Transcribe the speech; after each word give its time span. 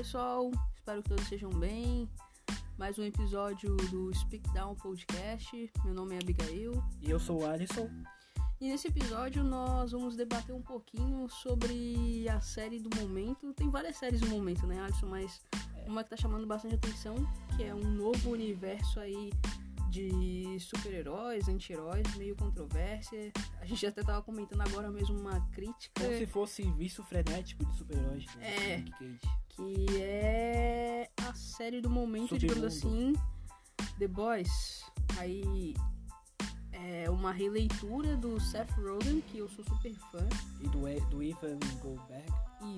pessoal, 0.00 0.50
espero 0.74 1.02
que 1.02 1.10
todos 1.10 1.24
estejam 1.24 1.50
bem. 1.50 2.08
Mais 2.78 2.98
um 2.98 3.04
episódio 3.04 3.76
do 3.90 4.10
Speak 4.14 4.50
Down 4.54 4.74
Podcast. 4.74 5.70
Meu 5.84 5.92
nome 5.92 6.14
é 6.14 6.18
Abigail. 6.18 6.72
E 7.02 7.10
eu 7.10 7.20
sou 7.20 7.42
o 7.42 7.46
Alisson. 7.46 7.86
E 8.58 8.70
nesse 8.70 8.88
episódio 8.88 9.44
nós 9.44 9.92
vamos 9.92 10.16
debater 10.16 10.54
um 10.54 10.62
pouquinho 10.62 11.28
sobre 11.28 12.26
a 12.30 12.40
série 12.40 12.80
do 12.80 12.88
momento. 12.98 13.52
Tem 13.52 13.68
várias 13.68 13.96
séries 13.98 14.22
do 14.22 14.28
momento, 14.28 14.66
né, 14.66 14.80
Alisson? 14.80 15.06
Mas 15.06 15.42
uma 15.86 16.02
que 16.02 16.08
tá 16.08 16.16
chamando 16.16 16.46
bastante 16.46 16.76
atenção, 16.76 17.16
que 17.54 17.64
é 17.64 17.74
um 17.74 17.84
novo 17.84 18.30
universo 18.30 19.00
aí 19.00 19.30
de 19.90 20.56
super-heróis, 20.60 21.46
anti-heróis, 21.46 22.16
meio 22.16 22.34
controvérsia. 22.36 23.30
A 23.60 23.66
gente 23.66 23.84
até 23.84 24.02
tava 24.02 24.22
comentando 24.22 24.62
agora 24.62 24.90
mesmo 24.90 25.18
uma 25.18 25.40
crítica. 25.50 26.02
Como 26.02 26.16
se 26.16 26.26
fosse 26.26 26.62
vício 26.72 27.04
frenético 27.04 27.66
de 27.66 27.76
super-heróis. 27.76 28.24
né? 28.36 28.46
É. 28.46 28.84
Que 29.60 30.00
é 30.00 31.10
a 31.28 31.34
série 31.34 31.80
do 31.80 31.90
momento, 31.90 32.28
Submundo. 32.28 32.54
digamos 32.54 32.64
assim, 32.76 33.12
The 33.98 34.08
Boys. 34.08 34.84
Aí 35.18 35.74
é 36.72 37.10
uma 37.10 37.30
releitura 37.30 38.16
do 38.16 38.40
Seth 38.40 38.70
Rogen, 38.72 39.20
que 39.20 39.38
eu 39.38 39.48
sou 39.50 39.64
super 39.64 39.92
fã. 40.10 40.26
E 40.60 40.68
do, 40.68 40.88
E- 40.88 41.00
do 41.10 41.22
Ivan 41.22 41.58
Goldberg. 41.82 42.26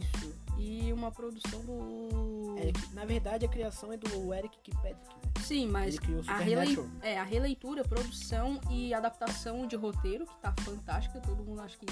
Isso. 0.01 0.35
E 0.59 0.93
uma 0.93 1.11
produção 1.11 1.61
do. 1.65 2.57
É, 2.59 2.73
na 2.95 3.05
verdade, 3.05 3.45
a 3.45 3.49
criação 3.49 3.93
é 3.93 3.97
do 3.97 4.35
Eric 4.35 4.59
Kirkpatrick. 4.63 5.15
Né? 5.15 5.33
Sim, 5.43 5.69
mas 5.69 5.97
a, 6.27 6.37
relei... 6.39 6.77
É, 7.01 7.19
a 7.19 7.25
releitura, 7.25 7.83
produção 7.85 8.61
e 8.71 8.93
adaptação 8.93 9.67
de 9.67 9.77
roteiro, 9.77 10.27
que 10.27 10.37
tá 10.41 10.55
fantástica, 10.61 11.21
todo 11.21 11.45
mundo 11.45 11.61
acho 11.61 11.79
que, 11.79 11.87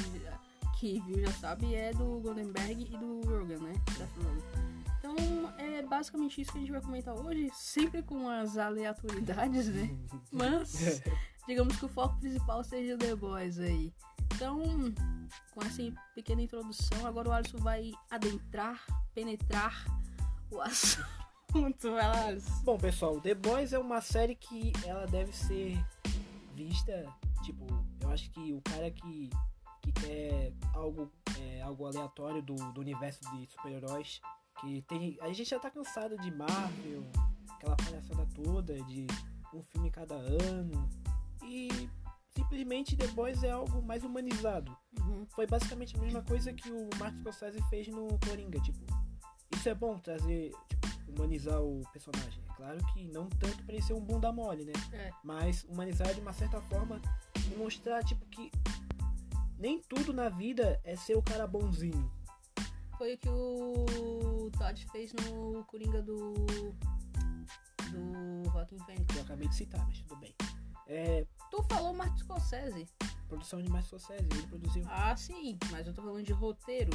que 0.78 1.00
viu 1.00 1.20
já 1.20 1.32
sabe, 1.32 1.74
é 1.74 1.92
do 1.92 2.20
Goldenberg 2.20 2.82
e 2.82 2.96
do 2.96 3.20
Rogan, 3.22 3.59
né? 3.59 3.72
Seth 3.96 4.10
Rogen. 4.16 4.79
Então 5.01 5.16
é 5.59 5.80
basicamente 5.82 6.43
isso 6.43 6.52
que 6.52 6.59
a 6.59 6.60
gente 6.60 6.70
vai 6.70 6.80
comentar 6.82 7.15
hoje, 7.15 7.51
sempre 7.54 8.02
com 8.02 8.29
as 8.29 8.59
aleatoriedades, 8.59 9.68
né? 9.68 9.88
Mas 10.30 11.02
digamos 11.46 11.76
que 11.76 11.87
o 11.87 11.88
foco 11.88 12.20
principal 12.20 12.62
seja 12.62 12.98
The 12.98 13.16
Boys 13.16 13.59
aí. 13.59 13.93
Então, 14.34 14.62
com 15.54 15.62
essa 15.62 15.82
pequena 16.15 16.43
introdução, 16.43 17.06
agora 17.06 17.30
o 17.30 17.32
Alisson 17.32 17.59
vai 17.59 17.93
adentrar, 18.10 18.84
penetrar 19.15 19.84
o 20.51 20.60
assunto. 20.62 21.93
Vai 21.93 22.06
lá, 22.06 22.26
Alisson. 22.26 22.62
Bom, 22.62 22.78
pessoal, 22.78 23.21
The 23.21 23.34
Boys 23.34 23.73
é 23.73 23.78
uma 23.78 24.02
série 24.02 24.34
que 24.34 24.73
ela 24.84 25.06
deve 25.06 25.32
ser 25.32 25.82
vista, 26.54 27.06
tipo, 27.43 27.66
eu 28.01 28.10
acho 28.10 28.30
que 28.30 28.52
o 28.52 28.60
cara 28.60 28.90
que, 28.90 29.30
que 29.80 29.93
quer 29.93 30.52
algo, 30.74 31.10
é, 31.38 31.62
algo 31.62 31.87
aleatório 31.87 32.43
do, 32.43 32.54
do 32.54 32.80
universo 32.82 33.21
de 33.34 33.46
super-heróis, 33.46 34.21
que 34.60 34.82
tem. 34.82 35.16
A 35.20 35.32
gente 35.32 35.48
já 35.50 35.58
tá 35.58 35.70
cansado 35.70 36.16
de 36.18 36.30
Marvel, 36.30 37.04
aquela 37.50 37.76
palhaçada 37.76 38.26
toda, 38.34 38.74
de 38.84 39.06
um 39.54 39.62
filme 39.62 39.90
cada 39.90 40.14
ano. 40.14 40.88
E 41.44 41.68
simplesmente 42.30 42.96
The 42.96 43.08
Boys 43.08 43.42
é 43.42 43.50
algo 43.50 43.82
mais 43.82 44.04
humanizado. 44.04 44.76
Uhum. 45.00 45.26
Foi 45.30 45.46
basicamente 45.46 45.96
a 45.96 46.00
mesma 46.00 46.22
coisa 46.22 46.52
que 46.52 46.70
o 46.70 46.88
Martin 46.98 47.18
Scorsese 47.20 47.62
fez 47.68 47.88
no 47.88 48.18
Coringa, 48.26 48.60
tipo. 48.60 48.78
Isso 49.52 49.68
é 49.68 49.74
bom 49.74 49.98
trazer, 49.98 50.52
tipo, 50.68 50.88
humanizar 51.08 51.60
o 51.60 51.82
personagem. 51.92 52.42
É 52.48 52.54
claro 52.54 52.78
que 52.92 53.08
não 53.08 53.28
tanto 53.28 53.64
pra 53.64 53.74
ele 53.74 53.82
ser 53.82 53.94
um 53.94 54.00
bunda 54.00 54.32
mole, 54.32 54.64
né? 54.64 54.72
É. 54.92 55.10
Mas 55.24 55.64
humanizar 55.64 56.14
de 56.14 56.20
uma 56.20 56.32
certa 56.32 56.60
forma 56.62 57.00
e 57.36 57.56
mostrar, 57.56 58.04
tipo, 58.04 58.24
que 58.26 58.50
nem 59.58 59.80
tudo 59.80 60.12
na 60.12 60.28
vida 60.28 60.80
é 60.84 60.94
ser 60.96 61.16
o 61.16 61.22
cara 61.22 61.46
bonzinho. 61.46 62.10
Foi 63.01 63.15
o 63.15 63.16
que 63.16 63.30
o 63.30 64.50
Todd 64.59 64.87
fez 64.93 65.15
no 65.15 65.65
Coringa 65.65 66.03
do. 66.03 66.34
do 66.34 66.75
Joaquin 68.53 68.78
Phoenix. 68.81 69.16
Eu 69.16 69.22
acabei 69.22 69.49
de 69.49 69.55
citar, 69.55 69.83
mas 69.87 70.03
tudo 70.03 70.16
bem. 70.16 70.34
É. 70.87 71.27
Tu 71.50 71.62
falou 71.62 71.94
Martin 71.94 72.19
Scorsese. 72.19 72.87
Produção 73.27 73.62
de 73.62 73.71
mais 73.71 73.87
Scorsese, 73.87 74.28
ele 74.31 74.47
produziu. 74.49 74.84
Ah, 74.87 75.16
sim, 75.16 75.59
mas 75.71 75.87
eu 75.87 75.94
tô 75.94 76.03
falando 76.03 76.22
de 76.22 76.34
roteiro 76.34 76.91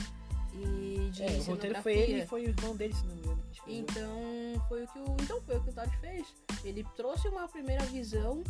e 0.56 1.10
de 1.12 1.24
é, 1.24 1.28
o 1.40 1.44
roteiro 1.44 1.82
foi 1.82 1.94
ele 1.94 2.22
e 2.22 2.28
foi 2.28 2.46
o 2.46 2.50
irmão 2.50 2.76
dele, 2.76 2.94
se 2.94 3.06
não 3.06 3.16
me 3.16 3.22
engano. 3.22 3.44
Então 3.68 4.22
foi 4.68 4.84
o 4.84 4.88
que 4.88 5.00
o, 5.00 5.16
então 5.22 5.42
foi 5.42 5.58
o 5.58 5.64
que 5.64 5.70
o 5.70 5.74
Todd 5.74 5.98
fez. 5.98 6.34
Ele 6.64 6.84
trouxe 6.96 7.28
uma 7.28 7.48
primeira 7.48 7.84
visão 7.86 8.44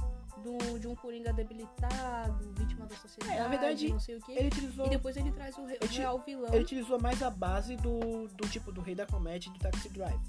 do, 0.44 0.78
de 0.80 0.88
um 0.88 0.96
Coringa 0.96 1.32
debilitado, 1.34 2.54
vítima 2.54 2.86
da 2.86 2.96
sociedade, 2.96 3.34
É, 3.38 3.42
na 3.42 3.48
verdade, 3.48 3.90
não 3.90 4.00
sei 4.00 4.18
o 4.18 4.22
que. 4.22 4.32
Ele 4.34 4.48
utilizou. 4.48 4.86
E 4.86 4.90
depois 4.90 5.16
ele 5.18 5.32
traz 5.32 5.58
o, 5.58 5.66
re- 5.66 5.78
o 5.82 5.86
Ele 5.86 5.96
real 5.98 6.20
vilão. 6.20 6.54
Ele 6.54 6.64
utilizou 6.64 7.00
mais 7.00 7.22
a 7.24 7.30
base 7.30 7.76
do, 7.78 8.28
do 8.28 8.48
tipo 8.50 8.72
do 8.72 8.82
rei 8.82 8.94
da 8.96 9.06
comédia 9.06 9.50
e 9.50 9.54
do 9.54 9.60
Taxi 9.60 9.90
Drive. 9.90 10.20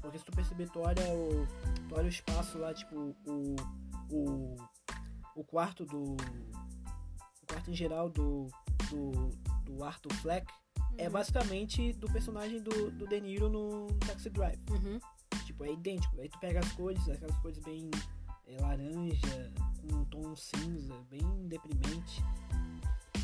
Porque 0.00 0.18
se 0.18 0.24
tu 0.24 0.32
perceber, 0.32 0.68
tu 0.70 0.80
olha 0.80 1.02
o, 1.14 1.46
tu 1.88 1.94
olha 1.94 2.06
o 2.06 2.08
espaço 2.08 2.58
lá, 2.58 2.72
tipo, 2.74 3.14
o, 3.26 3.56
o, 4.10 4.56
o 5.36 5.44
quarto 5.44 5.84
do. 5.84 6.02
O 6.14 7.46
quarto 7.46 7.70
em 7.70 7.74
geral 7.74 8.08
do, 8.10 8.46
do, 8.90 9.30
do 9.68 9.84
Arthur 9.84 10.12
Fleck 10.14 10.46
é 10.96 11.06
Uhum. 11.06 11.12
basicamente 11.12 11.92
do 11.92 12.10
personagem 12.10 12.60
do, 12.62 12.90
do 12.90 13.06
De 13.06 13.20
Niro 13.20 13.48
no 13.48 13.86
Taxi 14.06 14.30
Drive. 14.30 14.58
Uhum. 14.70 14.98
Tipo, 15.44 15.64
é 15.64 15.72
idêntico. 15.72 16.20
Aí 16.20 16.28
tu 16.28 16.38
pega 16.40 16.58
as 16.60 16.72
cores, 16.72 17.08
aquelas 17.08 17.36
cores 17.38 17.58
bem 17.58 17.90
é, 18.46 18.56
laranja, 18.60 19.52
com 19.80 19.96
um 19.96 20.04
tom 20.06 20.34
cinza, 20.34 20.94
bem 21.10 21.20
deprimente. 21.46 22.22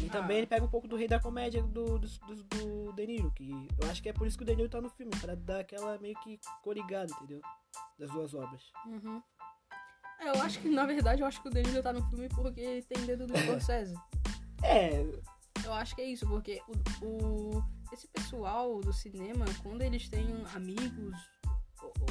E 0.01 0.07
Ah. 0.09 0.11
também 0.13 0.39
ele 0.39 0.47
pega 0.47 0.65
um 0.65 0.69
pouco 0.69 0.87
do 0.87 0.97
rei 0.97 1.09
da 1.09 1.19
comédia 1.19 1.63
do, 1.63 1.99
do, 1.99 2.07
do, 2.09 2.43
do 2.45 2.93
De 2.93 3.07
Niro, 3.07 3.31
que 3.33 3.51
eu 3.81 3.91
acho 3.91 4.03
que 4.03 4.09
é 4.09 4.13
por 4.13 4.27
isso 4.27 4.37
que 4.37 4.43
o 4.45 4.47
De 4.47 4.55
Niro 4.55 4.69
tá 4.69 4.81
no 4.81 4.91
filme, 4.91 5.11
pra 5.21 5.35
dar 5.35 5.61
aquela 5.61 5.99
meio 5.99 6.15
que 6.21 6.39
corigada, 6.63 7.11
entendeu? 7.15 7.41
Das 7.99 8.11
duas 8.11 8.35
obras. 8.35 8.63
Uhum. 8.87 9.23
É, 10.21 10.29
eu 10.29 10.43
acho 10.43 10.61
que, 10.61 10.69
na 10.69 10.85
verdade, 10.87 11.23
eu 11.23 11.27
acho 11.27 11.41
que 11.43 11.49
o 11.49 11.51
Danilo 11.51 11.83
tá 11.83 11.93
no 11.93 12.03
filme 12.09 12.29
porque 12.29 12.83
tem 12.89 13.05
dedo 13.05 13.27
do 13.27 13.33
Scorsese. 13.39 13.95
É, 14.63 15.05
Eu 15.65 15.73
acho 15.73 15.95
que 15.95 16.03
é 16.03 16.05
isso, 16.07 16.27
porque 16.27 16.61
o, 17.03 17.07
o- 17.07 17.65
esse 17.93 18.07
pessoal 18.09 18.81
do 18.81 18.93
cinema, 18.93 19.45
quando 19.63 19.83
eles 19.83 20.09
têm 20.09 20.27
amigos 20.55 21.17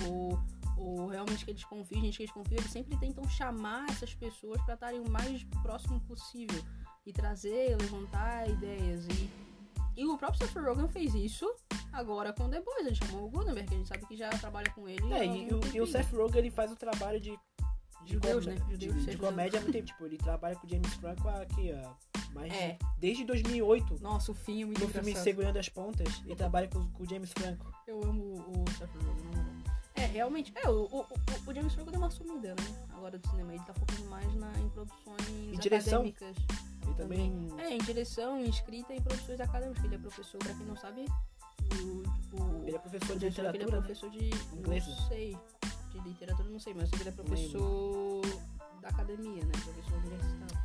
ou, 0.08 0.40
ou 0.78 1.08
realmente 1.08 1.44
que 1.46 1.52
eles 1.52 1.64
confiam, 1.66 2.02
gente 2.02 2.18
que 2.18 2.24
eles 2.24 2.34
confiam, 2.34 2.60
eles 2.60 2.72
sempre 2.72 2.98
tentam 2.98 3.28
chamar 3.30 3.90
essas 3.90 4.14
pessoas 4.16 4.62
para 4.64 4.74
estarem 4.76 5.00
o 5.02 5.10
mais 5.10 5.44
próximo 5.62 6.00
possível 6.02 6.64
e 7.06 7.12
trazer, 7.12 7.76
levantar 7.80 8.50
ideias. 8.50 9.06
E, 9.08 9.30
e 9.98 10.06
o 10.06 10.18
próprio 10.18 10.40
Seth 10.48 10.56
Rogen 10.64 10.88
fez 10.88 11.14
isso 11.14 11.54
agora 11.92 12.32
com 12.34 12.50
The 12.50 12.62
Boys. 12.62 12.86
Ele 12.88 12.96
chamou 12.96 13.26
o 13.26 13.30
Gutenberg, 13.30 13.68
que 13.68 13.76
a 13.76 13.78
gente 13.78 13.88
sabe 13.90 14.06
que 14.08 14.16
já 14.16 14.30
trabalha 14.30 14.72
com 14.72 14.88
ele. 14.88 15.14
é 15.14 15.26
e, 15.26 15.54
o- 15.54 15.60
e 15.76 15.82
o. 15.82 15.88
Seth 15.88 16.12
Rogen 16.14 16.40
ele 16.40 16.50
faz 16.52 16.72
o 16.72 16.76
trabalho 16.76 17.20
de. 17.20 17.38
De, 18.06 18.14
Judeus, 18.14 18.46
né? 18.46 18.56
de- 18.56 18.72
Judeus, 18.72 18.96
de 18.96 19.04
ser 19.04 19.18
comédia 19.18 19.60
há 19.60 19.62
muito 19.62 19.74
tempo. 19.74 19.86
Tipo, 19.88 20.06
ele 20.06 20.18
trabalha 20.18 20.56
com 20.56 20.68
o 20.68 20.70
James 20.70 20.94
Franco 20.96 21.28
aqui, 21.30 21.72
ó. 21.74 21.94
Mas 22.34 22.52
É. 22.54 22.78
desde 22.98 23.24
2008, 23.26 24.00
Nossa, 24.02 24.32
o 24.32 24.36
filme. 24.36 24.74
no 24.80 24.88
filme. 24.90 25.16
Segurando 25.16 25.58
as 25.58 25.70
Pontas, 25.70 26.22
ele 26.26 26.36
trabalha 26.36 26.68
com, 26.68 26.84
com 26.92 27.04
o 27.04 27.08
James 27.10 27.32
Franco. 27.32 27.72
Eu 27.88 28.04
amo 28.04 28.24
o 28.36 28.66
moral. 28.66 29.46
É, 29.96 30.06
realmente. 30.08 30.52
É, 30.56 30.68
o, 30.68 30.86
o, 30.86 31.02
o, 31.02 31.06
o 31.48 31.54
James 31.54 31.74
Franco 31.74 31.92
deu 31.92 32.00
uma 32.00 32.10
sumida, 32.10 32.50
né? 32.56 32.88
Agora 32.94 33.18
do 33.18 33.28
cinema. 33.30 33.54
Ele 33.54 33.64
tá 33.64 33.74
focando 33.74 34.06
mais 34.10 34.34
na, 34.36 34.52
em 34.60 34.68
produções 34.70 35.54
E 35.54 35.58
direção? 35.58 36.02
acadêmicas. 36.02 36.36
Ele 36.84 36.94
também. 36.96 37.48
É, 37.60 37.70
em 37.74 37.78
direção, 37.78 38.38
em 38.40 38.50
escrita 38.50 38.94
e 38.94 38.98
em 38.98 39.02
produções 39.02 39.40
acadêmicas. 39.40 39.84
Ele 39.84 39.96
é 39.96 39.98
professor, 40.00 40.40
pra 40.40 40.54
quem 40.56 40.66
não 40.66 40.76
sabe, 40.76 41.06
o, 41.06 42.04
tipo, 42.20 42.64
Ele 42.66 42.76
é 42.76 42.80
professor 42.80 43.16
o 43.16 43.20
de 43.20 43.30
diretor, 43.30 43.40
ele 43.42 43.48
é 43.48 43.52
literatura. 43.52 43.78
né? 43.80 43.86
professor 43.86 44.10
de. 44.10 44.58
Inglês, 44.58 44.88
Não 44.88 44.96
né? 44.96 45.06
sei. 45.08 45.38
De 45.94 46.00
literatura, 46.10 46.50
não 46.50 46.60
sei, 46.60 46.74
mas 46.74 46.84
eu 46.84 46.90
sei 46.90 46.98
que 46.98 47.04
ele 47.04 47.10
é 47.10 47.24
professor 47.24 48.22
da 48.82 48.90
academia, 48.90 49.46
né? 49.46 49.52
Professor 49.64 49.98
universitário. 50.00 50.64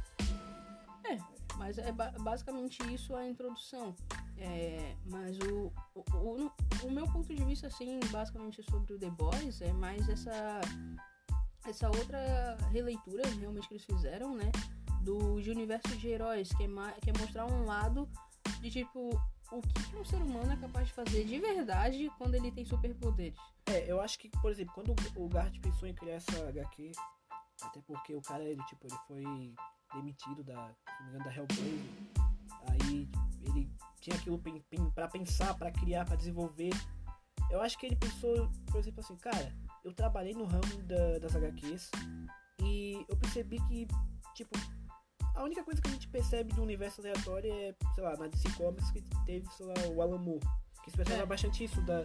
É, 1.05 1.19
mas 1.57 1.79
é 1.79 1.93
ba- 1.93 2.15
basicamente 2.21 2.83
isso 2.93 3.15
a 3.15 3.27
introdução. 3.27 3.95
É, 4.37 4.95
mas 5.07 5.37
o, 5.41 5.73
o, 5.95 6.03
o, 6.15 6.53
o 6.85 6.91
meu 6.91 7.07
ponto 7.11 7.35
de 7.35 7.45
vista, 7.45 7.67
assim, 7.67 8.01
basicamente 8.11 8.63
sobre 8.71 8.95
o 8.95 8.99
The 8.99 9.11
Boys 9.11 9.61
é 9.61 9.73
mais 9.73 10.09
essa, 10.09 10.61
essa 11.67 11.89
outra 11.89 12.57
releitura 12.71 13.23
realmente 13.41 13.69
que 13.69 13.75
eles 13.75 13.85
fizeram, 13.85 14.35
né? 14.37 14.51
Do 15.03 15.41
de 15.41 15.51
universo 15.51 15.97
de 15.97 16.09
heróis, 16.09 16.49
que 16.51 16.65
é, 16.65 16.69
que 17.01 17.11
é 17.11 17.13
mostrar 17.19 17.47
um 17.47 17.65
lado 17.65 18.09
de 18.61 18.71
tipo 18.71 19.21
o 19.51 19.61
que, 19.63 19.97
um 19.97 20.05
ser 20.05 20.17
humano 20.17 20.53
é 20.53 20.57
capaz 20.57 20.87
de 20.87 20.93
fazer 20.93 21.25
de 21.25 21.39
verdade 21.41 22.11
quando 22.19 22.35
ele 22.35 22.51
tem 22.53 22.65
superpoderes. 22.65 23.39
É, 23.67 23.91
eu 23.91 24.01
acho 24.01 24.19
que, 24.19 24.29
por 24.29 24.51
exemplo, 24.51 24.75
quando 24.75 24.95
o 25.17 25.29
Gart 25.29 25.59
pensou 25.61 25.89
em 25.89 25.95
criar 25.95 26.15
essa 26.15 26.49
HQ, 26.49 26.93
até 27.63 27.81
porque 27.83 28.15
o 28.15 28.23
cara, 28.23 28.45
ele, 28.45 28.63
tipo, 28.67 28.87
ele 28.87 28.97
foi 29.07 29.55
demitido 29.95 30.45
da, 30.45 30.75
da 31.25 31.35
Hellblazer, 31.35 31.81
aí 32.69 33.09
ele 33.43 33.71
tinha 34.01 34.17
aquilo 34.17 34.41
pra 34.95 35.09
pensar, 35.09 35.55
pra 35.55 35.71
criar, 35.73 36.05
pra 36.05 36.17
desenvolver. 36.17 36.71
Eu 37.51 37.61
acho 37.63 37.79
que 37.79 37.87
ele 37.87 37.97
pensou, 37.97 38.51
por 38.71 38.79
exemplo, 38.79 39.01
assim, 39.01 39.17
cara, 39.17 39.55
eu 39.85 39.93
trabalhei 39.95 40.35
no 40.35 40.45
ramo 40.45 40.83
da- 40.83 41.19
das 41.19 41.35
HQs 41.35 41.91
e 42.61 43.05
eu 43.09 43.17
percebi 43.17 43.59
que, 43.67 43.87
tipo, 44.35 44.51
a 45.39 45.45
única 45.45 45.63
coisa 45.65 45.81
que 45.81 45.89
a 45.89 45.93
gente 45.93 46.09
percebe 46.09 46.53
do 46.53 46.63
universo 46.63 47.01
aleatório 47.01 47.53
é, 47.53 47.75
sei 47.95 48.05
lá, 48.05 48.17
na 48.17 48.27
DC 48.27 48.51
Comics 48.57 48.91
que 48.91 49.03
teve, 49.27 49.47
sei 49.57 49.67
lá, 49.67 49.75
o 49.95 50.03
Alan 50.03 50.19
Moore. 50.19 50.41
Que 50.83 50.91
expressava 50.91 51.23
É. 51.23 51.27
bastante 51.27 51.65
isso 51.65 51.81
da, 51.83 52.03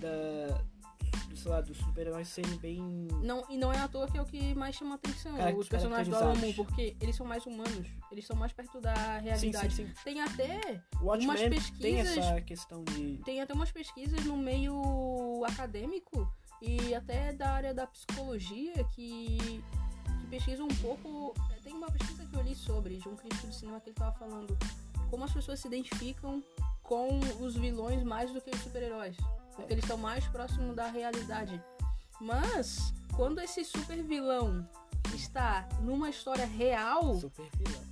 da. 0.00 0.74
Do, 1.28 1.36
sei 1.36 1.50
lá, 1.50 1.60
dos 1.60 1.76
super-heróis 1.78 2.28
serem 2.28 2.56
bem. 2.58 2.80
Não, 3.22 3.44
e 3.48 3.56
não 3.56 3.72
é 3.72 3.78
à 3.78 3.88
toa 3.88 4.06
que 4.08 4.18
é 4.18 4.22
o 4.22 4.24
que 4.26 4.54
mais 4.54 4.74
chama 4.76 4.96
atenção. 4.96 5.36
Cara- 5.36 5.54
os 5.56 5.68
personagens 5.68 6.08
do 6.08 6.16
Alan 6.16 6.34
Moore, 6.34 6.54
porque 6.54 6.96
eles 7.00 7.16
são 7.16 7.26
mais 7.26 7.44
humanos. 7.46 7.88
Eles 8.10 8.26
são 8.26 8.36
mais 8.36 8.52
perto 8.52 8.80
da 8.80 8.94
Sim, 8.94 9.24
realidade. 9.24 9.74
sim, 9.74 9.86
sim. 9.86 9.92
Tem 10.04 10.20
até 10.20 10.82
Watchmen 11.00 11.28
Umas 11.28 11.40
tem 11.40 11.50
pesquisas- 11.50 12.16
essa 12.18 12.40
questão 12.40 12.84
de. 12.84 13.18
tem 13.24 13.40
até 13.40 13.52
umas 13.54 13.70
pesquisas 13.72 14.24
no 14.24 14.36
meio 14.36 15.44
acadêmico 15.46 16.28
e 16.60 16.94
até 16.94 17.32
da 17.32 17.50
área 17.50 17.74
da 17.74 17.86
psicologia 17.86 18.84
que, 18.92 19.62
que 20.24 20.30
pesquisam 20.30 20.66
um 20.66 20.74
pouco. 20.76 21.34
Tem 21.62 21.72
uma 21.72 21.90
pesquisa 21.90 22.24
que 22.24 22.34
eu 22.36 22.42
li 22.42 22.54
sobre, 22.54 22.96
de 22.96 23.08
um 23.08 23.16
crítico 23.16 23.46
de 23.46 23.54
cinema 23.54 23.80
que 23.80 23.90
ele 23.90 23.96
tava 23.96 24.12
falando 24.18 24.56
como 25.10 25.24
as 25.24 25.32
pessoas 25.32 25.60
se 25.60 25.68
identificam 25.68 26.42
com 26.82 27.20
os 27.40 27.54
vilões 27.54 28.02
mais 28.02 28.32
do 28.32 28.40
que 28.40 28.50
os 28.50 28.60
super-heróis. 28.60 29.16
Porque 29.54 29.72
eles 29.72 29.84
estão 29.84 29.96
mais 29.96 30.26
próximos 30.28 30.74
da 30.74 30.88
realidade. 30.88 31.62
Mas, 32.20 32.92
quando 33.16 33.40
esse 33.40 33.64
super 33.64 34.02
vilão 34.02 34.64
está 35.14 35.68
numa 35.80 36.10
história 36.10 36.44
real, 36.44 37.14
Super 37.14 37.48
vilão. 37.56 37.82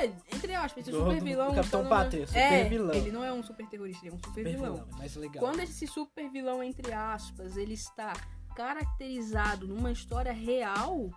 é, 0.00 0.06
entre 0.34 0.54
aspas, 0.54 0.82
esse 0.82 0.90
Do- 0.90 0.98
super 1.04 1.18
do 1.20 1.24
vilão. 1.24 1.54
Capitão 1.54 1.64
está 1.64 1.78
numa- 1.78 1.88
Pátria, 2.04 2.26
super 2.26 2.38
é, 2.40 2.68
vilão. 2.68 2.94
Ele 2.94 3.12
não 3.12 3.24
é 3.24 3.32
um 3.32 3.42
super 3.42 3.66
terrorista, 3.68 4.04
ele 4.06 4.12
é 4.14 4.16
um 4.16 4.18
super, 4.18 4.30
Super 4.40 4.44
vilão. 4.56 4.74
vilão, 4.74 4.88
é 4.92 4.98
mais 4.98 5.14
legal. 5.16 5.44
Quando 5.44 5.60
esse 5.60 5.86
super 5.86 6.28
vilão, 6.30 6.62
entre 6.62 6.92
aspas, 6.92 7.56
ele 7.56 7.74
está 7.74 8.12
caracterizado 8.56 9.66
numa 9.68 9.92
história 9.92 10.32
real, 10.32 11.10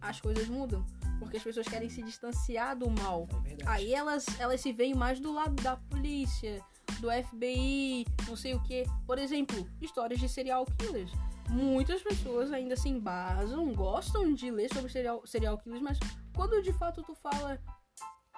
as 0.00 0.20
coisas 0.20 0.48
mudam. 0.48 0.84
Porque 1.18 1.36
as 1.36 1.42
pessoas 1.42 1.68
querem 1.68 1.88
se 1.88 2.02
distanciar 2.02 2.76
do 2.76 2.90
mal. 2.90 3.28
É. 3.44 3.56
Aí 3.66 3.94
elas, 3.94 4.24
elas 4.38 4.60
se 4.60 4.72
veem 4.72 4.94
mais 4.94 5.20
do 5.20 5.32
lado 5.32 5.54
da 5.62 5.76
polícia, 5.76 6.64
do 7.00 7.08
FBI, 7.10 8.06
não 8.26 8.36
sei 8.36 8.54
o 8.54 8.62
que. 8.62 8.84
Por 9.06 9.18
exemplo, 9.18 9.68
histórias 9.80 10.20
de 10.20 10.28
serial 10.28 10.64
killers. 10.78 11.12
Muitas 11.48 12.02
pessoas 12.02 12.52
ainda 12.52 12.76
se 12.76 12.88
embasam, 12.88 13.72
gostam 13.74 14.32
de 14.32 14.50
ler 14.50 14.72
sobre 14.72 14.90
serial, 14.90 15.26
serial 15.26 15.58
killers, 15.58 15.82
mas 15.82 15.98
quando 16.34 16.62
de 16.62 16.72
fato 16.72 17.02
tu 17.02 17.14
fala 17.14 17.60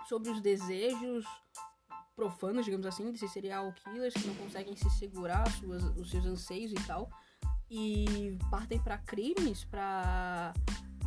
sobre 0.08 0.31
os 0.31 0.41
desejos 0.41 1.26
profanos, 2.17 2.65
digamos 2.65 2.87
assim, 2.87 3.11
desses 3.11 3.31
serial 3.31 3.73
killers 3.73 4.15
que 4.15 4.26
não 4.26 4.35
conseguem 4.35 4.75
se 4.76 4.88
segurar 4.91 5.50
suas, 5.53 5.82
os 5.97 6.11
seus 6.11 6.25
anseios 6.25 6.73
e 6.73 6.87
tal, 6.87 7.08
e 7.70 8.38
partem 8.50 8.79
pra 8.79 8.99
crimes, 8.99 9.65
pra 9.65 10.53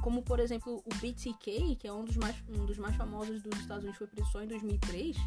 como 0.06 0.22
por 0.22 0.40
exemplo 0.40 0.84
o 0.86 0.96
BTK, 1.02 1.78
que 1.78 1.88
é 1.88 1.92
um 1.92 2.06
dos 2.06 2.16
mais 2.16 2.36
um 2.48 2.64
dos 2.64 2.78
mais 2.78 2.96
famosos 2.96 3.42
dos 3.42 3.60
Estados 3.60 3.84
Unidos, 3.84 3.98
foi 3.98 4.06
preso 4.06 4.32
só 4.32 4.44
em 4.44 4.48
2003, 4.48 5.18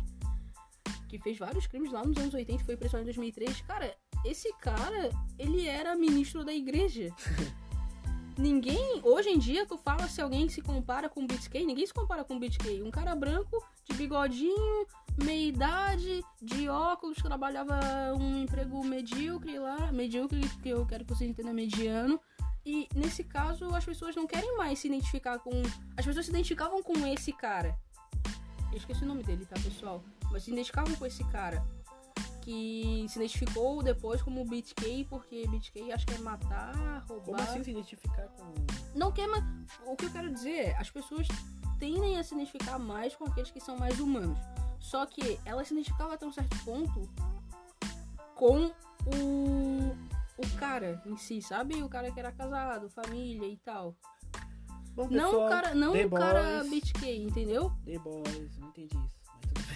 que 1.09 1.19
fez 1.19 1.37
vários 1.37 1.67
crimes 1.67 1.91
lá 1.91 2.05
nos 2.05 2.17
anos 2.17 2.33
80, 2.33 2.63
foi 2.63 2.77
preso 2.77 2.93
só 2.93 3.01
em 3.01 3.05
2003. 3.05 3.61
Cara, 3.63 3.93
esse 4.25 4.53
cara, 4.61 5.11
ele 5.37 5.67
era 5.67 5.97
ministro 5.97 6.45
da 6.45 6.53
igreja. 6.53 7.13
Ninguém, 8.39 9.01
hoje 9.03 9.31
em 9.31 9.37
dia, 9.37 9.67
tu 9.67 9.77
fala 9.77 10.07
se 10.07 10.21
alguém 10.21 10.49
se 10.49 10.63
compara 10.63 11.09
com 11.09 11.25
o 11.25 11.27
BTK, 11.27 11.67
ninguém 11.67 11.85
se 11.85 11.93
compara 11.93 12.23
com 12.23 12.37
o 12.37 12.39
BTK. 12.39 12.81
Um 12.85 12.91
cara 12.93 13.17
branco, 13.17 13.61
de 13.85 13.97
bigodinho, 13.97 14.87
meia 15.25 15.49
idade, 15.49 16.23
de 16.41 16.69
óculos, 16.69 17.19
trabalhava 17.19 17.81
um 18.17 18.45
emprego 18.45 18.85
medíocre 18.85 19.59
lá, 19.59 19.91
medíocre, 19.91 20.41
que 20.63 20.69
eu 20.69 20.87
quero 20.87 21.05
que 21.05 21.13
vocês 21.13 21.29
entendam, 21.29 21.53
mediano. 21.53 22.21
E 22.69 22.87
nesse 22.95 23.25
caso, 23.25 23.75
as 23.75 23.83
pessoas 23.83 24.15
não 24.15 24.27
querem 24.27 24.55
mais 24.59 24.79
se 24.79 24.89
identificar 24.89 25.39
com. 25.39 25.51
As 25.97 26.05
pessoas 26.05 26.27
se 26.27 26.31
identificavam 26.31 26.83
com 26.83 26.95
esse 27.07 27.33
cara. 27.33 27.75
Eu 28.71 28.77
esqueci 28.77 29.05
o 29.05 29.07
nome 29.07 29.23
dele, 29.23 29.47
tá, 29.47 29.55
pessoal? 29.55 30.05
Mas 30.31 30.43
se 30.43 30.51
identificavam 30.51 30.95
com 30.97 31.07
esse 31.07 31.25
cara. 31.25 31.67
Que 32.43 33.07
se 33.09 33.19
identificou 33.19 33.83
depois 33.83 34.21
como 34.21 34.45
BTK, 34.45 35.07
porque 35.09 35.47
BTK 35.47 35.93
acho 35.93 36.07
que 36.07 36.13
é 36.13 36.19
matar, 36.19 37.07
roubar. 37.09 37.25
Como 37.25 37.41
assim 37.41 37.65
se 37.65 37.71
identificar 37.71 38.29
com. 38.37 38.53
Não 38.95 39.11
quer, 39.13 39.29
mas 39.29 39.43
o 39.87 39.97
que 39.97 40.05
eu 40.05 40.11
quero 40.11 40.31
dizer 40.31 40.67
é, 40.67 40.77
as 40.77 40.91
pessoas 40.91 41.27
tendem 41.79 42.19
a 42.19 42.23
se 42.23 42.35
identificar 42.35 42.79
mais 42.79 43.17
com 43.17 43.25
aqueles 43.25 43.51
que 43.51 43.61
são 43.61 43.79
mais 43.79 43.99
humanos. 43.99 44.39
Só 44.79 45.07
que 45.07 45.41
elas 45.47 45.69
se 45.69 45.73
identificavam 45.73 46.13
até 46.13 46.27
um 46.27 46.33
certo 46.33 46.55
ponto 46.67 47.09
com 48.35 48.67
o, 49.07 49.97
o 50.39 50.57
cara 50.57 51.03
em 51.05 51.17
si, 51.17 51.43
sabe? 51.43 51.83
O 51.83 51.89
cara 51.89 52.11
que 52.11 52.19
era 52.19 52.33
casado, 52.33 52.89
família 52.89 53.47
e 53.47 53.57
tal. 53.59 53.97
Bom, 54.95 55.09
Não 55.11 55.31
pessoal, 55.31 55.47
o 55.47 55.49
cara, 55.49 55.75
não 55.75 55.93
The 55.93 56.07
o 56.07 56.11
cara 56.11 56.63
Boys, 56.65 56.71
BTK, 56.71 57.17
entendeu? 57.23 57.73
The 57.85 57.99
Boys, 57.99 58.59
não 58.59 58.69
entendi 58.69 58.97
isso. 58.97 59.19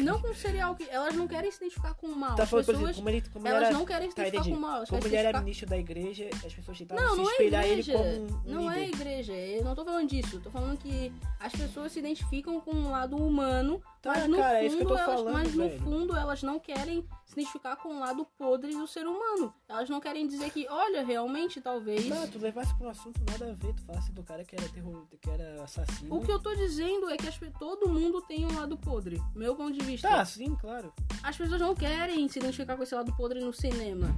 Não 0.00 0.20
com 0.20 0.35
serial 0.35 0.75
que 0.75 0.88
elas 0.88 1.14
não 1.14 1.29
querem 1.29 1.50
se 1.50 1.59
identificar 1.59 1.94
com 1.94 2.06
o 2.06 2.17
mal. 2.17 2.35
Tá 2.35 2.44
as 2.44 2.50
falando, 2.50 2.64
por 2.64 2.75
pessoas, 2.75 2.97
como 2.97 3.09
ele, 3.11 3.23
como 3.29 3.47
elas 3.47 3.64
era, 3.64 3.73
não 3.73 3.85
querem 3.85 4.09
se 4.09 4.17
tá, 4.17 4.26
identificar 4.26 4.50
entendi. 4.50 4.61
com 4.61 4.67
o 4.67 4.70
mal. 4.70 4.87
Como 4.87 5.03
ele 5.03 5.09
se 5.11 5.17
era 5.17 5.29
identificar... 5.29 5.41
ministro 5.44 5.69
da 5.69 5.79
igreja, 5.79 6.31
as 6.44 6.55
pessoas 6.55 6.79
tentavam 6.79 7.05
Não, 7.05 7.11
se 7.11 7.17
não 7.19 7.29
é 7.29 7.32
espelhar 7.32 7.67
igreja. 7.67 7.93
ele 7.93 8.26
como 8.26 8.41
um 8.41 8.53
não 8.53 8.73
é 8.73 8.87
líder. 8.87 8.94
igreja. 8.94 9.32
Eu 9.32 9.65
não 9.65 9.75
tô 9.75 9.85
falando 9.85 10.08
disso. 10.08 10.41
Tô 10.41 10.50
falando 10.50 10.79
que 10.79 11.12
as 11.38 11.53
pessoas 11.53 11.93
se 11.93 11.99
identificam 11.99 12.61
com 12.61 12.73
um 12.73 12.91
lado 12.91 13.17
humano, 13.17 13.82
Tá, 14.02 14.14
mas 14.14 14.28
no 14.28 14.37
cara, 14.37 14.58
é 14.58 14.62
fundo 14.62 14.66
isso 14.66 14.76
que 14.76 14.82
eu 14.82 14.88
tô 14.88 14.96
elas, 14.96 15.06
falando, 15.06 15.32
mas 15.32 15.54
no 15.54 15.69
velho. 15.69 15.81
fundo 15.81 16.16
elas 16.16 16.43
não 16.43 16.58
querem 16.58 17.06
se 17.25 17.32
identificar 17.34 17.76
com 17.76 17.88
o 17.90 18.00
lado 18.00 18.26
podre 18.37 18.72
do 18.72 18.84
ser 18.84 19.06
humano. 19.06 19.54
Elas 19.69 19.88
não 19.88 20.00
querem 20.00 20.26
dizer 20.26 20.50
que, 20.50 20.66
olha, 20.69 21.04
realmente 21.04 21.60
talvez 21.60 22.08
Tá, 22.08 22.26
tu 22.26 22.40
levasse 22.40 22.75
pra 22.75 22.88
um 22.88 22.90
assunto 22.90 23.20
nada 23.31 23.50
a 23.50 23.54
ver, 23.54 23.72
tu 23.75 23.82
falasse 23.84 24.10
do 24.10 24.25
cara 24.25 24.44
que 24.44 24.56
era 24.56 24.69
terror, 24.70 25.06
que 25.20 25.31
era 25.31 25.62
assassino. 25.62 26.16
o 26.16 26.20
que 26.20 26.32
eu 26.32 26.40
tô 26.40 26.52
dizendo 26.52 27.08
é 27.10 27.16
que 27.16 27.28
as 27.28 27.38
todo 27.60 27.88
mundo 27.88 28.20
tem 28.22 28.44
um 28.44 28.58
lado 28.58 28.76
podre. 28.76 29.22
Meu 29.37 29.54
ponto 29.54 29.72
de 29.72 29.84
vista. 29.84 30.08
Tá, 30.08 30.25
sim, 30.25 30.56
claro. 30.56 30.93
As 31.22 31.37
pessoas 31.37 31.60
não 31.60 31.75
querem 31.75 32.28
se 32.28 32.40
identificar 32.40 32.76
com 32.76 32.82
esse 32.82 32.94
lado 32.94 33.14
podre 33.16 33.38
no 33.38 33.52
cinema. 33.52 34.12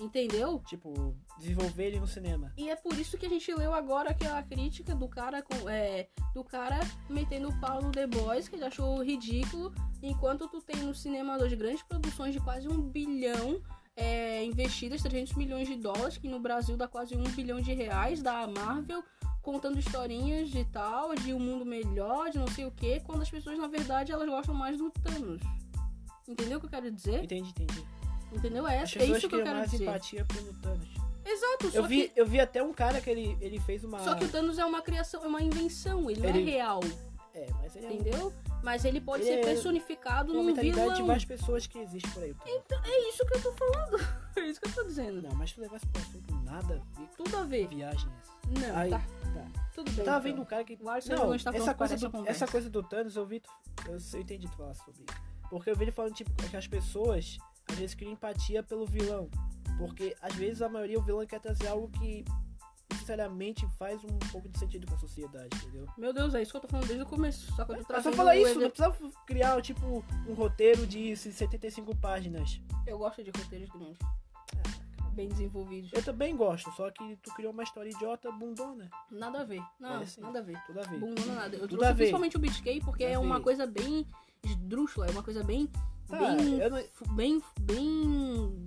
Entendeu? 0.00 0.62
Tipo, 0.66 1.14
desenvolver 1.38 1.88
ele 1.88 2.00
no 2.00 2.06
cinema. 2.06 2.50
E 2.56 2.70
é 2.70 2.76
por 2.76 2.98
isso 2.98 3.18
que 3.18 3.26
a 3.26 3.28
gente 3.28 3.52
leu 3.54 3.74
agora 3.74 4.10
aquela 4.10 4.42
crítica 4.42 4.94
do 4.94 5.06
cara 5.06 5.42
com, 5.42 5.68
é, 5.68 6.08
do 6.34 6.42
cara 6.42 6.80
metendo 7.08 7.50
o 7.50 7.60
pau 7.60 7.82
no 7.82 7.92
The 7.92 8.06
Boys, 8.06 8.48
que 8.48 8.56
ele 8.56 8.64
achou 8.64 9.02
ridículo, 9.02 9.74
enquanto 10.02 10.48
tu 10.48 10.60
tem 10.62 10.76
no 10.76 10.94
cinema 10.94 11.36
hoje 11.36 11.54
grandes 11.54 11.82
produções 11.82 12.32
de 12.32 12.40
quase 12.40 12.66
um 12.66 12.80
bilhão 12.80 13.60
é, 13.94 14.42
investidas, 14.44 15.02
300 15.02 15.34
milhões 15.34 15.68
de 15.68 15.76
dólares, 15.76 16.16
que 16.16 16.28
no 16.28 16.40
Brasil 16.40 16.76
dá 16.76 16.88
quase 16.88 17.14
um 17.14 17.24
bilhão 17.24 17.60
de 17.60 17.74
reais, 17.74 18.22
da 18.22 18.46
Marvel, 18.46 19.04
contando 19.42 19.78
historinhas 19.78 20.48
de 20.48 20.64
tal, 20.64 21.14
de 21.14 21.34
um 21.34 21.38
mundo 21.38 21.66
melhor, 21.66 22.30
de 22.30 22.38
não 22.38 22.48
sei 22.48 22.64
o 22.64 22.70
que, 22.70 23.00
quando 23.00 23.20
as 23.20 23.30
pessoas, 23.30 23.58
na 23.58 23.66
verdade, 23.66 24.12
elas 24.12 24.28
gostam 24.28 24.54
mais 24.54 24.78
do 24.78 24.90
Thanos. 24.90 25.42
Entendeu 26.26 26.56
o 26.56 26.60
que 26.60 26.66
eu 26.66 26.70
quero 26.70 26.90
dizer? 26.90 27.24
Entendi, 27.24 27.50
entendi. 27.50 27.84
Entendeu? 28.32 28.66
É, 28.66 28.82
As 28.82 28.96
é 28.96 29.04
isso 29.04 29.28
que 29.28 29.34
eu 29.34 29.42
quero 29.42 29.56
mais 29.56 29.70
dizer. 29.70 29.84
empatia 29.84 30.24
pelo 30.24 30.52
Thanos. 30.60 30.88
Exato, 31.24 31.70
Eu 31.74 31.84
vi, 31.84 32.08
que 32.08 32.20
eu 32.20 32.26
vi 32.26 32.40
até 32.40 32.62
um 32.62 32.72
cara 32.72 33.00
que 33.00 33.08
ele, 33.10 33.36
ele 33.40 33.60
fez 33.60 33.84
uma. 33.84 33.98
Só 34.00 34.14
que 34.14 34.24
o 34.24 34.28
Thanos 34.28 34.58
é 34.58 34.64
uma 34.64 34.80
criação, 34.82 35.22
é 35.24 35.26
uma 35.28 35.42
invenção, 35.42 36.10
ele, 36.10 36.20
não 36.20 36.28
é 36.28 36.30
Ele- 36.30 36.50
real, 36.50 36.80
É, 37.34 37.46
mas 37.60 37.76
ele 37.76 37.86
é 37.86 37.92
entendeu? 37.92 38.32
Mas 38.62 38.84
ele 38.84 39.00
pode 39.00 39.22
Ele 39.22 39.32
ser 39.34 39.38
é 39.40 39.42
personificado 39.54 40.32
uma 40.32 40.40
num 40.40 40.46
mentalidade 40.48 40.82
de 40.88 40.92
vilão. 40.94 41.06
várias 41.06 41.24
pessoas 41.24 41.66
que 41.66 41.78
existe 41.78 42.08
por 42.10 42.22
aí. 42.22 42.34
Então, 42.46 42.80
é 42.84 43.08
isso 43.08 43.24
que 43.26 43.34
eu 43.36 43.42
tô 43.42 43.52
falando. 43.52 43.98
É 44.36 44.42
isso 44.42 44.60
que 44.60 44.68
eu 44.68 44.72
tô 44.72 44.84
dizendo. 44.84 45.20
Não, 45.20 45.34
mas 45.34 45.52
tu 45.52 45.60
levasse 45.60 45.84
pro 45.86 46.00
assunto 46.02 46.34
nada 46.44 46.74
a 46.74 47.00
ver 47.00 47.08
Tudo 47.16 47.36
a 47.36 47.42
ver. 47.42 47.66
viagem 47.66 48.08
essa. 48.22 48.32
Não, 48.68 48.76
Aí, 48.78 48.88
tá. 48.90 48.98
tá. 49.34 49.46
Tudo 49.74 49.90
bem. 49.90 49.98
Eu 50.00 50.04
tava 50.04 50.18
então. 50.18 50.30
vendo 50.30 50.42
um 50.42 50.44
cara 50.44 50.64
que. 50.64 50.78
Alisson 50.88 51.14
Não, 51.14 51.26
não 51.26 51.34
está 51.34 51.50
essa 51.54 51.74
coisa, 51.74 51.96
do, 52.08 52.28
essa 52.28 52.46
coisa 52.46 52.70
do 52.70 52.82
Thanos, 52.82 53.16
eu 53.16 53.26
vi. 53.26 53.40
tu- 53.40 53.50
Eu, 53.86 53.98
eu 54.14 54.20
entendi 54.20 54.46
tu 54.48 54.56
falar 54.56 54.74
sobre 54.74 54.92
isso. 55.02 55.20
Porque 55.50 55.68
eu 55.68 55.76
vi 55.76 55.84
ele 55.84 55.90
falando, 55.92 56.14
tipo, 56.14 56.30
que 56.48 56.56
as 56.56 56.66
pessoas 56.68 57.38
às 57.68 57.76
vezes 57.76 57.94
criam 57.94 58.12
empatia 58.12 58.62
pelo 58.62 58.86
vilão. 58.86 59.28
Porque 59.78 60.14
às 60.20 60.34
vezes 60.34 60.60
a 60.62 60.68
maioria 60.68 60.98
o 60.98 61.02
vilão 61.02 61.24
quer 61.26 61.40
trazer 61.40 61.68
algo 61.68 61.88
que 61.98 62.24
sinceramente 62.92 63.66
faz 63.78 64.02
um 64.04 64.18
pouco 64.30 64.48
de 64.48 64.58
sentido 64.58 64.86
com 64.86 64.94
a 64.94 64.98
sociedade, 64.98 65.48
entendeu? 65.56 65.86
Meu 65.96 66.12
Deus, 66.12 66.34
é 66.34 66.42
isso 66.42 66.50
que 66.50 66.56
eu 66.56 66.60
tô 66.60 66.68
falando 66.68 66.86
desde 66.86 67.02
o 67.04 67.06
começo. 67.06 67.50
Só 67.54 67.64
que 67.64 67.72
eu 67.72 67.84
tô 67.84 67.94
É 67.94 68.02
só 68.02 68.12
falar 68.12 68.36
isso, 68.36 68.46
exemplo- 68.58 68.62
não 68.62 68.70
precisava 68.70 69.24
criar, 69.26 69.62
tipo, 69.62 70.04
um 70.28 70.34
roteiro 70.34 70.86
de 70.86 71.16
75 71.16 71.94
páginas. 71.96 72.60
Eu 72.86 72.98
gosto 72.98 73.22
de 73.24 73.30
roteiros 73.30 73.68
grandes. 73.70 73.98
Bem 75.12 75.28
desenvolvidos. 75.28 75.92
Eu 75.92 76.02
também 76.04 76.36
gosto, 76.36 76.70
só 76.72 76.90
que 76.90 77.16
tu 77.16 77.34
criou 77.34 77.52
uma 77.52 77.62
história 77.62 77.90
idiota, 77.90 78.30
bundona. 78.30 78.88
Nada 79.10 79.40
a 79.40 79.44
ver. 79.44 79.62
Não, 79.78 80.00
É, 80.00 80.06
sim. 80.06 80.20
nada 80.20 80.38
a 80.38 80.42
ver. 80.42 80.58
Tudo 80.66 80.80
a 80.80 80.82
ver. 80.82 80.98
Bundona 81.00 81.34
nada. 81.34 81.56
Eu 81.56 81.68
Tudo 81.68 81.78
trouxe 81.78 81.94
principalmente 81.94 82.36
o 82.36 82.40
BitK 82.40 82.80
porque 82.84 83.04
Tudo 83.04 83.14
é 83.14 83.18
uma 83.18 83.40
coisa 83.40 83.66
bem 83.66 84.06
esdrúxula, 84.42 85.06
é 85.06 85.10
uma 85.10 85.22
coisa 85.22 85.42
bem. 85.42 85.66
Tá, 86.08 86.18
bem, 86.18 86.58
não- 86.68 87.14
bem. 87.14 87.42
bem. 87.60 88.66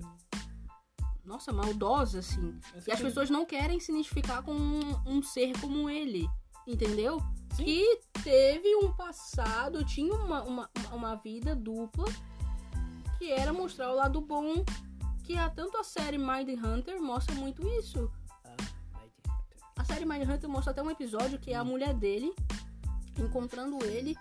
Nossa, 1.26 1.52
maldosa, 1.54 2.20
assim. 2.20 2.60
E 2.86 2.92
as 2.92 3.02
pessoas 3.02 3.30
não 3.30 3.46
querem 3.46 3.80
se 3.80 3.92
identificar 3.92 4.42
com 4.44 4.54
um, 4.54 5.02
um 5.06 5.24
ser 5.24 5.58
como 5.60 5.90
ele. 5.90 6.28
Entendeu? 6.68 7.20
Sim. 7.56 7.66
Que 7.66 8.00
teve 8.24 8.76
um 8.78 8.92
passado, 8.94 9.84
tinha 9.86 10.14
uma, 10.14 10.44
uma, 10.44 10.70
uma 10.92 11.16
vida 11.16 11.56
dupla, 11.56 12.06
que 13.18 13.32
era 13.32 13.54
mostrar 13.54 13.92
o 13.92 13.96
lado 13.96 14.22
bom. 14.22 14.64
Que 15.24 15.38
a, 15.38 15.50
tanto 15.50 15.78
a 15.78 15.84
série 15.84 16.18
Mind 16.18 16.50
Hunter 16.64 17.02
mostra 17.02 17.34
muito 17.36 17.66
isso. 17.80 18.12
Ah. 18.44 19.32
A 19.78 19.86
série 19.86 20.06
Mind 20.06 20.28
Hunter 20.28 20.50
mostra 20.50 20.72
até 20.72 20.82
um 20.82 20.92
episódio 20.92 21.40
que 21.40 21.52
é 21.52 21.56
a 21.56 21.64
mulher 21.64 21.94
dele 21.94 22.34
encontrando 23.18 23.84
ele 23.86 24.18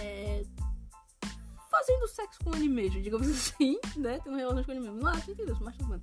é, 0.00 0.42
fazendo 1.70 2.08
sexo 2.08 2.38
com 2.44 2.54
ele 2.54 2.68
mesmo, 2.68 3.02
digamos 3.02 3.28
assim, 3.30 3.78
né? 3.96 4.20
Tendo 4.22 4.36
relações 4.36 4.66
com 4.66 4.72
ele 4.72 4.80
mesmo. 4.80 5.02
Lá, 5.02 5.16
entendeu? 5.16 5.56
Se 5.56 5.62
masturbando. 5.62 6.02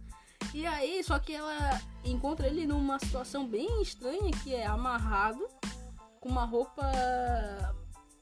E 0.54 0.66
aí, 0.66 1.04
só 1.04 1.18
que 1.18 1.34
ela 1.34 1.82
encontra 2.04 2.48
ele 2.48 2.66
numa 2.66 3.00
situação 3.00 3.48
bem 3.48 3.82
estranha, 3.82 4.32
que 4.44 4.54
é 4.54 4.66
amarrado, 4.66 5.48
com 6.20 6.30
uma 6.30 6.44
roupa 6.44 6.84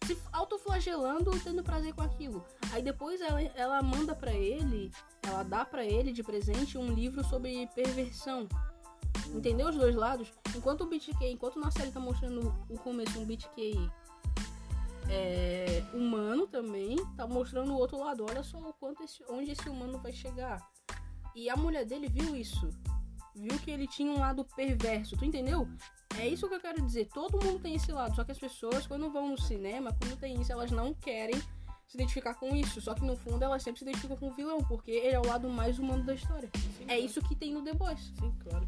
se 0.06 0.18
autoflagelando 0.32 1.32
tendo 1.44 1.64
prazer 1.64 1.94
com 1.94 2.02
aquilo. 2.02 2.44
Aí 2.72 2.82
depois 2.82 3.22
ela, 3.22 3.42
ela 3.42 3.82
manda 3.82 4.16
para 4.16 4.34
ele, 4.34 4.92
ela 5.24 5.44
dá 5.44 5.66
para 5.66 5.86
ele 5.86 6.12
de 6.12 6.24
presente 6.24 6.78
um 6.78 6.94
livro 6.94 7.24
sobre 7.24 7.68
perversão. 7.76 8.48
Entendeu 9.34 9.70
os 9.70 9.76
dois 9.76 9.96
lados? 9.96 10.32
Enquanto 10.56 10.82
o 10.82 10.88
BTK, 10.88 11.32
enquanto 11.32 11.60
na 11.60 11.70
série 11.72 11.92
tá 11.92 12.00
mostrando 12.00 12.54
o 12.70 12.78
começo 12.80 13.20
um 13.20 13.26
BTK 13.26 13.92
é, 15.10 15.84
humano 15.94 16.48
também, 16.48 16.98
tá 17.16 17.28
mostrando 17.28 17.74
o 17.74 17.78
outro 17.78 17.98
lado. 17.98 18.25
Olha 18.30 18.44
só 18.44 18.58
o 18.58 18.74
quanto 18.74 19.04
esse, 19.04 19.24
onde 19.30 19.51
esse 19.51 19.68
humano 19.70 19.98
vai 19.98 20.12
chegar. 20.12 20.60
E 21.36 21.50
a 21.50 21.56
mulher 21.56 21.86
dele 21.86 22.08
viu 22.08 22.36
isso. 22.36 22.70
Viu 23.36 23.58
que 23.60 23.72
ele 23.72 23.88
tinha 23.88 24.12
um 24.12 24.20
lado 24.20 24.46
perverso. 24.56 25.16
Tu 25.16 25.25
entendeu? 25.25 25.68
É 26.18 26.28
isso 26.28 26.48
que 26.48 26.56
eu 26.56 26.60
quero 26.60 26.82
dizer. 26.82 27.08
Todo 27.13 27.44
mundo 27.44 27.60
tem 27.60 27.75
esse 27.75 27.92
lado. 27.92 28.16
Só 28.16 28.24
que 28.24 28.32
as 28.32 28.39
pessoas, 28.39 28.86
quando 28.86 29.10
vão 29.10 29.30
no 29.30 29.42
cinema, 29.42 29.96
quando 30.00 30.20
tem 30.20 30.39
isso, 30.42 30.51
elas 30.51 30.72
não 30.72 30.94
querem 30.94 31.39
se 31.88 31.96
identificar 31.96 32.34
com 32.36 32.56
isso. 32.56 32.82
Só 32.82 32.94
que 32.94 33.06
no 33.06 33.16
fundo 33.16 33.44
elas 33.44 33.63
sempre 33.63 33.80
se 33.80 33.86
identificam 33.86 34.18
com 34.18 34.28
o 34.28 34.34
vilão, 34.34 34.63
porque 34.63 34.92
ele 34.92 35.16
é 35.16 35.20
o 35.20 35.25
lado 35.25 35.50
mais 35.50 35.80
humano 35.80 36.04
da 36.04 36.13
história. 36.13 36.50
Sim, 36.56 36.84
é 36.84 36.86
claro. 36.86 37.01
isso 37.01 37.22
que 37.22 37.36
tem 37.36 37.54
no 37.54 37.63
The 37.63 37.74
Boys. 37.74 38.12
Sim, 38.20 38.34
claro. 38.39 38.68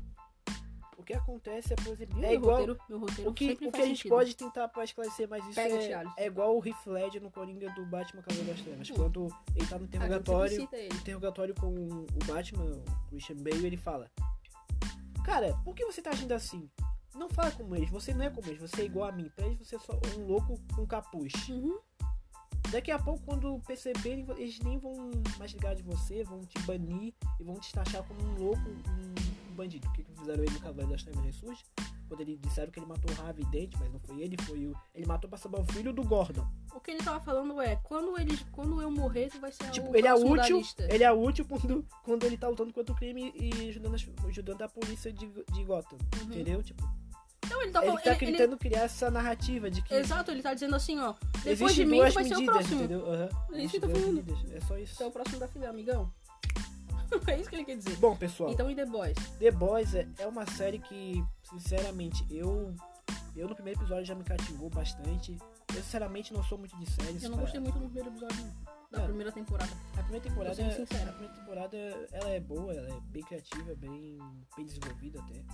O 1.02 1.04
que 1.04 1.14
acontece 1.14 1.74
é, 1.74 1.76
por 1.78 1.94
exemplo, 1.94 2.20
meu 2.20 2.30
é 2.30 2.34
igual. 2.36 2.58
Roteiro, 2.58 2.80
meu 2.88 3.00
roteiro 3.00 3.32
o 3.32 3.34
que, 3.34 3.58
o 3.60 3.72
que 3.72 3.82
a 3.82 3.86
gente 3.88 4.08
pode 4.08 4.36
tentar 4.36 4.68
pra 4.68 4.84
esclarecer 4.84 5.28
mais 5.28 5.44
isso 5.48 5.60
é, 5.60 6.04
é 6.16 6.28
igual 6.28 6.56
o 6.56 6.64
Heath 6.64 6.86
Ledger 6.86 7.20
no 7.24 7.32
Coringa 7.32 7.72
do 7.72 7.84
Batman 7.88 8.22
Cavaleiro 8.22 8.54
das 8.54 8.62
Trevas. 8.62 8.90
Hum. 8.92 8.94
Quando 8.94 9.28
ele 9.56 9.66
tá 9.66 9.80
no 9.80 9.86
interrogatório, 9.86 10.70
interrogatório 11.02 11.56
com 11.56 11.74
o 11.74 12.26
Batman, 12.28 12.66
o 12.66 13.10
Christian 13.10 13.38
Bale, 13.38 13.66
ele 13.66 13.78
fala: 13.78 14.12
Cara, 15.26 15.58
por 15.66 15.74
que 15.74 15.84
você 15.84 16.04
tá 16.04 16.12
agindo 16.12 16.34
assim? 16.34 16.70
Não 17.16 17.28
fala 17.30 17.50
como 17.50 17.76
eles, 17.76 17.90
você 17.90 18.14
não 18.14 18.24
é 18.24 18.30
como 18.30 18.48
eles, 18.48 18.62
você 18.62 18.84
é 18.84 18.86
igual 18.86 19.10
a 19.10 19.12
mim. 19.12 19.32
Pra 19.36 19.48
eles 19.48 19.58
você 19.58 19.78
é 19.78 19.80
só 19.80 20.00
um 20.16 20.28
louco 20.28 20.56
com 20.76 20.86
capuz. 20.86 21.34
Uhum. 21.50 21.80
Daqui 22.72 22.92
a 22.92 23.00
pouco, 23.00 23.22
quando 23.26 23.60
perceberem, 23.66 24.26
eles 24.38 24.60
nem 24.60 24.78
vão 24.78 24.94
mais 25.40 25.52
ligar 25.52 25.76
de 25.76 25.82
você, 25.82 26.24
vão 26.24 26.40
te 26.42 26.60
banir 26.60 27.14
e 27.40 27.44
vão 27.44 27.56
te 27.56 27.74
taxar 27.74 28.04
como 28.04 28.22
um 28.22 28.36
louco, 28.36 28.62
um 28.70 29.11
bandido. 29.62 29.88
O 29.88 29.92
que, 29.94 30.04
que 30.04 30.14
fizeram 30.14 30.44
ele 30.44 30.54
no 30.54 30.60
Cavaleiro 30.60 30.92
das 30.92 31.04
Trevas 31.04 31.24
Ressurge? 31.24 31.64
Quando 32.08 32.22
eles 32.22 32.40
disseram 32.42 32.72
que 32.72 32.80
ele 32.80 32.88
matou 32.88 33.10
o 33.10 33.22
Harvey 33.22 33.46
Dent, 33.46 33.74
mas 33.80 33.92
não 33.92 34.00
foi 34.00 34.22
ele, 34.22 34.36
foi 34.42 34.68
o. 34.68 34.76
Ele 34.94 35.06
matou 35.06 35.30
pra 35.30 35.38
salvar 35.38 35.62
o 35.62 35.66
filho 35.72 35.94
do 35.94 36.04
Gordon. 36.04 36.46
O 36.74 36.80
que 36.80 36.92
ele 36.92 37.04
tava 37.04 37.20
falando 37.22 37.62
é, 37.62 37.78
quando 37.78 38.20
ele, 38.20 38.38
quando 38.52 38.82
eu 38.82 38.92
morrer, 38.92 39.30
tu 39.30 39.40
vai 39.40 39.52
ser 39.52 39.70
tipo, 39.72 39.90
o 39.90 39.96
ele 39.96 40.08
é 40.08 40.14
útil, 40.14 40.62
ele 40.90 41.04
é 41.04 41.12
útil 41.12 41.46
quando, 41.46 41.86
quando 42.04 42.26
ele 42.26 42.38
tá 42.38 42.48
lutando 42.50 42.74
contra 42.74 42.94
o 42.94 42.98
crime 42.98 43.34
e 43.36 43.70
ajudando, 43.70 43.96
ajudando 44.28 44.62
a 44.62 44.68
polícia 44.68 45.12
de, 45.12 45.28
de 45.28 45.64
Gotham. 45.64 45.98
Uhum. 46.18 46.24
Entendeu? 46.24 46.64
Tipo. 46.64 46.84
Então 47.46 47.62
ele 47.62 47.72
tá, 47.72 47.86
ele 47.86 47.98
tá 47.98 48.12
ele, 48.12 48.32
tentando 48.32 48.54
ele... 48.54 48.60
criar 48.60 48.82
essa 48.84 49.10
narrativa 49.10 49.70
de 49.70 49.82
que. 49.82 49.94
Exato, 49.94 50.32
ele 50.32 50.42
tá 50.42 50.54
dizendo 50.54 50.76
assim, 50.76 51.00
ó. 51.00 51.14
Depois 51.44 51.74
de 51.74 51.86
mim 51.86 52.00
vai 52.00 52.12
medidas, 52.12 52.38
ser 52.38 52.44
o 52.44 52.46
próximo. 52.46 52.80
Entendeu? 52.80 53.06
Uhum. 53.06 53.56
É 53.56 53.64
isso 53.64 53.74
que 53.74 53.80
tô 53.80 53.90
falando. 53.90 54.14
Medidas. 54.14 54.52
É 54.52 54.60
só 54.62 54.78
isso. 54.78 55.04
É 55.04 55.06
o 55.06 55.12
próximo 55.12 55.40
da 55.40 55.48
filha, 55.48 55.70
amigão. 55.70 56.12
é 57.28 57.40
isso 57.40 57.50
que 57.50 57.56
ele 57.56 57.66
quer 57.66 57.78
dizer. 57.78 57.96
Bom, 57.98 58.16
pessoal. 58.16 58.52
Então, 58.52 58.70
e 58.70 58.76
The 58.76 58.86
Boys? 58.86 59.18
The 59.40 59.52
Boys 59.52 59.94
é, 59.96 60.08
é 60.20 60.28
uma 60.28 60.46
série 60.46 60.80
que, 60.80 61.24
sinceramente, 61.44 62.26
eu. 62.30 62.74
Eu 63.34 63.48
no 63.48 63.56
primeiro 63.56 63.80
episódio 63.80 64.04
já 64.04 64.16
me 64.16 64.24
cativou 64.26 64.70
bastante. 64.70 65.38
Eu, 65.74 65.82
sinceramente, 65.82 66.34
não 66.34 66.44
sou 66.44 66.58
muito 66.58 66.78
de 66.78 66.90
séries. 66.90 67.24
Eu 67.24 67.30
não 67.30 67.38
gostei 67.38 67.62
muito 67.62 67.80
no 67.80 67.86
primeiro 67.86 68.10
episódio. 68.10 68.52
Da 68.92 69.04
é. 69.04 69.06
primeira 69.06 69.32
temporada. 69.32 69.72
A 69.98 70.04
primeira 70.04 70.30
temporada, 70.30 70.62
é, 70.62 70.66
a 70.66 71.14
primeira 71.14 71.34
temporada, 71.34 71.78
ela 72.12 72.30
é 72.30 72.40
boa, 72.42 72.74
ela 72.74 72.90
é 72.90 73.00
bem 73.06 73.24
criativa, 73.24 73.74
bem, 73.76 74.18
bem 74.58 74.66
desenvolvida 74.66 75.22
até. 75.22 75.46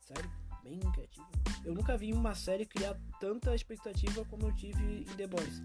Sério, 0.00 0.30
bem 0.62 0.78
criativa. 0.78 1.26
Eu 1.64 1.74
nunca 1.74 1.96
vi 1.96 2.12
uma 2.12 2.36
série 2.36 2.64
criar 2.64 2.96
tanta 3.18 3.52
expectativa 3.52 4.24
como 4.26 4.46
eu 4.46 4.54
tive 4.54 5.00
em 5.00 5.16
The 5.16 5.26
Boys. 5.26 5.60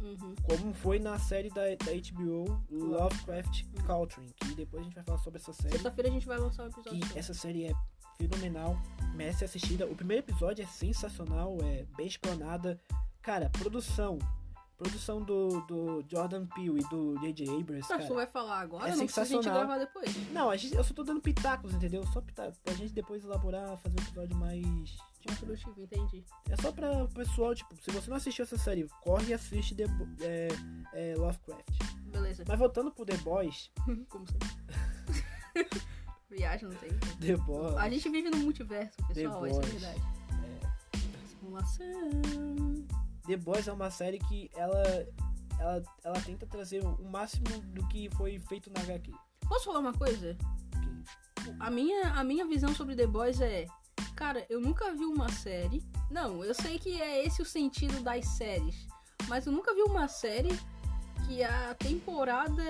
Uhum. 0.00 0.34
Como 0.42 0.74
foi 0.74 0.98
na 0.98 1.18
série 1.18 1.48
da, 1.50 1.62
da 1.62 1.92
HBO 2.12 2.62
Lovecraft 2.70 3.64
Country, 3.86 4.34
que 4.36 4.54
depois 4.54 4.82
a 4.82 4.84
gente 4.84 4.94
vai 4.94 5.04
falar 5.04 5.18
sobre 5.18 5.40
essa 5.40 5.52
série. 5.52 5.72
Sexta-feira 5.72 6.10
a 6.10 6.12
gente 6.12 6.26
vai 6.26 6.38
lançar 6.38 6.64
um 6.64 6.68
episódio. 6.68 7.00
Que 7.00 7.18
essa 7.18 7.34
série 7.34 7.64
é 7.64 7.72
fenomenal, 8.16 8.76
merece 9.14 9.44
assistida. 9.44 9.86
O 9.86 9.94
primeiro 9.94 10.22
episódio 10.22 10.62
é 10.62 10.66
sensacional, 10.66 11.56
é 11.62 11.84
bem 11.96 12.06
explanada. 12.06 12.80
Cara, 13.22 13.50
produção. 13.50 14.18
Produção 14.76 15.22
do, 15.22 15.60
do 15.62 16.04
Jordan 16.08 16.46
Peele 16.46 16.80
e 16.80 16.88
do 16.90 17.18
J.J. 17.20 17.48
Abrams. 17.48 17.88
Tá, 17.88 17.98
cara, 17.98 18.14
vai 18.14 18.26
falar 18.26 18.60
agora? 18.60 18.88
É 18.88 18.90
não 18.90 18.98
sensacional. 18.98 19.40
a 19.40 19.42
gente 19.42 19.52
gravar 19.52 19.78
depois. 19.78 20.32
Não, 20.32 20.50
a 20.50 20.56
gente, 20.56 20.74
eu 20.74 20.84
só 20.84 20.92
tô 20.92 21.02
dando 21.02 21.20
pitacos, 21.20 21.72
entendeu? 21.74 22.04
Só 22.12 22.20
pitacos. 22.20 22.58
Pra 22.58 22.74
gente 22.74 22.92
depois 22.92 23.24
elaborar, 23.24 23.76
fazer 23.78 23.98
um 23.98 24.02
episódio 24.02 24.36
mais 24.36 24.96
Construtivo, 25.26 25.82
entendi. 25.82 26.24
É 26.48 26.56
só 26.56 26.70
pra 26.70 27.04
o 27.04 27.08
pessoal, 27.08 27.54
tipo, 27.54 27.74
se 27.82 27.90
você 27.90 28.08
não 28.08 28.16
assistiu 28.16 28.44
essa 28.44 28.56
série, 28.56 28.86
corre 29.02 29.30
e 29.30 29.34
assiste 29.34 29.74
The, 29.74 29.84
é, 30.20 30.48
é, 30.92 31.14
Lovecraft. 31.16 31.68
Beleza. 32.04 32.44
Mas 32.46 32.58
voltando 32.58 32.90
pro 32.92 33.04
The 33.04 33.16
Boys. 33.18 33.70
Como 34.08 34.24
sempre. 34.26 35.80
Viagem, 36.30 36.68
não 36.68 36.76
tem. 36.76 36.90
The 37.20 37.36
Boys. 37.36 37.76
A 37.76 37.90
gente 37.90 38.08
vive 38.08 38.30
no 38.30 38.38
multiverso, 38.38 38.96
pessoal, 39.08 39.46
isso 39.46 39.60
é 39.60 39.66
verdade. 39.66 40.02
É. 40.44 41.26
Simulação. 41.28 42.86
The 43.26 43.36
Boys 43.36 43.68
é 43.68 43.72
uma 43.72 43.90
série 43.90 44.18
que 44.18 44.50
ela, 44.54 44.82
ela, 45.58 45.82
ela 46.04 46.20
tenta 46.20 46.46
trazer 46.46 46.84
o 46.84 47.10
máximo 47.10 47.48
do 47.74 47.86
que 47.88 48.08
foi 48.10 48.38
feito 48.38 48.70
na 48.72 48.80
HQ. 48.80 49.12
Posso 49.48 49.66
falar 49.66 49.80
uma 49.80 49.92
coisa? 49.92 50.36
Okay. 51.40 51.54
A 51.60 51.70
minha, 51.70 52.12
a 52.12 52.24
minha 52.24 52.46
visão 52.46 52.74
sobre 52.74 52.96
The 52.96 53.06
Boys 53.06 53.40
é 53.40 53.66
Cara, 54.16 54.46
eu 54.48 54.58
nunca 54.60 54.94
vi 54.94 55.04
uma 55.04 55.28
série. 55.30 55.84
Não, 56.10 56.42
eu 56.42 56.54
sei 56.54 56.78
que 56.78 57.00
é 57.00 57.24
esse 57.24 57.42
o 57.42 57.44
sentido 57.44 58.00
das 58.02 58.24
séries. 58.24 58.86
Mas 59.28 59.44
eu 59.44 59.52
nunca 59.52 59.74
vi 59.74 59.82
uma 59.82 60.08
série 60.08 60.58
que 61.26 61.44
a 61.44 61.74
temporada 61.74 62.62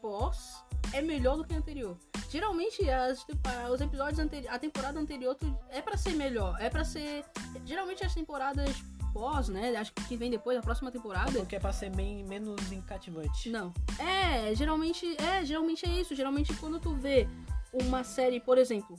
pós 0.00 0.64
é 0.94 1.02
melhor 1.02 1.36
do 1.36 1.44
que 1.44 1.52
a 1.52 1.58
anterior. 1.58 1.98
Geralmente 2.28 2.88
as, 2.88 3.26
os 3.72 3.80
episódios 3.80 4.18
anteriores, 4.18 4.54
a 4.54 4.58
temporada 4.58 5.00
anterior 5.00 5.36
é 5.70 5.80
para 5.80 5.96
ser 5.96 6.14
melhor, 6.14 6.56
é 6.60 6.68
para 6.68 6.84
ser 6.84 7.24
geralmente 7.64 8.04
as 8.04 8.14
temporadas 8.14 8.76
pós, 9.12 9.48
né? 9.48 9.74
Acho 9.76 9.92
que 9.92 10.16
vem 10.16 10.30
depois 10.30 10.56
da 10.56 10.62
próxima 10.62 10.92
temporada. 10.92 11.32
Porque 11.32 11.56
é 11.56 11.60
pra 11.60 11.72
ser 11.72 11.90
bem 11.90 12.24
menos 12.24 12.70
encativante. 12.70 13.48
Não. 13.48 13.72
É, 13.98 14.54
geralmente 14.54 15.16
é, 15.22 15.44
geralmente 15.44 15.86
é 15.86 16.00
isso. 16.00 16.14
Geralmente 16.14 16.54
quando 16.56 16.78
tu 16.78 16.94
vê 16.94 17.26
uma 17.72 18.04
série, 18.04 18.40
por 18.40 18.58
exemplo, 18.58 18.98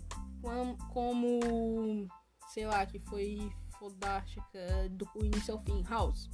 como, 0.92 2.08
sei 2.48 2.66
lá, 2.66 2.86
que 2.86 3.00
foi 3.00 3.52
fodástica 3.78 4.60
do 4.92 5.08
início 5.24 5.54
ao 5.54 5.62
fim, 5.62 5.84
House. 5.84 6.30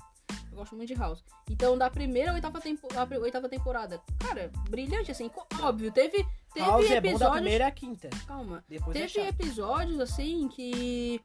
Eu 0.51 0.57
gosto 0.57 0.75
muito 0.75 0.87
de 0.87 0.95
House. 0.95 1.23
Então, 1.49 1.77
da 1.77 1.89
primeira 1.89 2.31
à 2.31 2.33
oitava, 2.33 2.59
tempo, 2.59 2.87
a 2.95 3.19
oitava 3.19 3.49
temporada, 3.49 4.01
cara, 4.19 4.51
brilhante, 4.69 5.11
assim, 5.11 5.29
óbvio, 5.61 5.91
teve, 5.91 6.25
teve 6.55 6.65
House 6.65 6.89
episódios... 6.89 7.05
é 7.05 7.11
bom 7.11 7.19
da 7.19 7.31
primeira 7.31 7.67
à 7.67 7.71
quinta. 7.71 8.09
Calma. 8.25 8.63
Depois 8.67 8.97
teve 8.97 9.19
é 9.19 9.29
episódios, 9.29 9.99
assim, 9.99 10.47
que, 10.47 11.21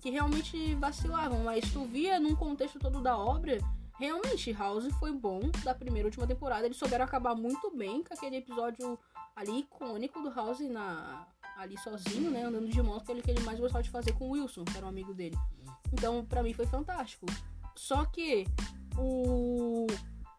que 0.00 0.10
realmente 0.10 0.74
vacilavam, 0.76 1.42
mas 1.42 1.72
tu 1.72 1.84
via 1.84 2.20
num 2.20 2.36
contexto 2.36 2.78
todo 2.78 3.00
da 3.00 3.18
obra... 3.18 3.58
Realmente, 3.96 4.52
House 4.52 4.92
foi 4.98 5.12
bom 5.12 5.40
da 5.62 5.72
primeira 5.72 6.08
e 6.08 6.10
última 6.10 6.26
temporada. 6.26 6.66
Eles 6.66 6.76
souberam 6.76 7.04
acabar 7.04 7.36
muito 7.36 7.70
bem 7.76 8.02
com 8.02 8.12
aquele 8.12 8.36
episódio 8.36 8.98
ali 9.36 9.60
icônico 9.60 10.20
do 10.20 10.34
House 10.34 10.58
na, 10.68 11.28
ali 11.56 11.78
sozinho, 11.78 12.28
né? 12.28 12.42
Andando 12.42 12.68
de 12.68 12.82
moto, 12.82 13.02
aquele 13.02 13.22
que 13.22 13.30
ele 13.30 13.44
mais 13.44 13.60
gostava 13.60 13.84
de 13.84 13.90
fazer 13.90 14.12
com 14.14 14.26
o 14.26 14.30
Wilson, 14.30 14.64
que 14.64 14.76
era 14.76 14.84
um 14.84 14.88
amigo 14.88 15.14
dele. 15.14 15.38
Então, 15.92 16.24
para 16.24 16.42
mim 16.42 16.52
foi 16.52 16.66
fantástico. 16.66 17.24
Só 17.76 18.04
que 18.04 18.46
o 18.98 19.86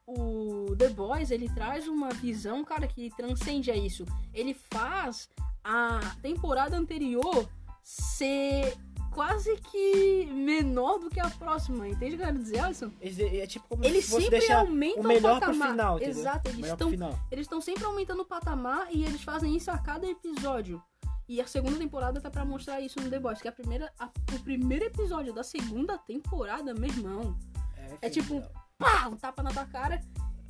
o 0.07 0.75
The 0.77 0.89
Boys, 0.89 1.31
ele 1.31 1.49
traz 1.49 1.87
uma 1.87 2.09
visão, 2.09 2.63
cara, 2.63 2.87
que 2.87 3.09
transcende 3.15 3.71
a 3.71 3.75
isso. 3.75 4.05
Ele 4.33 4.53
faz 4.53 5.29
a 5.63 5.99
temporada 6.21 6.77
anterior 6.77 7.47
ser 7.83 8.77
quase 9.15 9.55
que 9.57 10.25
menor 10.25 10.99
do 10.99 11.09
que 11.09 11.19
a 11.21 11.29
próxima, 11.29 11.87
entende 11.87 12.15
o 12.15 12.17
que 12.17 12.23
eu 12.23 12.27
quero 12.27 12.37
dizer, 12.37 12.59
Alisson? 12.59 12.91
É, 12.99 13.37
é 13.37 13.47
tipo 13.47 13.65
como 13.69 13.85
eles 13.85 14.05
se 14.05 14.11
você 14.11 14.41
sempre 14.41 14.51
aumentam 14.51 15.03
o 15.03 15.07
melhor 15.07 15.37
o 15.37 15.39
patamar. 15.39 15.59
pro 15.59 15.71
final, 15.71 15.95
entendeu? 15.97 16.19
Exato, 16.19 16.49
eles 16.49 16.65
estão 16.65 16.89
eles 17.31 17.45
estão 17.45 17.61
sempre 17.61 17.85
aumentando 17.85 18.21
o 18.21 18.25
patamar 18.25 18.87
e 18.91 19.05
eles 19.05 19.23
fazem 19.23 19.55
isso 19.55 19.71
a 19.71 19.77
cada 19.77 20.05
episódio. 20.05 20.83
E 21.27 21.41
a 21.41 21.47
segunda 21.47 21.77
temporada 21.77 22.21
tá 22.21 22.29
para 22.29 22.45
mostrar 22.45 22.81
isso 22.81 22.99
no 23.01 23.09
The 23.09 23.19
Boys, 23.19 23.41
que 23.41 23.47
a 23.47 23.51
primeira 23.53 23.91
a, 23.97 24.09
o 24.35 24.39
primeiro 24.43 24.85
episódio 24.85 25.33
da 25.33 25.43
segunda 25.43 25.97
temporada, 25.97 26.73
meu 26.73 26.89
irmão, 26.89 27.37
é, 27.77 28.07
é 28.07 28.09
tipo, 28.09 28.43
pá, 28.77 29.07
um 29.07 29.15
tapa 29.15 29.41
na 29.41 29.51
tua 29.51 29.65
cara 29.65 30.01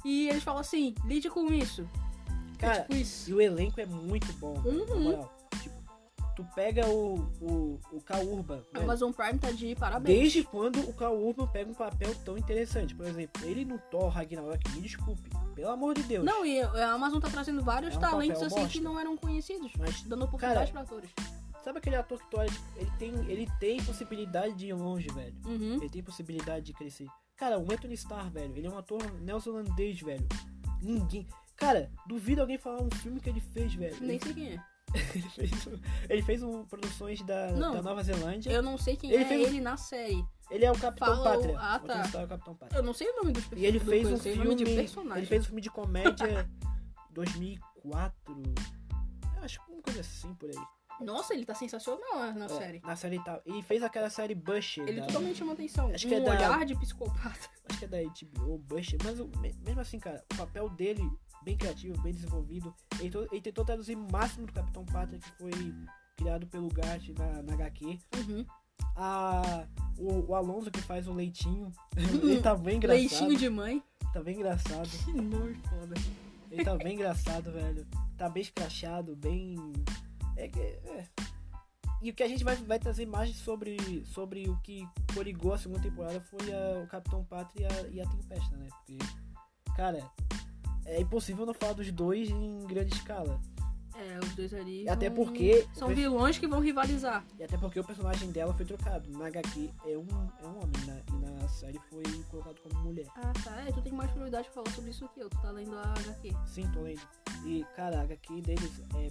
e 0.03 0.29
eles 0.29 0.44
falam 0.44 0.62
assim, 0.62 0.94
lide 1.05 1.29
com 1.29 1.51
isso. 1.51 1.88
Cara, 2.58 2.77
é 2.77 2.82
tipo 2.82 2.96
isso. 2.96 3.29
e 3.29 3.34
o 3.34 3.41
elenco 3.41 3.79
é 3.82 3.86
muito 3.86 4.32
bom, 4.34 4.62
uhum. 4.63 5.27
tipo, 5.62 5.75
tu 6.36 6.46
pega 6.53 6.88
o, 6.88 7.15
o, 7.41 7.79
o 7.91 8.01
Cal 8.01 8.24
Urban. 8.24 8.62
A 8.74 8.77
velho, 8.77 8.84
Amazon 8.86 9.12
Prime 9.12 9.39
tá 9.39 9.51
de 9.51 9.75
parabéns. 9.75 10.20
Desde 10.20 10.44
quando 10.44 10.79
o 10.88 10.94
Cal 10.94 11.17
Urban 11.17 11.48
pega 11.48 11.72
um 11.72 11.74
papel 11.74 12.13
tão 12.24 12.38
interessante? 12.38 12.94
Por 12.94 13.05
exemplo, 13.05 13.46
ele 13.46 13.65
no 13.65 13.79
Thor 13.79 14.10
Ragnarok, 14.10 14.70
me 14.72 14.82
desculpe, 14.82 15.29
pelo 15.55 15.70
amor 15.70 15.96
de 15.96 16.03
Deus. 16.03 16.24
Não, 16.24 16.46
e 16.46 16.62
a 16.62 16.91
Amazon 16.91 17.20
tá 17.20 17.29
trazendo 17.29 17.63
vários 17.63 17.96
É 17.96 17.98
um 17.98 18.01
talentos 18.01 18.44
assim 18.44 18.55
bosta. 18.55 18.70
que 18.70 18.79
não 18.82 19.00
eram 19.00 19.17
conhecidos. 19.17 19.72
Mas, 19.77 20.03
Dando 20.03 20.25
oportunidade 20.25 20.72
Cara, 20.72 20.86
pra 20.86 20.96
atores. 20.96 21.10
sabe 21.63 21.79
aquele 21.79 21.96
ator 21.96 22.20
que 22.20 22.29
tu 22.29 22.38
olha, 22.38 22.51
ele 22.75 22.91
tem, 23.00 23.13
ele 23.29 23.50
tem 23.60 23.84
possibilidade 23.84 24.53
de 24.53 24.67
ir 24.67 24.74
longe, 24.74 25.08
velho. 25.10 25.36
Uhum. 25.46 25.75
Ele 25.75 25.89
tem 25.89 26.03
possibilidade 26.03 26.65
de 26.65 26.74
crescer. 26.74 27.08
Cara, 27.38 27.60
o 27.60 27.63
Anthony 27.72 27.94
Starr, 27.96 28.30
velho, 28.32 28.56
ele 28.56 28.68
é 28.68 28.70
um 28.70 28.77
ator 28.77 29.01
neozelandês, 29.22 30.00
velho. 30.01 30.27
Ninguém. 30.82 31.27
Cara, 31.58 31.92
duvido 32.08 32.42
alguém 32.42 32.58
falar 32.58 32.82
um 32.82 32.89
filme 32.92 33.20
que 33.20 33.30
ele 33.30 33.39
fez, 33.42 33.74
velho. 33.74 33.96
Nem 34.01 34.12
Ele, 34.18 34.20
sei 34.24 34.34
quem 34.34 34.48
é. 34.54 34.63
ele 35.15 35.30
fez, 35.30 35.51
ele 36.10 36.22
fez 36.22 36.44
um, 36.44 36.63
produções 36.65 37.22
da, 37.24 37.51
Não. 37.51 37.74
da 37.74 37.82
Nova 37.82 38.01
Zelândia. 38.04 38.51
Eu 38.51 38.62
não 38.62 38.77
sei 38.77 38.96
quem 38.96 39.12
Ele 39.12 39.24
é 39.24 39.27
fez- 39.27 39.48
ele 39.50 39.60
na 39.62 39.75
série. 39.77 40.24
Ele 40.50 40.63
é 40.63 40.72
o 40.72 40.77
Capitão 40.77 41.08
Fala 41.08 41.24
Pátria. 41.36 41.60
Ah, 41.60 41.80
tá. 41.80 42.01
Starr 42.04 42.22
é 42.22 42.25
o 42.25 42.30
Capitão 42.30 42.56
Pátria. 42.56 42.77
Eu 42.80 42.84
não 42.84 42.94
sei 42.94 43.10
o 43.10 43.15
nome 43.18 43.32
dos 43.34 43.44
E 43.44 43.50
personagens. 43.50 43.68
ele 43.75 43.80
do 43.80 43.86
fez 44.20 44.38
um 44.38 44.44
nome 44.44 44.56
de 44.56 44.65
filme. 44.65 44.80
personagem. 44.82 45.18
Ele 45.18 45.25
fez 45.27 45.42
um 45.44 45.46
filme 45.48 45.62
de 45.62 45.70
comédia 45.72 46.50
2004. 47.12 48.44
Eu 49.38 49.44
acho 49.44 49.65
que 49.65 49.72
uma 49.72 49.82
coisa 49.82 50.01
assim 50.01 50.34
por 50.36 50.50
aí. 50.50 50.56
Nossa, 51.02 51.34
ele 51.34 51.46
tá 51.46 51.54
sensacional 51.54 52.34
na 52.34 52.46
É, 52.46 52.50
série. 52.50 52.80
Na 52.84 52.96
série 52.96 53.24
tal. 53.24 53.42
E 53.46 53.62
fez 53.64 53.84
aquela 53.84 54.10
série 54.10 54.34
Busher. 54.36 54.88
Ele 54.88 55.02
da- 55.02 55.08
totalmente 55.08 55.38
chama 55.38 55.54
atenção. 55.54 55.90
Acho 55.94 56.06
um 56.06 56.10
que 56.10 56.16
é 56.16 56.20
da- 56.22 56.32
olhar 56.32 56.66
de 56.66 56.75
psicopata. 56.75 57.50
Acho 57.70 57.80
que 57.80 57.86
é 57.86 57.88
da 57.88 57.98
HBO, 58.02 58.58
Busher. 58.60 59.00
Mas 59.04 59.20
o- 59.20 59.30
mesmo 59.66 59.82
assim, 59.82 60.00
cara, 60.00 60.24
o 60.34 60.38
papel 60.38 60.70
dele, 60.70 61.04
bem 61.44 61.58
criativo, 61.58 62.00
bem 62.02 62.14
desenvolvido. 62.14 62.74
Ele, 63.00 63.10
to- 63.10 63.28
ele 63.32 63.42
tentou 63.42 63.66
traduzir 63.66 63.96
o 63.96 64.08
máximo 64.12 64.46
do 64.48 64.54
Capitão 64.54 64.86
Pátria 64.86 65.20
que 65.20 65.32
foi 65.38 65.52
criado 66.16 66.48
pelo 66.48 66.70
Gart 66.70 67.10
na, 67.18 67.42
na 67.44 67.54
HQ. 67.54 68.00
Uhum. 68.18 68.46
A, 68.96 69.66
o, 69.98 70.32
o 70.32 70.36
Alonso 70.36 70.72
que 70.72 70.82
faz 70.82 71.08
o 71.08 71.14
leitinho. 71.14 71.72
ele 71.96 72.42
tá 72.42 72.56
bem 72.56 72.78
engraçado. 72.78 73.00
Leitinho 73.00 73.38
de 73.38 73.50
mãe. 73.50 73.84
Tá 74.14 74.24
bem 74.24 74.36
engraçado. 74.36 74.88
Que 75.04 75.12
nome 75.12 75.56
foda. 75.70 75.94
Ele 76.50 76.64
tá 76.64 76.75
bem 76.78 76.94
engraçado, 76.94 77.52
velho. 77.52 77.86
Tá 78.18 78.30
bem 78.30 78.42
escrachado, 78.44 79.14
bem. 79.16 79.58
É 80.38 80.48
que. 80.48 80.60
É. 80.60 81.08
E 82.01 82.12
o 82.12 82.13
que 82.13 82.22
a 82.24 82.27
gente 82.27 82.44
vai, 82.44 82.56
vai 82.56 82.77
trazer 82.77 83.04
imagens 83.04 83.38
sobre, 83.38 83.77
sobre 84.06 84.48
o 84.50 84.58
que 84.62 84.88
coligou 85.13 85.54
a 85.54 85.58
segunda 85.58 85.82
temporada 85.82 86.20
foi 86.22 86.54
a- 86.54 86.84
o 86.84 86.88
Capitão 86.88 87.24
Pátria 87.24 87.68
e 87.68 87.74
a, 87.74 87.88
e 87.89 88.01
a 88.01 88.08
Tempesta, 88.10 88.56
né? 88.58 88.68
Porque, 88.70 88.98
cara, 89.75 90.12
é 90.86 91.01
impossível 91.01 91.46
não 91.46 91.54
falar 91.54 91.74
dos 91.74 91.92
dois 91.92 92.30
em 92.30 92.60
grande 92.68 92.94
escala. 92.94 93.39
É, 93.98 94.20
os 94.20 94.36
dois 94.36 94.54
ali. 94.54 94.84
E 94.84 94.89
até 94.89 95.10
vão- 95.10 95.24
porque- 95.25 95.65
São 95.74 95.88
vilões 95.88 96.38
que 96.38 96.46
vão 96.46 96.60
rivalizar. 96.60 97.25
E 97.39 97.44
até 97.46 97.58
porque 97.58 97.80
o 97.80 97.84
personagem 97.84 98.30
dela 98.30 98.54
foi 98.54 98.65
trocado. 98.65 99.10
Na 99.18 99.27
HQ 99.27 99.72
é 99.86 99.98
um, 99.98 100.06
é 100.44 100.46
um 100.48 100.58
homem, 100.62 100.86
né? 100.86 101.01
e 101.08 101.13
na 101.13 101.48
série 101.48 101.80
foi 101.89 102.04
colocado 102.30 102.60
como 102.62 102.84
mulher. 102.84 103.08
Ah, 103.15 103.32
tá. 103.42 103.62
É, 103.65 103.72
tu 103.72 103.82
tem 103.82 103.94
mais 103.94 104.12
prioridade 104.12 104.50
pra 104.51 104.62
falar 104.62 104.75
sobre 104.75 104.92
isso 104.92 105.08
que 105.13 105.22
eu. 105.22 105.30
Tu 105.30 105.42
tá 105.42 105.50
lendo 105.50 105.75
a 105.77 105.94
HQ. 105.94 106.36
Sim, 106.46 106.70
tô 106.74 106.82
lendo. 106.82 107.01
E, 107.46 107.63
cara, 107.74 108.00
a 108.00 108.04
HQ 108.04 108.42
deles 108.42 108.82
é. 108.96 109.10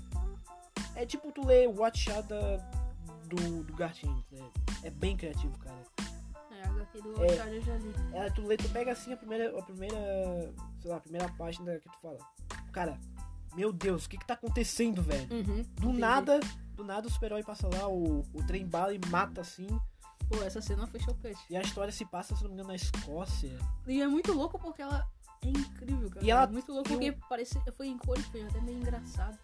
É 0.97 1.05
tipo 1.07 1.31
tu 1.33 1.45
ler 1.47 1.69
Watch 1.69 2.11
Out 2.11 2.29
da, 2.29 2.57
do, 3.27 3.65
do 3.65 3.73
Gartin. 3.75 4.25
É, 4.33 4.87
é 4.89 4.91
bem 4.91 5.17
criativo, 5.17 5.57
cara. 5.59 5.83
É, 6.51 6.63
a 6.63 6.71
HQ 6.71 7.01
do 7.03 7.25
É. 7.25 7.27
Oscar 7.33 7.49
eu 7.49 7.63
já 7.63 7.77
li. 7.77 7.95
É, 8.13 8.31
tu 8.31 8.43
lê, 8.47 8.57
tu 8.57 8.69
pega 8.71 8.93
assim 8.93 9.13
a 9.13 9.17
primeira. 9.17 9.59
A 9.59 9.63
primeira. 9.63 9.97
Sei 10.81 10.91
lá, 10.91 10.97
a 10.97 11.01
primeira 11.01 11.29
página 11.37 11.73
que 11.79 11.89
tu 11.89 11.99
fala. 12.01 12.19
Cara, 12.73 12.99
meu 13.55 13.73
Deus, 13.73 14.05
o 14.05 14.09
que 14.09 14.19
que 14.19 14.27
tá 14.27 14.35
acontecendo, 14.35 15.03
velho? 15.03 15.33
Uhum. 15.33 15.63
Do 15.63 15.85
entendi. 15.89 15.99
nada. 15.99 16.41
Do 16.75 16.83
nada 16.85 17.07
o 17.07 17.11
super-herói 17.11 17.43
passa 17.45 17.69
lá, 17.69 17.87
o, 17.89 18.21
o 18.35 18.45
trem 18.47 18.67
bala 18.67 18.93
e 18.95 19.01
mata 19.09 19.41
assim. 19.41 19.67
Pô, 20.29 20.43
essa 20.43 20.61
cena 20.61 20.87
foi 20.89 20.99
chocante. 21.01 21.39
E 21.51 21.57
a 21.57 21.61
história 21.63 21.93
se 21.93 22.05
passa, 22.05 22.35
se 22.35 22.43
não 22.43 22.49
me 22.51 22.55
engano, 22.55 22.69
na 22.71 22.75
Escócia. 22.75 23.57
E 23.87 24.01
é 24.03 24.09
muito 24.09 24.33
louco 24.33 24.59
porque 24.59 24.83
ela 24.83 25.07
é 25.45 25.49
incrível, 25.49 26.11
cara. 26.11 26.25
E 26.27 26.31
ela- 26.31 26.43
é 26.45 26.47
muito 26.49 26.73
louco 26.73 26.89
e 26.89 26.93
o- 26.93 26.97
porque 26.97 27.13
parece, 27.29 27.61
foi 27.77 27.87
em 27.89 27.97
cor 27.99 28.19
e 28.19 28.23
foi 28.25 28.43
até 28.43 28.61
meio 28.61 28.79
engraçado. 28.79 29.39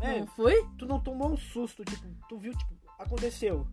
É, 0.00 0.20
Não 0.20 0.26
foi? 0.28 0.66
tu 0.78 0.86
não 0.86 1.00
tomou 1.00 1.32
um 1.32 1.36
susto, 1.36 1.84
tipo, 1.84 2.06
tu 2.28 2.38
viu, 2.38 2.52
tipo, 2.56 2.74
aconteceu. 2.98 3.66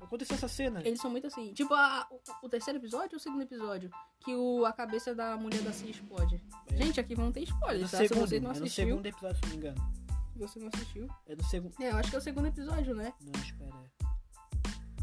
Aconteceu 0.00 0.36
essa 0.36 0.46
cena. 0.48 0.80
Eles 0.84 1.00
são 1.00 1.10
muito 1.10 1.26
assim. 1.26 1.52
Tipo, 1.52 1.74
a- 1.74 2.06
o, 2.42 2.46
o 2.46 2.48
terceiro 2.48 2.78
episódio 2.78 3.10
ou 3.14 3.16
o 3.16 3.20
segundo 3.20 3.42
episódio? 3.42 3.90
Que 4.20 4.34
o, 4.36 4.64
a 4.64 4.72
cabeça 4.72 5.14
da 5.14 5.36
mulher 5.36 5.60
da 5.62 5.72
Cia 5.72 5.90
explode. 5.90 6.40
É. 6.70 6.76
Gente, 6.76 7.00
aqui 7.00 7.14
vão 7.14 7.32
ter 7.32 7.40
É 7.40 7.42
spoilers, 7.44 7.82
no 7.82 7.88
tá? 7.90 7.96
segundo, 7.98 8.20
Se 8.20 8.28
você 8.28 8.40
não 8.40 8.50
é 8.50 8.54
no 8.54 8.60
assistiu, 8.64 8.84
segundo 8.86 9.06
episódio, 9.06 9.36
se 9.36 9.42
não 9.42 9.50
me 9.50 9.56
engano. 9.56 9.92
você 10.36 10.58
não 10.60 10.68
assistiu. 10.68 11.08
É 11.26 11.34
no 11.34 11.44
segundo. 11.44 11.74
É, 11.82 11.90
eu 11.90 11.96
acho 11.96 12.10
que 12.10 12.16
é 12.16 12.18
o 12.18 12.22
segundo 12.22 12.46
episódio, 12.46 12.94
né? 12.94 13.12
Não, 13.20 13.42
espera. 13.42 13.74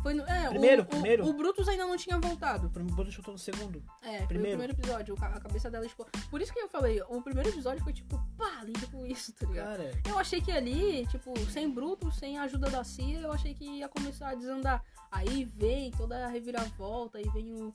Foi 0.04 0.14
no, 0.14 0.24
é, 0.24 0.48
o- 0.48 0.50
Primeiro, 0.52 0.82
o, 0.84 0.86
primeiro. 0.86 1.26
O, 1.26 1.34
Brutus 1.34 1.68
ainda 1.68 1.86
não 1.88 1.96
tinha 1.96 2.20
voltado. 2.20 2.68
O 2.68 2.70
primeiro 2.70 3.10
chutou 3.10 3.32
no 3.34 3.38
segundo. 3.40 3.82
É, 4.02 4.18
foi 4.20 4.28
Primeiro. 4.28 4.58
o 4.58 4.60
primeiro 4.60 4.74
episódio. 4.74 5.16
o 5.18 5.24
A 5.26 5.40
cabeça 5.40 5.72
dela 5.72 5.86
explode. 5.86 6.12
Por 6.30 6.42
isso 6.42 6.52
que 6.54 6.60
eu 6.60 6.68
falei, 6.68 7.02
o 7.08 7.22
primeiro 7.22 7.48
episódio 7.50 7.82
foi 7.84 7.94
tipo, 7.94 8.22
pá, 8.38 8.62
lida 8.64 8.86
com 8.88 9.06
isso, 9.06 9.32
tá 9.34 9.48
ligado? 9.48 9.78
Cara, 9.78 9.92
Eu 10.08 10.20
achei 10.20 10.42
que 10.42 10.52
ali, 10.52 11.08
tipo, 11.08 11.34
sem 11.50 11.70
Brutus, 11.70 12.18
sem 12.18 12.38
a 12.38 12.44
ajuda 12.44 12.70
da 12.70 12.84
CIA, 12.84 13.22
eu 13.22 13.32
achei 13.32 13.54
que 13.54 13.64
ia 13.64 13.88
começar 13.88 14.30
a 14.30 14.36
desandar. 14.36 14.84
Aí 15.10 15.46
vem 15.46 15.90
toda 15.92 16.26
a 16.26 16.28
reviravolta, 16.28 17.18
aí 17.18 17.30
vem 17.30 17.54
o, 17.54 17.72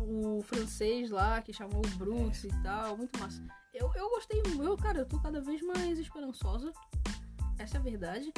o, 0.00 0.38
o 0.38 0.42
francês 0.42 1.08
lá 1.10 1.40
que 1.40 1.52
chamou 1.52 1.80
o 1.86 1.96
Brutus 1.96 2.42
e 2.44 2.62
tal, 2.64 2.96
muito 2.96 3.16
massa. 3.20 3.40
Eu, 3.72 3.92
eu 3.94 4.08
gostei, 4.10 4.42
eu, 4.60 4.76
cara, 4.76 4.98
eu 5.00 5.06
tô 5.06 5.20
cada 5.20 5.40
vez 5.40 5.62
mais 5.62 5.98
esperançosa. 6.00 6.72
Essa 7.58 7.76
é 7.76 7.80
a 7.80 7.82
verdade. 7.82 8.32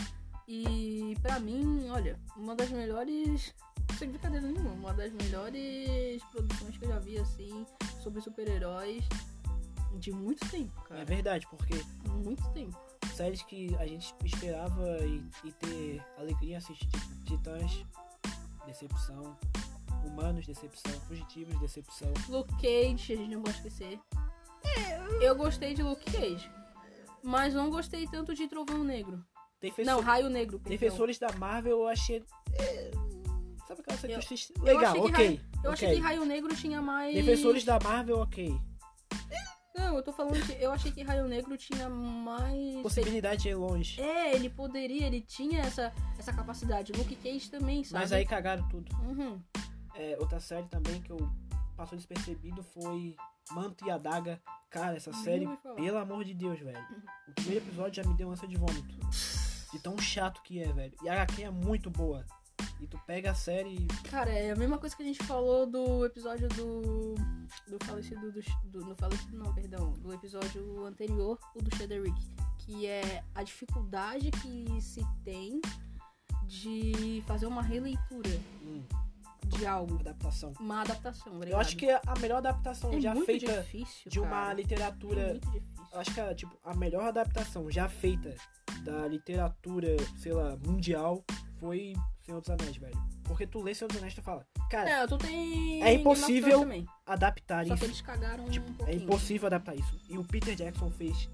E 0.52 1.16
pra 1.22 1.38
mim, 1.38 1.88
olha, 1.90 2.18
uma 2.36 2.56
das 2.56 2.68
melhores. 2.70 3.54
Sem 3.96 4.08
brincadeira 4.10 4.44
nenhuma, 4.46 4.70
uma 4.72 4.92
das 4.92 5.12
melhores 5.12 6.20
produções 6.32 6.76
que 6.76 6.84
eu 6.84 6.88
já 6.88 6.98
vi 6.98 7.18
assim 7.18 7.64
sobre 8.02 8.20
super-heróis 8.20 9.04
de 9.98 10.10
muito 10.12 10.48
tempo, 10.48 10.72
é 10.86 10.88
cara. 10.88 11.04
verdade, 11.04 11.46
porque 11.48 11.74
Muito 12.24 12.42
tempo. 12.50 12.76
séries 13.14 13.42
que 13.42 13.76
a 13.76 13.86
gente 13.86 14.12
esperava 14.24 14.98
e, 15.04 15.22
e 15.44 15.52
ter 15.52 16.04
alegria 16.18 16.54
em 16.54 16.56
assistir, 16.56 16.88
tipo, 16.88 17.24
Titãs, 17.24 17.84
decepção, 18.66 19.36
Humanos, 20.04 20.46
decepção, 20.46 20.92
Fugitivos, 21.02 21.58
decepção. 21.60 22.12
Luke 22.28 22.52
Cage, 22.54 23.12
a 23.12 23.16
gente 23.16 23.34
não 23.34 23.42
pode 23.42 23.56
esquecer. 23.56 24.00
Eu 25.20 25.36
gostei 25.36 25.74
de 25.74 25.82
Luke 25.82 26.10
Cage. 26.10 26.50
Mas 27.22 27.52
não 27.54 27.70
gostei 27.70 28.06
tanto 28.06 28.34
de 28.34 28.48
Trovão 28.48 28.82
Negro. 28.82 29.22
Defensor- 29.60 29.94
Não, 29.94 30.00
Raio 30.00 30.28
Negro, 30.30 30.58
perdão. 30.58 30.70
Defensores 30.78 31.18
da 31.18 31.30
Marvel 31.32 31.80
eu 31.80 31.88
achei. 31.88 32.24
é, 32.54 32.90
sabe 33.68 33.80
aquela 33.80 33.98
série 33.98 34.12
Eu- 34.14 34.18
que 34.18 34.24
eu 34.24 34.26
assisti? 34.26 34.52
eu 34.56 34.62
Legal, 34.64 34.84
achei 34.90 35.00
ok. 35.00 35.12
Raio- 35.26 35.40
Eu 35.64 35.70
achei 35.72 35.88
ok. 35.88 35.96
que 35.98 36.02
Raio 36.04 36.24
Negro 36.24 36.56
tinha 36.56 36.80
mais. 36.82 37.14
Defensores 37.14 37.64
da 37.64 37.78
Marvel, 37.80 38.18
ok. 38.18 38.58
Não, 39.76 39.96
eu 39.96 40.02
tô 40.02 40.12
falando 40.12 40.34
que 40.44 40.52
eu 40.62 40.72
achei 40.72 40.90
que 40.92 41.02
Raio 41.02 41.26
Negro 41.28 41.56
tinha 41.56 41.88
mais. 41.88 42.82
Possibilidade 42.82 43.42
de 43.42 43.48
ir 43.50 43.54
longe. 43.54 44.00
É, 44.00 44.34
ele 44.34 44.50
poderia, 44.50 45.06
ele 45.06 45.20
tinha 45.20 45.60
essa, 45.60 45.92
essa 46.18 46.32
capacidade. 46.32 46.92
Luke 46.92 47.14
Cage 47.16 47.50
também, 47.50 47.82
sabe? 47.84 48.02
Mas 48.02 48.12
aí 48.12 48.26
cagaram 48.26 48.66
tudo. 48.68 48.90
Uhum. 49.02 49.40
É, 49.94 50.16
outra 50.18 50.40
série 50.40 50.66
também 50.68 51.00
que 51.00 51.10
eu 51.12 51.18
passou 51.76 51.96
despercebido 51.96 52.62
foi 52.62 53.14
Manto 53.52 53.86
e 53.86 53.90
Adaga. 53.90 54.40
Cara, 54.68 54.96
essa 54.96 55.12
série, 55.12 55.48
pelo 55.76 55.98
amor 55.98 56.24
de 56.24 56.34
Deus, 56.34 56.58
velho. 56.60 56.84
O 57.28 57.32
primeiro 57.32 57.64
episódio 57.64 58.02
já 58.02 58.08
me 58.08 58.14
deu 58.16 58.30
ânsia 58.30 58.46
de 58.48 58.56
vômito. 58.56 58.98
De 59.72 59.78
tão 59.78 59.96
chato 59.98 60.42
que 60.42 60.60
é, 60.62 60.72
velho. 60.72 60.94
E 61.02 61.08
a 61.08 61.12
HQ 61.22 61.42
é 61.44 61.50
muito 61.50 61.90
boa. 61.90 62.24
E 62.80 62.86
tu 62.86 62.98
pega 63.06 63.30
a 63.30 63.34
série 63.34 63.76
e. 63.76 63.86
Cara, 64.10 64.30
é 64.30 64.50
a 64.50 64.56
mesma 64.56 64.78
coisa 64.78 64.94
que 64.96 65.02
a 65.02 65.06
gente 65.06 65.22
falou 65.24 65.66
do 65.66 66.04
episódio 66.04 66.48
do. 66.48 67.14
Do 67.68 67.84
falecido 67.84 68.30
do. 68.32 68.40
do 68.64 68.84
no 68.86 68.94
falecido 68.94 69.36
não, 69.38 69.54
perdão. 69.54 69.92
Do 69.94 70.12
episódio 70.12 70.84
anterior, 70.84 71.38
o 71.54 71.62
do 71.62 71.74
Shaderick. 71.76 72.20
Que 72.58 72.86
é 72.86 73.22
a 73.34 73.42
dificuldade 73.42 74.30
que 74.30 74.80
se 74.80 75.02
tem 75.24 75.60
de 76.44 77.22
fazer 77.26 77.46
uma 77.46 77.62
releitura 77.62 78.28
Hum, 78.62 78.82
de 79.46 79.66
algo. 79.66 79.98
adaptação. 80.00 80.52
Uma 80.60 80.82
adaptação, 80.82 81.34
obrigado. 81.36 81.56
Eu 81.56 81.60
acho 81.60 81.76
que 81.76 81.88
é 81.88 82.00
a 82.06 82.18
melhor 82.18 82.38
adaptação 82.38 82.92
é 82.92 83.00
já 83.00 83.14
feita 83.24 83.62
difícil, 83.62 84.10
de 84.10 84.18
uma 84.20 84.28
cara. 84.30 84.54
literatura. 84.54 85.40
É 85.54 85.79
acho 85.94 86.12
que 86.14 86.20
é, 86.20 86.34
tipo, 86.34 86.56
a 86.64 86.74
melhor 86.74 87.04
adaptação 87.08 87.70
já 87.70 87.88
feita 87.88 88.34
da 88.84 89.06
literatura, 89.06 89.96
sei 90.18 90.32
lá, 90.32 90.56
mundial 90.64 91.24
foi 91.58 91.92
Senhor 92.24 92.40
dos 92.40 92.50
Anéis, 92.50 92.76
velho. 92.76 92.96
Porque 93.24 93.46
tu 93.46 93.60
lê 93.62 93.74
Senhor 93.74 93.88
dos 93.88 93.98
Anéis 93.98 94.12
e 94.12 94.16
tu 94.16 94.22
fala, 94.22 94.46
cara, 94.70 94.88
É, 94.90 95.06
tu 95.06 95.18
tem. 95.18 95.82
É 95.82 95.92
impossível 95.94 96.66
adaptar 97.06 97.66
Só 97.66 97.74
isso. 97.74 97.80
que 97.80 97.86
eles 97.90 98.00
cagaram 98.00 98.48
Tipo, 98.48 98.84
um 98.84 98.86
é 98.86 98.94
impossível 98.94 99.46
adaptar 99.46 99.74
isso. 99.74 99.98
E 100.08 100.16
o 100.18 100.24
Peter 100.24 100.54
Jackson 100.54 100.90
fez 100.90 101.28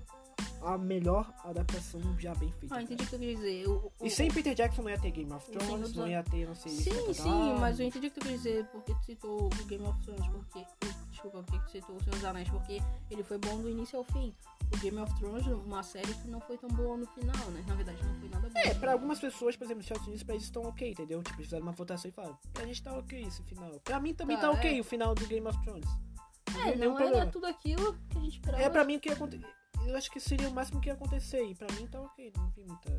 a 0.66 0.78
melhor 0.78 1.32
adaptação 1.44 2.00
já 2.18 2.34
bem 2.34 2.50
feita. 2.52 2.74
Ah, 2.74 2.82
entendi 2.82 3.02
o 3.02 3.06
cara. 3.06 3.18
que 3.18 3.24
eu 3.24 3.28
quis 3.30 3.36
dizer. 3.38 3.68
O, 3.68 3.92
o, 4.00 4.06
E 4.06 4.10
sem 4.10 4.30
Peter 4.30 4.54
Jackson 4.54 4.82
não 4.82 4.90
ia 4.90 4.98
ter 4.98 5.10
Game 5.10 5.32
of 5.32 5.48
O 5.50 5.52
Thrones, 5.58 5.94
não 5.94 6.08
ia 6.08 6.22
ter, 6.22 6.46
não 6.46 6.54
sei 6.54 6.72
Sim, 6.72 7.12
sim, 7.14 7.54
mas 7.60 7.78
eu 7.80 7.86
entendi 7.86 8.08
o 8.08 8.10
que 8.10 8.20
tu 8.20 8.26
quis 8.26 8.32
dizer, 8.42 8.64
porque 8.66 8.92
tu 8.94 9.04
citou 9.04 9.46
o 9.46 9.64
Game 9.66 9.86
of 9.86 10.00
Thrones, 10.02 10.26
porque. 10.28 10.58
o- 10.58 11.06
Desculpa, 11.16 11.42
porque 11.44 11.58
tu 11.64 11.70
citou 11.70 11.96
o 11.96 11.98
Senhor 12.04 12.14
dos 12.16 12.24
Anéis, 12.24 12.48
porque 12.50 12.78
ele 13.10 13.22
foi 13.24 13.38
bom 13.38 13.56
do 13.58 13.70
início 13.70 13.98
ao 13.98 14.04
fim. 14.04 14.34
O 14.74 14.76
Game 14.78 14.98
of 14.98 15.12
Thrones, 15.18 15.46
uma 15.46 15.82
série 15.82 16.12
que 16.12 16.28
não 16.28 16.40
foi 16.40 16.58
tão 16.58 16.68
boa 16.68 16.96
no 16.96 17.06
final, 17.06 17.50
né? 17.52 17.64
Na 17.66 17.74
verdade, 17.74 17.98
não 18.04 18.14
foi 18.16 18.28
nada 18.28 18.48
bom. 18.50 18.58
É, 18.58 18.74
pra 18.74 18.92
algumas 18.92 19.18
pessoas, 19.18 19.56
por 19.56 19.64
exemplo, 19.64 19.78
nos 19.78 19.86
Estados 19.86 20.06
Unidos, 20.06 20.22
pra 20.24 20.34
eles 20.34 20.44
estão 20.44 20.62
ok, 20.64 20.90
entendeu? 20.90 21.22
Tipo, 21.22 21.36
eles 21.36 21.46
fizeram 21.46 21.62
uma 21.64 21.72
votação 21.72 22.08
e 22.10 22.12
falaram, 22.12 22.36
pra 22.52 22.66
gente 22.66 22.82
tá 22.82 22.92
ok 22.98 23.22
esse 23.22 23.42
final. 23.44 23.70
Pra 23.82 23.98
mim 23.98 24.12
também 24.14 24.36
tá, 24.36 24.42
Tá, 24.42 24.50
ok 24.50 24.76
é. 24.76 24.80
o 24.80 24.84
final 24.84 25.14
do 25.14 25.26
Game 25.26 25.46
of 25.46 25.58
Thrones. 25.64 25.86
Não 26.52 26.60
É, 26.60 26.76
não 26.76 26.84
era 26.84 26.94
problema. 26.96 27.26
tudo 27.32 27.46
aquilo 27.46 27.94
que 28.10 28.18
a 28.18 28.20
gente 28.20 28.34
esperava. 28.34 28.62
É, 28.62 28.68
pra 28.70 28.84
mim 28.84 28.96
o 28.96 29.00
que 29.00 29.08
ia 29.08 29.14
acontecer. 29.14 29.46
Eu 29.86 29.96
acho 29.96 30.10
que 30.10 30.20
seria 30.20 30.48
o 30.48 30.52
máximo 30.52 30.80
que 30.80 30.88
ia 30.88 30.94
acontecer. 30.94 31.42
E 31.44 31.54
pra 31.54 31.66
mim 31.74 31.86
tá 31.86 32.00
ok, 32.00 32.32
não 32.36 32.48
vi 32.50 32.64
muita. 32.64 32.90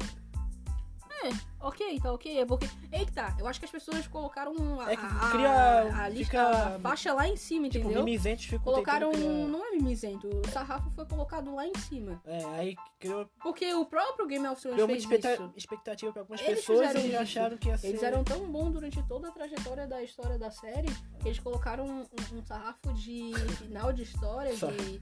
Ok, 1.59 1.99
tá 1.99 2.11
ok. 2.13 2.39
É 2.39 2.45
porque. 2.45 2.69
Eita, 2.91 3.35
eu 3.39 3.47
acho 3.47 3.59
que 3.59 3.65
as 3.65 3.71
pessoas 3.71 4.07
colocaram 4.07 4.53
a, 4.79 4.91
É 4.91 4.95
que 4.95 5.03
a, 5.03 5.29
cria- 5.31 6.03
a, 6.03 6.09
lista, 6.09 6.25
fica- 6.25 6.75
a 6.75 6.79
faixa 6.79 7.11
lá 7.11 7.27
em 7.27 7.35
cima, 7.35 7.67
Tipo, 7.67 7.85
entendeu? 7.85 8.03
mimizentos 8.05 8.45
ficam 8.45 8.59
Colocaram. 8.63 9.11
criar- 9.11 9.27
Não 9.27 9.65
é 9.65 9.71
mimizento, 9.71 10.27
o 10.29 10.47
sarrafo 10.51 10.89
foi 10.91 11.05
colocado 11.07 11.53
lá 11.55 11.65
em 11.67 11.73
cima. 11.79 12.21
É, 12.23 12.45
aí 12.59 12.75
criou, 12.99 13.27
Porque 13.41 13.73
o 13.73 13.83
próprio 13.85 14.27
Game 14.27 14.47
of 14.47 14.61
Thrones 14.61 14.75
criou 14.75 14.87
muita 14.87 15.07
fez 15.07 15.15
expecta- 15.25 15.43
isso. 15.43 15.53
expectativa 15.57 16.11
pra 16.13 16.21
algumas 16.21 16.41
Eles 16.41 16.59
pessoas 16.59 16.93
e 16.93 16.97
eles 16.99 17.05
isso. 17.11 17.17
acharam 17.21 17.57
que 17.57 17.67
ia 17.67 17.77
ser. 17.79 17.87
Eles 17.87 18.03
eram 18.03 18.23
tão 18.23 18.39
bons 18.51 18.71
durante 18.71 19.01
toda 19.07 19.27
a 19.27 19.31
trajetória 19.31 19.87
da 19.87 20.01
história 20.03 20.37
da 20.37 20.51
série 20.51 20.87
que 21.19 21.27
eles 21.27 21.39
colocaram 21.39 21.85
um, 21.85 22.01
um- 22.37 22.45
sarrafo 22.45 22.93
de 22.93 23.31
final 23.57 23.91
de 23.91 24.03
história 24.03 24.55
de. 24.55 25.01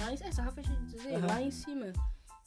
Lá 0.00 0.12
em, 0.12 0.18
é, 0.20 0.32
sarrafo 0.32 0.60
de 0.62 0.76
dizer, 0.86 1.14
Aham. 1.16 1.26
lá 1.26 1.42
em 1.42 1.50
cima. 1.50 1.92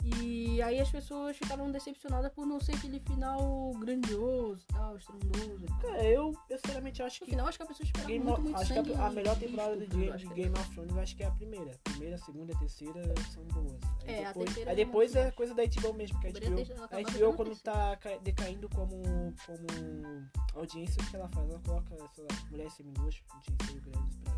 E 0.01 0.61
aí 0.61 0.79
as 0.79 0.89
pessoas 0.89 1.35
ficaram 1.35 1.69
decepcionadas 1.69 2.31
por 2.31 2.45
não 2.45 2.57
ser 2.61 2.73
aquele 2.73 3.01
final 3.01 3.73
grandioso 3.81 4.63
e 4.69 4.73
tal, 4.73 4.95
estrondoso. 4.95 5.65
Cara, 5.81 6.01
eu, 6.05 6.33
eu 6.49 6.57
sinceramente 6.57 7.03
acho 7.03 7.19
No 7.19 7.25
que. 7.25 7.31
final 7.31 7.47
acho 7.49 7.57
que 7.57 7.63
a 7.63 7.67
pessoa 7.67 7.85
esperava 7.85 8.07
Game 8.09 8.23
muito, 8.23 8.41
muito 8.41 8.55
acho 8.57 8.71
que 8.73 8.79
a, 8.93 9.05
a 9.07 9.11
e- 9.11 9.15
melhor 9.15 9.37
temporada 9.37 9.75
de, 9.77 9.87
Game- 9.87 10.17
de 10.17 10.27
Game 10.27 10.53
of 10.57 10.69
Thrones 10.73 10.97
acho 10.97 11.15
que 11.17 11.23
é 11.23 11.25
a 11.27 11.31
primeira. 11.31 11.77
Primeira, 11.83 12.17
segunda 12.17 12.53
e 12.53 12.57
terceira 12.59 13.03
são 13.33 13.43
boas. 13.47 13.77
Aí 14.07 14.13
É, 14.15 14.25
a 14.25 14.27
depois, 14.29 14.45
terceira 14.45 14.71
aí 14.71 14.73
é 14.81 14.85
depois 14.85 15.13
muito 15.15 15.27
é 15.27 15.31
coisa 15.31 15.53
da 15.53 15.63
HBO 15.65 15.93
mesmo, 15.93 16.19
que 16.21 16.27
a 16.27 16.31
HBO, 16.31 16.39
ter 16.39 16.73
a 16.95 17.01
HBO 17.01 17.33
quando 17.35 17.55
tá 17.57 17.97
ca- 17.97 18.17
decaindo 18.23 18.69
como, 18.69 19.03
como 19.45 20.29
audiência, 20.55 21.03
o 21.03 21.05
que 21.09 21.15
ela 21.17 21.27
faz? 21.27 21.49
Ela 21.49 21.59
coloca, 21.59 21.95
sei 22.15 22.23
lá, 22.23 22.29
mulheres 22.49 22.71
seminuas, 22.73 23.21
seio 23.67 23.81
grandes 23.81 24.15
pra. 24.19 24.33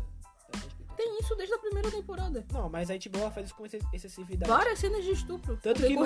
Tem 0.96 1.18
isso 1.20 1.34
desde 1.36 1.54
a 1.54 1.58
primeira 1.58 1.90
temporada. 1.90 2.44
Não, 2.52 2.68
mas 2.68 2.90
a 2.90 2.94
HBO 2.94 3.30
faz 3.30 3.46
isso 3.46 3.54
com 3.54 3.64
exce- 3.66 3.80
excessividade. 3.92 4.50
Várias 4.50 4.78
cenas 4.78 5.02
de 5.04 5.10
estupro. 5.12 5.56
Tanto 5.56 5.80
que 5.88 5.94
no- 5.94 6.00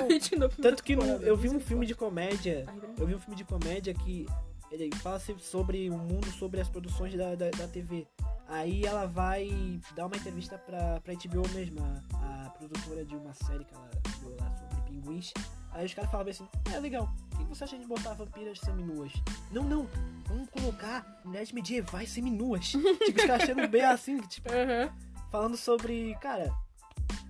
Tanto 0.61 0.83
que 0.83 0.95
no- 0.95 1.03
eu 1.23 1.35
vi 1.37 1.49
um 1.49 1.59
filme 1.59 1.85
de 1.85 1.93
comédia 1.93 2.65
eu 2.97 3.05
vi 3.05 3.13
um 3.15 3.19
filme 3.19 3.35
de 3.35 3.43
comédia 3.43 3.93
que 3.93 4.25
ele 4.71 4.89
fala 4.97 5.19
sobre 5.39 5.89
o 5.89 5.97
mundo, 5.97 6.27
sobre 6.31 6.59
as 6.61 6.67
produções 6.67 7.13
da, 7.15 7.35
da, 7.35 7.49
da 7.51 7.67
TV. 7.67 8.07
Aí 8.47 8.85
ela 8.85 9.05
vai 9.05 9.49
dar 9.95 10.05
uma 10.07 10.15
entrevista 10.15 10.57
pra, 10.57 10.99
pra 11.01 11.13
HBO 11.13 11.47
mesmo, 11.53 11.79
a, 12.13 12.45
a 12.45 12.49
produtora 12.51 13.03
de 13.05 13.15
uma 13.15 13.33
série 13.33 13.63
que 13.65 13.73
ela 13.73 13.89
criou 14.19 14.35
lá 14.39 14.49
sobre 14.57 14.81
pinguins. 14.89 15.33
Aí 15.77 15.85
os 15.85 15.93
caras 15.93 16.09
falavam 16.09 16.31
assim, 16.31 16.47
é 16.73 16.79
legal, 16.79 17.07
o 17.33 17.37
que 17.37 17.43
você 17.43 17.63
acha 17.63 17.77
de 17.77 17.85
botar 17.85 18.15
vampiras 18.15 18.59
seminuas? 18.59 19.13
Não, 19.51 19.61
não, 19.61 19.87
vamos 20.25 20.49
colocar 20.49 21.21
mulheres 21.23 21.51
medievais 21.51 22.09
seminuas. 22.09 22.69
tipo, 22.73 23.19
os 23.19 23.25
caras 23.27 23.43
achando 23.43 23.67
bem 23.67 23.83
assim, 23.85 24.19
tipo, 24.21 24.49
Aham. 24.51 24.91
falando 25.29 25.55
sobre, 25.55 26.15
cara, 26.15 26.51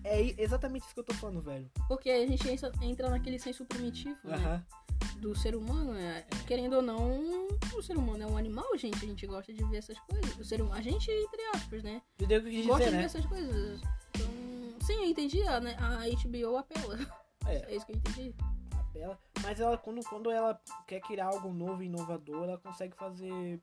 é 0.06 0.34
exatamente 0.42 0.84
isso 0.86 0.94
que 0.94 1.00
eu 1.02 1.04
tô 1.04 1.14
falando, 1.16 1.42
velho. 1.42 1.70
Porque 1.90 2.10
a 2.10 2.26
gente 2.26 2.48
entra- 2.48 3.10
naquele 3.10 3.38
senso 3.38 3.66
primitivo, 3.66 4.18
né? 4.24 4.36
Aham. 4.38 4.66
Do 5.18 5.36
ser 5.36 5.54
humano, 5.54 5.92
né? 5.94 6.24
Querendo 6.48 6.78
ou 6.78 6.82
não, 6.82 7.48
o 7.76 7.82
ser 7.84 7.98
humano 7.98 8.24
é 8.24 8.28
um 8.28 8.38
animal, 8.38 8.78
gente. 8.78 9.04
A 9.04 9.08
gente 9.08 9.28
gosta 9.28 9.52
de 9.52 9.62
ver 9.66 9.78
essas 9.78 10.00
coisas. 10.00 10.38
O 10.38 10.44
ser 10.46 10.62
hum... 10.62 10.72
A 10.72 10.80
gente, 10.80 11.12
entre 11.12 11.42
aspas, 11.54 11.84
né? 11.84 12.02
Eu 12.18 12.28
gosta 12.28 12.50
dizer, 12.50 12.62
de 12.62 12.92
ver 12.92 12.92
né? 12.92 13.04
essas 13.04 13.26
coisas. 13.26 13.82
Então, 14.12 14.28
sim, 14.80 14.94
eu 14.94 15.06
entendi. 15.06 15.42
A, 15.44 15.60
né? 15.60 15.76
a 15.80 16.06
HBO 16.08 16.58
apela. 16.58 16.98
É. 17.48 17.66
É 17.72 17.76
isso 17.76 17.86
que 17.86 17.92
eu 17.94 17.96
entendi. 17.98 18.36
ela, 18.96 19.18
mas 19.44 19.60
ela 19.60 19.78
quando, 19.78 20.04
quando 20.06 20.32
ela 20.32 20.60
quer 20.88 21.00
criar 21.02 21.28
algo 21.28 21.54
novo 21.54 21.82
e 21.84 21.86
inovador, 21.86 22.44
ela 22.46 22.58
consegue 22.58 22.96
fazer. 22.96 23.60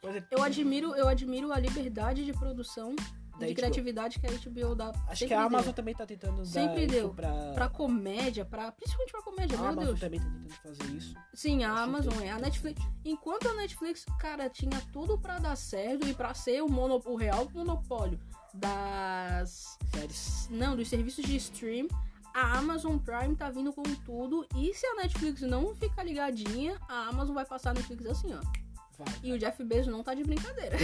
Por 0.00 0.10
exemplo, 0.10 0.28
Eu 0.30 0.42
admiro, 0.42 0.94
eu 0.94 1.08
admiro 1.08 1.52
a 1.52 1.58
liberdade 1.58 2.24
de 2.24 2.32
produção, 2.32 2.94
de 3.38 3.54
criatividade 3.54 4.18
que 4.20 4.26
a 4.26 4.30
HBO 4.30 4.74
dá. 4.74 4.90
acho 5.08 5.16
sempre 5.20 5.26
que 5.28 5.34
a 5.34 5.42
Amazon 5.44 5.64
deu. 5.66 5.72
também 5.74 5.94
tá 5.94 6.06
tentando 6.06 6.44
Sempre 6.44 6.86
deu. 6.86 7.12
pra. 7.14 7.32
Pra 7.54 7.68
comédia, 7.68 8.44
pra, 8.44 8.70
principalmente 8.72 9.12
pra 9.12 9.22
comédia, 9.22 9.56
a 9.58 9.60
meu 9.62 9.70
Amazon 9.70 9.86
Deus. 9.88 10.00
também 10.00 10.20
tá 10.20 10.26
tentando 10.26 10.54
fazer 10.54 10.84
isso. 10.94 11.14
Sim, 11.34 11.64
a 11.64 11.72
Acho 11.72 11.82
Amazon 11.82 12.22
é. 12.22 12.30
A. 12.30 12.38
Netflix. 12.38 12.80
Enquanto 13.04 13.48
a 13.48 13.54
Netflix, 13.54 14.04
cara, 14.20 14.48
tinha 14.50 14.80
tudo 14.92 15.18
pra 15.18 15.38
dar 15.38 15.56
certo 15.56 16.06
e 16.06 16.14
pra 16.14 16.32
ser 16.34 16.62
o, 16.62 16.68
mono, 16.68 17.00
o 17.06 17.16
real 17.16 17.48
monopólio 17.52 18.20
das. 18.54 19.78
Séries. 19.92 20.48
Não, 20.50 20.76
dos 20.76 20.88
serviços 20.88 21.24
de 21.24 21.36
stream. 21.36 21.88
A 22.36 22.58
Amazon 22.58 22.98
Prime 22.98 23.34
tá 23.34 23.48
vindo 23.48 23.72
com 23.72 23.82
tudo. 23.82 24.46
E 24.54 24.74
se 24.74 24.86
a 24.86 24.96
Netflix 24.96 25.40
não 25.40 25.74
ficar 25.74 26.04
ligadinha, 26.04 26.78
a 26.86 27.08
Amazon 27.08 27.34
vai 27.34 27.46
passar 27.46 27.70
a 27.70 27.72
Netflix 27.72 28.04
assim, 28.04 28.34
ó. 28.34 28.40
Vai. 28.98 29.08
E 29.22 29.32
o 29.32 29.38
Jeff 29.38 29.64
Bezos 29.64 29.90
não 29.90 30.02
tá 30.02 30.12
de 30.12 30.22
brincadeira. 30.22 30.76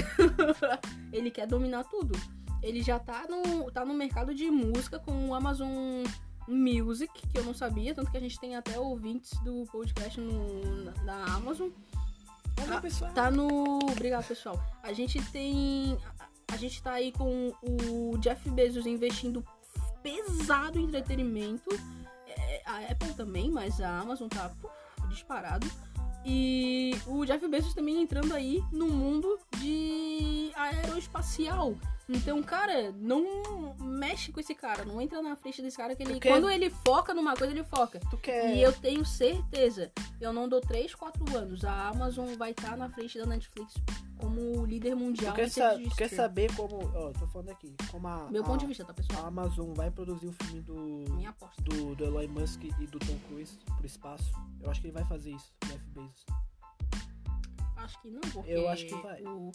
ele 1.12 1.30
quer 1.30 1.46
dominar 1.46 1.84
tudo. 1.84 2.18
Ele 2.62 2.80
já 2.82 2.98
tá 2.98 3.26
no, 3.28 3.70
tá 3.70 3.84
no 3.84 3.92
mercado 3.92 4.34
de 4.34 4.50
música 4.50 4.98
com 4.98 5.28
o 5.28 5.34
Amazon 5.34 6.02
Music, 6.48 7.12
que 7.28 7.38
eu 7.38 7.44
não 7.44 7.52
sabia, 7.52 7.94
tanto 7.94 8.10
que 8.10 8.16
a 8.16 8.20
gente 8.20 8.40
tem 8.40 8.56
até 8.56 8.78
ouvintes 8.78 9.38
do 9.40 9.66
podcast 9.70 10.18
no, 10.18 10.84
na, 10.84 10.92
na 11.02 11.34
Amazon. 11.34 11.68
Valeu, 12.56 12.78
Ah, 12.78 12.80
pessoal. 12.80 13.12
Tá 13.12 13.30
no. 13.30 13.78
Obrigado, 13.90 14.26
pessoal. 14.26 14.58
A 14.82 14.94
gente 14.94 15.22
tem. 15.30 15.98
A, 16.18 16.54
a 16.54 16.56
gente 16.56 16.82
tá 16.82 16.92
aí 16.92 17.12
com 17.12 17.52
o 17.62 18.16
Jeff 18.18 18.48
Bezos 18.48 18.86
investindo 18.86 19.44
pesado 20.02 20.78
entretenimento. 20.78 21.70
É, 22.26 22.62
a 22.64 22.92
Apple 22.92 23.14
também, 23.14 23.50
mas 23.50 23.80
a 23.80 24.00
Amazon 24.00 24.28
tá 24.28 24.50
puf, 24.60 25.08
disparado. 25.08 25.66
E 26.24 26.96
o 27.06 27.24
Jeff 27.24 27.46
Bezos 27.48 27.74
também 27.74 28.00
entrando 28.00 28.32
aí 28.32 28.62
no 28.70 28.86
mundo 28.88 29.38
de 29.58 30.52
aeroespacial. 30.54 31.74
Então, 32.14 32.42
cara, 32.42 32.92
não 32.92 33.74
mexe 33.80 34.30
com 34.32 34.40
esse 34.40 34.54
cara, 34.54 34.84
não 34.84 35.00
entra 35.00 35.22
na 35.22 35.34
frente 35.36 35.62
desse 35.62 35.76
cara 35.76 35.94
que 35.96 36.02
ele. 36.02 36.14
Porque- 36.14 36.28
Quando 36.28 36.50
ele 36.50 36.68
foca 36.70 37.14
numa 37.14 37.34
coisa, 37.34 37.52
ele 37.52 37.64
foca. 37.64 38.00
Tu 38.10 38.16
quer. 38.18 38.54
E 38.54 38.62
eu 38.62 38.72
tenho 38.72 39.04
certeza, 39.04 39.90
eu 40.20 40.32
não 40.32 40.48
dou 40.48 40.60
3, 40.60 40.94
4 40.94 41.36
anos, 41.36 41.64
a 41.64 41.88
Amazon 41.88 42.34
vai 42.36 42.50
estar 42.52 42.76
na 42.76 42.88
frente 42.88 43.18
da 43.18 43.26
Netflix 43.26 43.74
como 44.18 44.64
líder 44.64 44.94
mundial 44.94 45.32
Tu 45.32 45.36
quer, 45.36 45.48
sa- 45.50 45.74
tu 45.78 45.90
quer 45.96 46.08
saber 46.08 46.54
como. 46.54 46.76
Ó, 46.94 47.12
tô 47.12 47.26
falando 47.28 47.50
aqui. 47.50 47.74
Como 47.90 48.06
a. 48.06 48.30
Meu 48.30 48.42
a, 48.42 48.46
ponto 48.46 48.60
de 48.60 48.66
vista, 48.66 48.84
tá, 48.84 48.92
A 48.92 48.94
pessoal? 48.94 49.26
Amazon 49.26 49.72
vai 49.74 49.90
produzir 49.90 50.26
o 50.28 50.32
filme 50.32 50.60
do. 50.60 50.74
Minha 51.14 51.30
aposta. 51.30 51.60
Do, 51.62 51.94
do 51.96 52.04
Elon 52.04 52.28
Musk 52.28 52.62
e 52.64 52.86
do 52.86 52.98
Tom 52.98 53.18
Cruise 53.28 53.58
pro 53.76 53.86
espaço. 53.86 54.32
Eu 54.60 54.70
acho 54.70 54.80
que 54.80 54.86
ele 54.86 54.94
vai 54.94 55.04
fazer 55.04 55.30
isso, 55.32 55.52
Jeff 55.66 55.84
Bezos. 55.88 56.24
Acho 57.76 58.00
que 58.00 58.10
não, 58.10 58.20
porque 58.20 58.50
Eu 58.50 58.68
acho 58.68 58.86
que 58.86 58.94
vai. 58.94 59.22
O- 59.24 59.50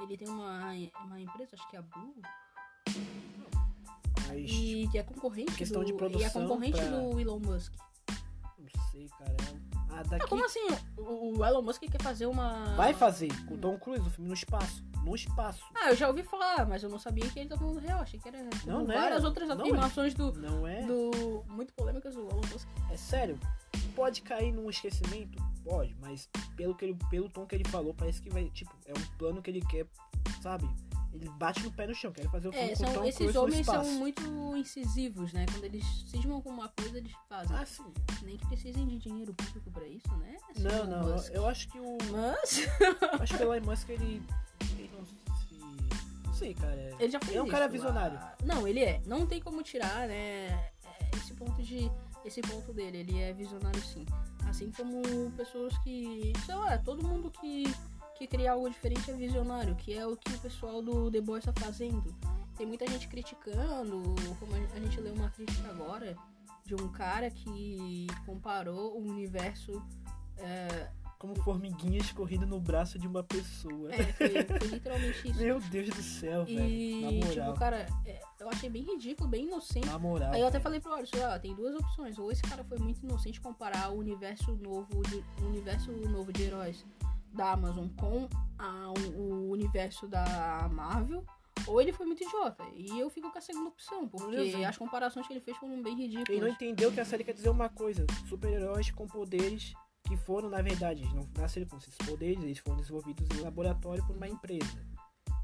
ele 0.00 0.16
tem 0.16 0.28
uma, 0.28 0.72
uma 1.04 1.20
empresa, 1.20 1.54
acho 1.54 1.70
que 1.70 1.76
é 1.76 1.78
a 1.78 1.82
Blue, 1.82 2.14
Mas. 4.28 4.50
e 4.50 4.88
que 4.90 4.98
é 4.98 5.02
concorrente 5.02 5.52
Questão 5.54 5.82
do, 5.82 5.86
de 5.86 5.92
e 5.92 5.94
é 5.94 5.98
produção 5.98 6.42
concorrente 6.42 6.78
pra- 6.78 6.90
do 6.90 7.20
Elon 7.20 7.38
Musk. 7.38 7.72
Não 8.58 8.68
sei, 8.90 9.08
cara. 9.08 9.36
Daqui. 10.02 10.26
como 10.28 10.44
assim? 10.44 10.66
O, 10.98 11.44
Elon 11.44 11.62
Musk 11.62 11.82
quer 11.82 12.02
fazer 12.02 12.26
uma... 12.26 12.74
Vai 12.76 12.92
fazer 12.92 13.28
com 13.46 13.54
o 13.54 13.58
Tom 13.58 13.78
Cruise 13.78 14.06
o 14.06 14.10
filme 14.10 14.28
no 14.28 14.34
espaço. 14.34 14.82
No 15.04 15.14
espaço. 15.14 15.62
Ah, 15.74 15.90
eu 15.90 15.96
já 15.96 16.08
ouvi 16.08 16.22
falar, 16.22 16.66
mas 16.66 16.82
eu 16.82 16.88
não 16.88 16.98
sabia 16.98 17.28
que 17.28 17.38
ele 17.38 17.48
tá 17.48 17.56
falando 17.56 17.78
real. 17.78 18.00
Achei 18.00 18.18
que 18.18 18.28
era 18.28 18.38
tipo, 18.48 18.66
Não, 18.66 18.84
não 18.84 18.92
é. 18.92 18.98
várias 18.98 19.24
outras 19.24 19.48
Não 19.48 19.56
é. 19.56 19.60
afirmações 19.60 20.14
do, 20.14 20.32
Não 20.32 20.66
é? 20.66 20.82
do... 20.82 21.44
Muito 21.48 21.72
polêmicas 21.74 22.14
do 22.14 22.22
Elon 22.22 22.40
Musk. 22.52 22.68
É 22.90 22.96
sério. 22.96 23.38
Pode 23.94 24.22
cair 24.22 24.52
num 24.52 24.68
esquecimento? 24.68 25.38
Pode, 25.62 25.94
mas 26.00 26.28
pelo, 26.56 26.74
que 26.74 26.84
ele, 26.84 26.98
pelo 27.10 27.28
tom 27.28 27.46
que 27.46 27.54
ele 27.54 27.64
falou, 27.68 27.94
parece 27.94 28.20
que 28.20 28.28
vai. 28.28 28.50
Tipo, 28.50 28.74
é 28.86 28.92
um 28.92 29.16
plano 29.18 29.40
que 29.40 29.50
ele 29.50 29.60
quer, 29.60 29.86
sabe? 30.42 30.68
Ele 31.14 31.28
bate 31.38 31.62
no 31.62 31.70
pé 31.70 31.86
no 31.86 31.94
chão, 31.94 32.10
quer 32.12 32.28
fazer 32.28 32.48
o 32.48 32.52
filme 32.52 32.66
É, 32.72 32.74
com 32.76 32.82
o 32.82 32.86
são, 32.86 32.94
Tom 32.94 33.04
esses 33.04 33.36
homens 33.36 33.66
são 33.66 33.84
muito 33.94 34.56
incisivos, 34.56 35.32
né? 35.32 35.46
Quando 35.50 35.64
eles 35.64 35.84
cismam 36.10 36.42
com 36.42 36.50
uma 36.50 36.68
coisa, 36.68 36.98
eles 36.98 37.12
fazem. 37.28 37.56
Ah, 37.56 37.64
sim. 37.64 37.84
Nem 38.22 38.36
que 38.36 38.46
precisem 38.48 38.86
de 38.88 38.98
dinheiro 38.98 39.32
público 39.32 39.70
pra 39.70 39.86
isso, 39.86 40.12
né? 40.16 40.36
Não, 40.58 40.70
senhor 40.70 40.86
não. 40.88 41.08
Eu, 41.08 41.14
Musk? 41.14 41.32
eu 41.34 41.46
acho 41.46 41.68
que 41.68 41.78
o. 41.78 41.98
Mas 42.10 42.66
acho 43.20 43.36
que 43.38 43.44
o 43.44 43.54
Elon 43.54 43.64
Musk, 43.66 43.88
ele. 43.90 44.22
Ele 44.76 44.90
não 44.92 45.06
se. 45.06 45.14
Não 46.26 46.34
sei, 46.34 46.52
cara. 46.54 46.74
é- 46.74 46.94
ele 46.98 47.12
já 47.12 47.18
fez 47.20 47.30
Ele 47.30 47.38
é 47.38 47.42
um 47.42 47.48
cara 47.48 47.64
isso, 47.66 47.72
visionário. 47.74 48.18
ah, 48.20 48.34
Não, 48.44 48.66
ele 48.66 48.80
é. 48.80 49.00
Não 49.06 49.24
tem 49.24 49.40
como 49.40 49.62
tirar, 49.62 50.08
né? 50.08 50.48
é, 50.48 50.72
Esse 51.16 51.32
ponto 51.34 51.62
de. 51.62 51.88
Esse 52.24 52.40
ponto 52.40 52.72
dele, 52.72 52.98
ele 52.98 53.20
é 53.20 53.32
visionário 53.32 53.80
sim. 53.82 54.04
Assim 54.48 54.72
como 54.72 55.00
pessoas 55.36 55.76
que. 55.78 56.32
Sei 56.44 56.54
lá, 56.56 56.76
todo 56.78 57.06
mundo 57.06 57.30
que, 57.30 57.64
que 58.14 58.26
cria 58.26 58.52
algo 58.52 58.68
diferente 58.68 59.10
é 59.10 59.14
visionário, 59.14 59.74
que 59.74 59.96
é 59.96 60.06
o 60.06 60.16
que 60.16 60.32
o 60.32 60.38
pessoal 60.38 60.80
do 60.80 61.10
The 61.10 61.20
Boys 61.20 61.44
tá 61.44 61.52
fazendo. 61.52 62.14
tem 62.56 62.66
muita 62.66 62.86
gente 62.86 63.08
criticando, 63.08 64.02
como 64.38 64.54
a 64.54 64.80
gente 64.80 65.00
leu 65.00 65.14
uma 65.14 65.30
crítica 65.30 65.68
agora 65.68 66.16
de 66.64 66.74
um 66.74 66.88
cara 66.88 67.30
que 67.30 68.06
comparou 68.24 68.98
o 68.98 69.02
universo. 69.02 69.82
É, 70.38 70.88
como 71.18 71.34
formiguinhas 71.36 72.12
correndo 72.12 72.46
no 72.46 72.60
braço 72.60 72.98
de 72.98 73.06
uma 73.06 73.22
pessoa. 73.22 73.90
É, 73.94 74.02
foi, 74.12 74.58
foi 74.58 74.68
literalmente 74.68 75.30
isso. 75.30 75.40
Meu 75.40 75.58
Deus 75.58 75.88
do 75.88 76.02
céu, 76.02 76.44
e, 76.46 76.54
velho. 76.54 77.00
Na 77.00 77.12
moral. 77.12 77.46
tipo, 77.46 77.58
cara, 77.58 77.86
é, 78.04 78.20
eu 78.38 78.48
achei 78.50 78.68
bem 78.68 78.82
ridículo, 78.82 79.28
bem 79.28 79.46
inocente. 79.46 79.86
Na 79.86 79.98
moral. 79.98 80.32
Aí 80.32 80.40
eu 80.42 80.46
até 80.46 80.60
falei 80.60 80.80
pro 80.80 80.92
Alisson, 80.92 81.24
ah, 81.24 81.38
tem 81.38 81.54
duas 81.54 81.74
opções. 81.76 82.18
Ou 82.18 82.30
esse 82.30 82.42
cara 82.42 82.62
foi 82.62 82.78
muito 82.78 83.02
inocente 83.02 83.40
comparar 83.40 83.90
o 83.90 83.98
universo 83.98 84.54
novo 84.56 85.02
de, 85.08 85.24
o 85.42 85.46
universo 85.46 85.90
novo 85.92 86.30
de 86.30 86.42
heróis 86.42 86.84
da 87.34 87.52
Amazon 87.52 87.88
com 87.98 88.28
a, 88.58 88.92
o 89.16 89.50
universo 89.50 90.06
da 90.06 90.68
Marvel. 90.72 91.24
Ou 91.66 91.80
ele 91.80 91.92
foi 91.92 92.04
muito 92.04 92.22
idiota. 92.22 92.64
E 92.74 92.98
eu 92.98 93.08
fico 93.08 93.30
com 93.30 93.38
a 93.38 93.40
segunda 93.40 93.68
opção, 93.68 94.08
porque 94.08 94.36
Beleza. 94.36 94.68
as 94.68 94.76
comparações 94.76 95.26
que 95.26 95.32
ele 95.32 95.40
fez 95.40 95.56
foram 95.56 95.82
bem 95.82 95.94
Ele 95.94 96.12
não 96.14 96.20
ridículas. 96.20 96.52
entendeu 96.54 96.92
que 96.92 97.00
a 97.00 97.04
série 97.04 97.24
quer 97.24 97.32
dizer 97.32 97.48
uma 97.48 97.68
coisa: 97.68 98.04
super-heróis 98.28 98.90
com 98.90 99.06
poderes 99.06 99.72
que 100.06 100.16
foram, 100.16 100.50
na 100.50 100.60
verdade, 100.60 101.02
não 101.14 101.26
nasceram 101.38 101.66
com 101.66 101.78
esses 101.78 101.96
poderes, 101.96 102.42
eles 102.42 102.58
foram 102.58 102.76
desenvolvidos 102.76 103.26
em 103.38 103.40
laboratório 103.40 104.04
por 104.06 104.14
uma 104.16 104.28
empresa. 104.28 104.84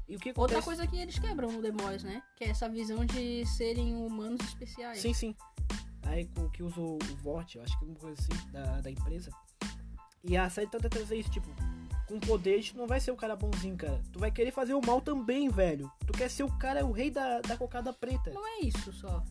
E 0.07 0.15
o 0.15 0.19
que 0.19 0.29
acontece? 0.29 0.57
Outra 0.57 0.61
coisa 0.61 0.85
que 0.85 0.97
eles 0.97 1.17
quebram 1.17 1.51
no 1.51 1.61
The 1.61 1.71
Boys, 1.71 2.03
né? 2.03 2.21
Que 2.35 2.43
é 2.43 2.49
essa 2.49 2.69
visão 2.69 3.03
de 3.05 3.45
serem 3.45 3.95
humanos 3.95 4.41
especiais. 4.41 4.99
Sim, 4.99 5.13
sim. 5.13 5.35
Aí 6.03 6.25
com 6.27 6.49
que 6.49 6.61
usa 6.61 6.79
o 6.79 6.99
Vort, 7.23 7.55
eu 7.55 7.63
acho 7.63 7.79
que 7.79 7.85
é 7.85 7.87
uma 7.87 7.95
coisa 7.97 8.21
assim, 8.21 8.51
da, 8.51 8.81
da 8.81 8.91
empresa. 8.91 9.31
E 10.23 10.35
a 10.37 10.49
série 10.49 10.67
tenta 10.67 10.89
trazer 10.89 11.15
isso, 11.15 11.31
tipo, 11.31 11.47
com 12.11 12.19
poderes, 12.19 12.71
tu 12.71 12.77
não 12.77 12.87
vai 12.87 12.99
ser 12.99 13.11
o 13.11 13.15
cara 13.15 13.35
bonzinho, 13.35 13.77
cara. 13.77 14.01
Tu 14.11 14.19
vai 14.19 14.29
querer 14.31 14.51
fazer 14.51 14.73
o 14.73 14.85
mal 14.85 14.99
também, 15.01 15.49
velho. 15.49 15.89
Tu 16.05 16.13
quer 16.13 16.29
ser 16.29 16.43
o 16.43 16.51
cara, 16.57 16.85
o 16.85 16.91
rei 16.91 17.09
da, 17.09 17.39
da 17.41 17.55
cocada 17.55 17.93
preta. 17.93 18.31
Não 18.31 18.45
é 18.45 18.59
isso 18.61 18.91
só. 18.91 19.23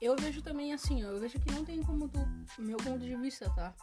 Eu 0.00 0.16
vejo 0.16 0.40
também 0.42 0.72
assim, 0.72 1.04
ó. 1.04 1.08
Eu 1.08 1.20
vejo 1.20 1.38
que 1.38 1.52
não 1.52 1.64
tem 1.64 1.82
como 1.82 2.08
tu. 2.08 2.18
Meu 2.58 2.78
ponto 2.78 2.98
de 3.00 3.14
vista, 3.16 3.50
tá? 3.50 3.74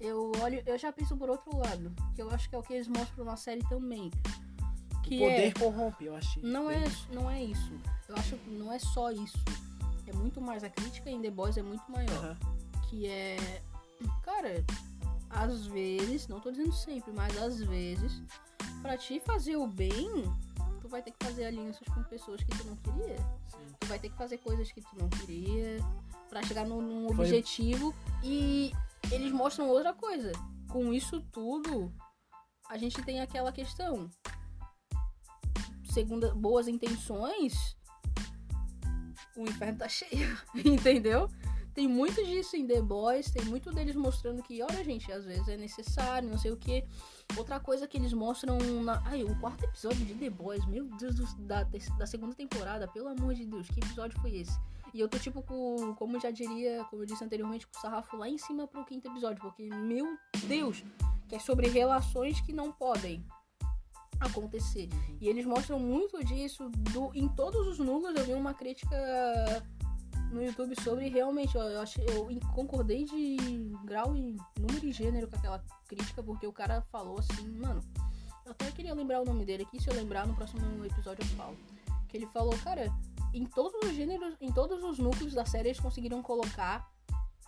Eu 0.00 0.32
olho. 0.40 0.62
Eu 0.64 0.78
já 0.78 0.92
penso 0.92 1.16
por 1.16 1.28
outro 1.28 1.56
lado. 1.56 1.92
Que 2.14 2.22
eu 2.22 2.30
acho 2.30 2.48
que 2.48 2.54
é 2.54 2.58
o 2.58 2.62
que 2.62 2.72
eles 2.72 2.88
mostram 2.88 3.24
na 3.24 3.36
série 3.36 3.62
também. 3.68 4.10
Que 5.02 5.16
o 5.16 5.20
poder 5.20 5.48
é. 5.48 5.52
corrompe, 5.52 6.04
eu 6.04 6.14
achei. 6.14 6.42
Não 6.42 6.68
bem- 6.68 6.78
é, 6.78 7.14
não 7.14 7.30
é 7.30 7.42
isso. 7.42 7.72
Eu 8.08 8.14
acho 8.16 8.36
que 8.36 8.50
não 8.50 8.72
é 8.72 8.78
só 8.78 9.10
isso. 9.10 9.38
É 10.06 10.12
muito 10.12 10.40
mais. 10.40 10.62
A 10.62 10.70
crítica 10.70 11.10
em 11.10 11.20
The 11.20 11.30
Boys 11.30 11.56
é 11.56 11.62
muito 11.62 11.84
maior. 11.90 12.36
Que 12.88 13.06
é. 13.06 13.62
Cara, 14.22 14.64
às 15.30 15.66
vezes, 15.66 16.26
não 16.28 16.40
tô 16.40 16.50
dizendo 16.50 16.72
sempre, 16.72 17.12
mas 17.12 17.36
às 17.38 17.60
vezes, 17.60 18.22
pra 18.82 18.96
te 18.96 19.20
fazer 19.20 19.56
o 19.56 19.66
bem, 19.66 20.08
tu 20.80 20.88
vai 20.88 21.02
ter 21.02 21.10
que 21.12 21.24
fazer 21.24 21.44
alianças 21.46 21.86
com 21.88 22.02
pessoas 22.04 22.42
que 22.42 22.56
tu 22.56 22.64
não 22.66 22.76
queria. 22.76 23.16
Sim. 23.48 23.74
Tu 23.80 23.86
vai 23.86 23.98
ter 23.98 24.10
que 24.10 24.16
fazer 24.16 24.38
coisas 24.38 24.70
que 24.72 24.80
tu 24.80 24.96
não 24.98 25.08
queria 25.08 25.78
pra 26.28 26.42
chegar 26.42 26.66
num, 26.66 26.80
num 26.80 27.14
Foi- 27.14 27.26
objetivo 27.26 27.94
e 28.22 28.72
eles 29.10 29.32
mostram 29.32 29.68
outra 29.68 29.92
coisa. 29.94 30.32
Com 30.68 30.92
isso 30.92 31.20
tudo, 31.32 31.92
a 32.68 32.76
gente 32.76 33.02
tem 33.02 33.20
aquela 33.20 33.52
questão. 33.52 34.08
Segundo 35.92 36.34
boas 36.34 36.68
intenções, 36.68 37.76
o 39.36 39.42
inferno 39.44 39.78
tá 39.78 39.88
cheio, 39.88 40.38
entendeu? 40.64 41.28
Tem 41.78 41.86
muito 41.86 42.24
disso 42.26 42.56
em 42.56 42.66
The 42.66 42.82
Boys, 42.82 43.30
tem 43.30 43.44
muito 43.44 43.70
deles 43.72 43.94
mostrando 43.94 44.42
que, 44.42 44.60
olha, 44.60 44.82
gente, 44.82 45.12
às 45.12 45.24
vezes 45.24 45.46
é 45.46 45.56
necessário, 45.56 46.28
não 46.28 46.36
sei 46.36 46.50
o 46.50 46.56
que. 46.56 46.84
Outra 47.36 47.60
coisa 47.60 47.86
que 47.86 47.96
eles 47.96 48.12
mostram 48.12 48.58
na. 48.82 49.00
Ai, 49.06 49.22
o 49.22 49.32
quarto 49.38 49.62
episódio 49.64 50.04
de 50.04 50.12
The 50.14 50.28
Boys, 50.28 50.66
meu 50.66 50.86
Deus, 50.96 51.14
do- 51.14 51.42
da, 51.46 51.62
da 51.62 52.04
segunda 52.04 52.34
temporada, 52.34 52.88
pelo 52.88 53.06
amor 53.06 53.32
de 53.32 53.46
Deus, 53.46 53.68
que 53.68 53.78
episódio 53.78 54.20
foi 54.20 54.38
esse? 54.38 54.58
E 54.92 54.98
eu 54.98 55.08
tô, 55.08 55.20
tipo, 55.20 55.40
com, 55.40 55.94
como 55.94 56.18
já 56.18 56.32
diria, 56.32 56.84
como 56.90 57.02
eu 57.02 57.06
disse 57.06 57.22
anteriormente, 57.22 57.64
com 57.64 57.78
o 57.78 57.80
sarrafo 57.80 58.16
lá 58.16 58.28
em 58.28 58.38
cima 58.38 58.66
pro 58.66 58.84
quinto 58.84 59.06
episódio, 59.06 59.40
porque, 59.40 59.68
meu 59.68 60.18
Deus, 60.48 60.82
que 61.28 61.36
é 61.36 61.38
sobre 61.38 61.68
relações 61.68 62.40
que 62.40 62.52
não 62.52 62.72
podem 62.72 63.24
acontecer. 64.18 64.88
E 65.20 65.28
eles 65.28 65.46
mostram 65.46 65.78
muito 65.78 66.24
disso 66.24 66.68
do, 66.92 67.12
em 67.14 67.28
todos 67.28 67.68
os 67.68 67.78
núcleos. 67.78 68.16
Eu 68.18 68.24
vi 68.24 68.34
uma 68.34 68.52
crítica 68.52 68.96
no 70.30 70.42
YouTube 70.42 70.74
sobre 70.82 71.08
realmente, 71.08 71.56
ó, 71.56 71.62
eu, 71.64 71.80
achei, 71.80 72.04
eu 72.08 72.28
concordei 72.54 73.04
de 73.04 73.36
grau 73.84 74.14
e 74.16 74.36
número 74.58 74.86
e 74.86 74.92
gênero 74.92 75.28
com 75.28 75.36
aquela 75.36 75.62
crítica, 75.86 76.22
porque 76.22 76.46
o 76.46 76.52
cara 76.52 76.82
falou 76.92 77.18
assim, 77.18 77.48
mano, 77.48 77.82
eu 78.44 78.52
até 78.52 78.70
queria 78.70 78.94
lembrar 78.94 79.20
o 79.20 79.24
nome 79.24 79.44
dele 79.44 79.64
aqui, 79.64 79.82
se 79.82 79.88
eu 79.88 79.94
lembrar 79.94 80.26
no 80.26 80.34
próximo 80.34 80.84
episódio 80.84 81.22
eu 81.22 81.36
falo. 81.36 81.56
Que 82.08 82.16
ele 82.16 82.26
falou, 82.26 82.56
cara, 82.58 82.90
em 83.34 83.44
todos 83.44 83.82
os 83.82 83.94
gêneros, 83.94 84.34
em 84.40 84.52
todos 84.52 84.82
os 84.82 84.98
núcleos 84.98 85.34
da 85.34 85.44
série 85.44 85.68
eles 85.68 85.80
conseguiram 85.80 86.22
colocar 86.22 86.90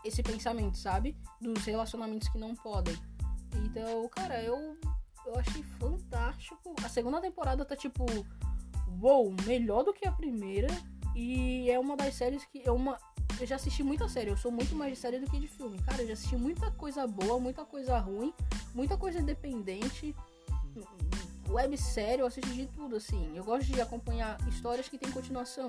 esse 0.04 0.22
pensamento, 0.22 0.76
sabe? 0.76 1.16
Dos 1.40 1.64
relacionamentos 1.64 2.28
que 2.28 2.38
não 2.38 2.54
podem. 2.54 2.96
Então, 3.64 4.08
cara, 4.08 4.42
eu, 4.42 4.76
eu 5.26 5.38
achei 5.38 5.62
fantástico. 5.78 6.74
A 6.84 6.88
segunda 6.88 7.20
temporada 7.20 7.64
tá 7.64 7.76
tipo, 7.76 8.04
uou, 9.00 9.34
melhor 9.46 9.84
do 9.84 9.92
que 9.92 10.06
a 10.06 10.12
primeira. 10.12 10.68
E 11.14 11.70
é 11.70 11.79
uma 11.79 11.96
das 11.96 12.14
séries 12.14 12.44
que 12.44 12.62
é 12.64 12.70
uma. 12.70 12.99
Eu 13.40 13.46
já 13.46 13.57
assisti 13.57 13.83
muita 13.83 14.09
série, 14.09 14.31
eu 14.31 14.37
sou 14.37 14.51
muito 14.51 14.75
mais 14.75 14.92
de 14.92 14.99
série 14.99 15.18
do 15.18 15.31
que 15.31 15.38
de 15.38 15.49
filme. 15.49 15.79
Cara, 15.83 16.03
eu 16.03 16.09
já 16.09 16.12
assisti 16.12 16.37
muita 16.37 16.70
coisa 16.73 17.07
boa, 17.07 17.38
muita 17.38 17.64
coisa 17.64 17.99
ruim, 17.99 18.33
muita 18.75 18.96
coisa 18.96 19.18
independente. 19.18 20.14
Websérie, 21.49 22.20
eu 22.20 22.27
assisto 22.27 22.51
de 22.51 22.66
tudo, 22.66 22.96
assim. 22.96 23.37
Eu 23.37 23.42
gosto 23.42 23.73
de 23.73 23.81
acompanhar 23.81 24.38
histórias 24.49 24.88
que 24.88 24.99
tem 24.99 25.11
continuação. 25.11 25.68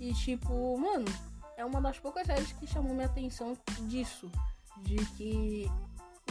E 0.00 0.12
tipo, 0.12 0.76
mano, 0.76 1.06
é 1.56 1.64
uma 1.64 1.80
das 1.80 1.98
poucas 1.98 2.26
séries 2.26 2.52
que 2.52 2.66
chamou 2.66 2.94
minha 2.94 3.06
atenção 3.06 3.56
disso. 3.82 4.30
De 4.78 4.96
que 5.16 5.70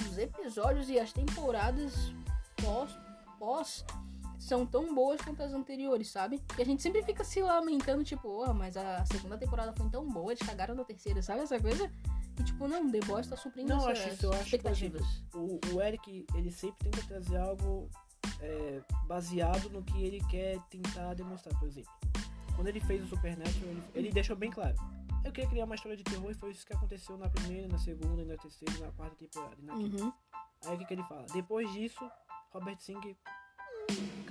os 0.10 0.18
episódios 0.18 0.90
e 0.90 1.00
as 1.00 1.14
temporadas 1.14 2.12
pós, 2.62 2.92
pós 3.40 3.86
são 4.42 4.66
tão 4.66 4.94
boas 4.94 5.22
quanto 5.22 5.44
as 5.44 5.54
anteriores, 5.54 6.10
sabe? 6.10 6.42
E 6.58 6.62
a 6.62 6.66
gente 6.66 6.82
sempre 6.82 7.04
fica 7.04 7.24
se 7.24 7.42
lamentando, 7.42 8.04
tipo, 8.04 8.28
oh, 8.28 8.54
mas 8.54 8.76
a 8.76 9.06
segunda 9.06 9.38
temporada 9.38 9.72
foi 9.72 9.88
tão 9.88 10.08
boa, 10.08 10.32
eles 10.32 10.46
cagaram 10.46 10.74
na 10.74 10.84
terceira, 10.84 11.22
sabe 11.22 11.42
essa 11.42 11.60
coisa? 11.60 11.92
E 12.40 12.44
tipo, 12.44 12.68
não, 12.68 12.92
The 12.92 13.02
Boys 13.02 13.28
tá 13.28 13.38
suprindo 13.38 13.70
Não, 13.70 13.88
acho 13.88 14.10
isso, 14.10 14.26
eu 14.26 14.34
acho 14.34 14.40
que, 14.40 14.56
expectativas. 14.56 15.24
O, 15.34 15.60
o 15.72 15.82
Eric, 15.82 16.26
ele 16.34 16.52
sempre 16.52 16.90
tenta 16.90 17.06
trazer 17.08 17.38
algo 17.38 17.88
é, 18.40 18.82
baseado 19.06 19.70
no 19.70 19.84
que 19.84 20.02
ele 20.04 20.20
quer 20.28 20.60
tentar 20.72 21.14
demonstrar, 21.14 21.58
por 21.60 21.68
exemplo. 21.68 21.92
Quando 22.56 22.68
ele 22.68 22.80
fez 22.80 23.04
o 23.04 23.08
Supernatural, 23.08 23.70
ele, 23.70 23.84
ele 23.94 24.12
deixou 24.12 24.36
bem 24.36 24.50
claro. 24.50 24.76
Eu 25.24 25.32
queria 25.32 25.50
criar 25.52 25.66
uma 25.66 25.76
história 25.76 25.96
de 25.96 26.04
terror 26.04 26.32
e 26.32 26.34
foi 26.34 26.50
isso 26.50 26.66
que 26.66 26.74
aconteceu 26.74 27.16
na 27.16 27.30
primeira, 27.30 27.68
na 27.68 27.78
segunda, 27.78 28.26
na 28.26 28.36
terceira, 28.38 28.74
na 28.80 28.92
quarta 28.92 29.16
temporada. 29.16 29.56
e 29.60 29.66
Na 29.66 29.78
quinta. 29.78 30.04
Uhum. 30.04 30.14
Aí 30.66 30.76
o 30.76 30.80
que, 30.80 30.86
que 30.86 30.94
ele 30.96 31.04
fala? 31.04 31.28
Depois 31.32 31.72
disso, 31.74 32.10
Robert 32.52 32.80
Singer 32.80 33.16
hum, 33.16 33.41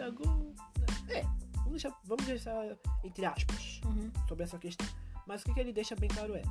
cagou. 0.04 0.54
É, 1.08 1.22
vamos 1.56 1.70
deixar, 1.82 2.00
vamos 2.04 2.24
deixar 2.26 2.76
entre 3.04 3.24
aspas 3.24 3.80
Uhum. 3.84 4.10
sobre 4.28 4.44
essa 4.44 4.58
questão. 4.58 4.86
Mas 5.26 5.42
o 5.42 5.44
que, 5.44 5.54
que 5.54 5.60
ele 5.60 5.72
deixa 5.72 5.94
bem 5.96 6.08
claro 6.08 6.34
é. 6.34 6.42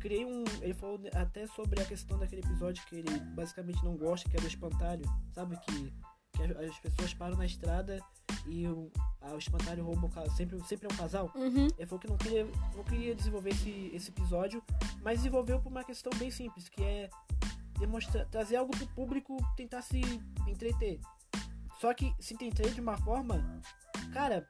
Criei 0.00 0.24
um. 0.24 0.44
Ele 0.60 0.74
falou 0.74 1.00
até 1.14 1.46
sobre 1.48 1.80
a 1.80 1.84
questão 1.84 2.18
daquele 2.18 2.42
episódio 2.42 2.84
que 2.86 2.96
ele 2.96 3.18
basicamente 3.34 3.82
não 3.84 3.96
gosta, 3.96 4.28
que 4.28 4.36
é 4.36 4.40
do 4.40 4.46
espantalho. 4.46 5.04
Sabe 5.34 5.56
que, 5.60 5.92
que 6.32 6.42
as, 6.42 6.50
as 6.70 6.78
pessoas 6.78 7.14
param 7.14 7.36
na 7.36 7.46
estrada 7.46 7.98
e 8.46 8.66
o, 8.68 8.90
a- 9.22 9.32
o 9.34 9.38
espantalho 9.38 9.84
rouba 9.84 10.06
o 10.06 10.30
sempre, 10.36 10.60
sempre 10.64 10.86
é 10.88 10.92
um 10.92 10.96
casal. 10.96 11.32
Uhum. 11.34 11.66
Ele 11.78 11.86
falou 11.86 11.98
que 12.00 12.08
não 12.08 12.18
queria, 12.18 12.44
não 12.76 12.84
queria 12.84 13.14
desenvolver 13.14 13.50
esse, 13.50 13.90
esse 13.92 14.10
episódio, 14.10 14.62
mas 15.02 15.18
desenvolveu 15.18 15.58
por 15.60 15.70
uma 15.70 15.82
questão 15.82 16.12
bem 16.18 16.30
simples, 16.30 16.68
que 16.68 16.82
é 16.82 17.08
demonstrar, 17.78 18.26
trazer 18.26 18.56
algo 18.56 18.76
pro 18.76 18.86
público 18.88 19.36
tentar 19.56 19.82
se 19.82 20.00
entreter. 20.46 21.00
Só 21.80 21.92
que 21.94 22.14
se 22.18 22.34
entreter 22.34 22.72
de 22.72 22.80
uma 22.80 22.96
forma, 22.98 23.60
cara, 24.12 24.46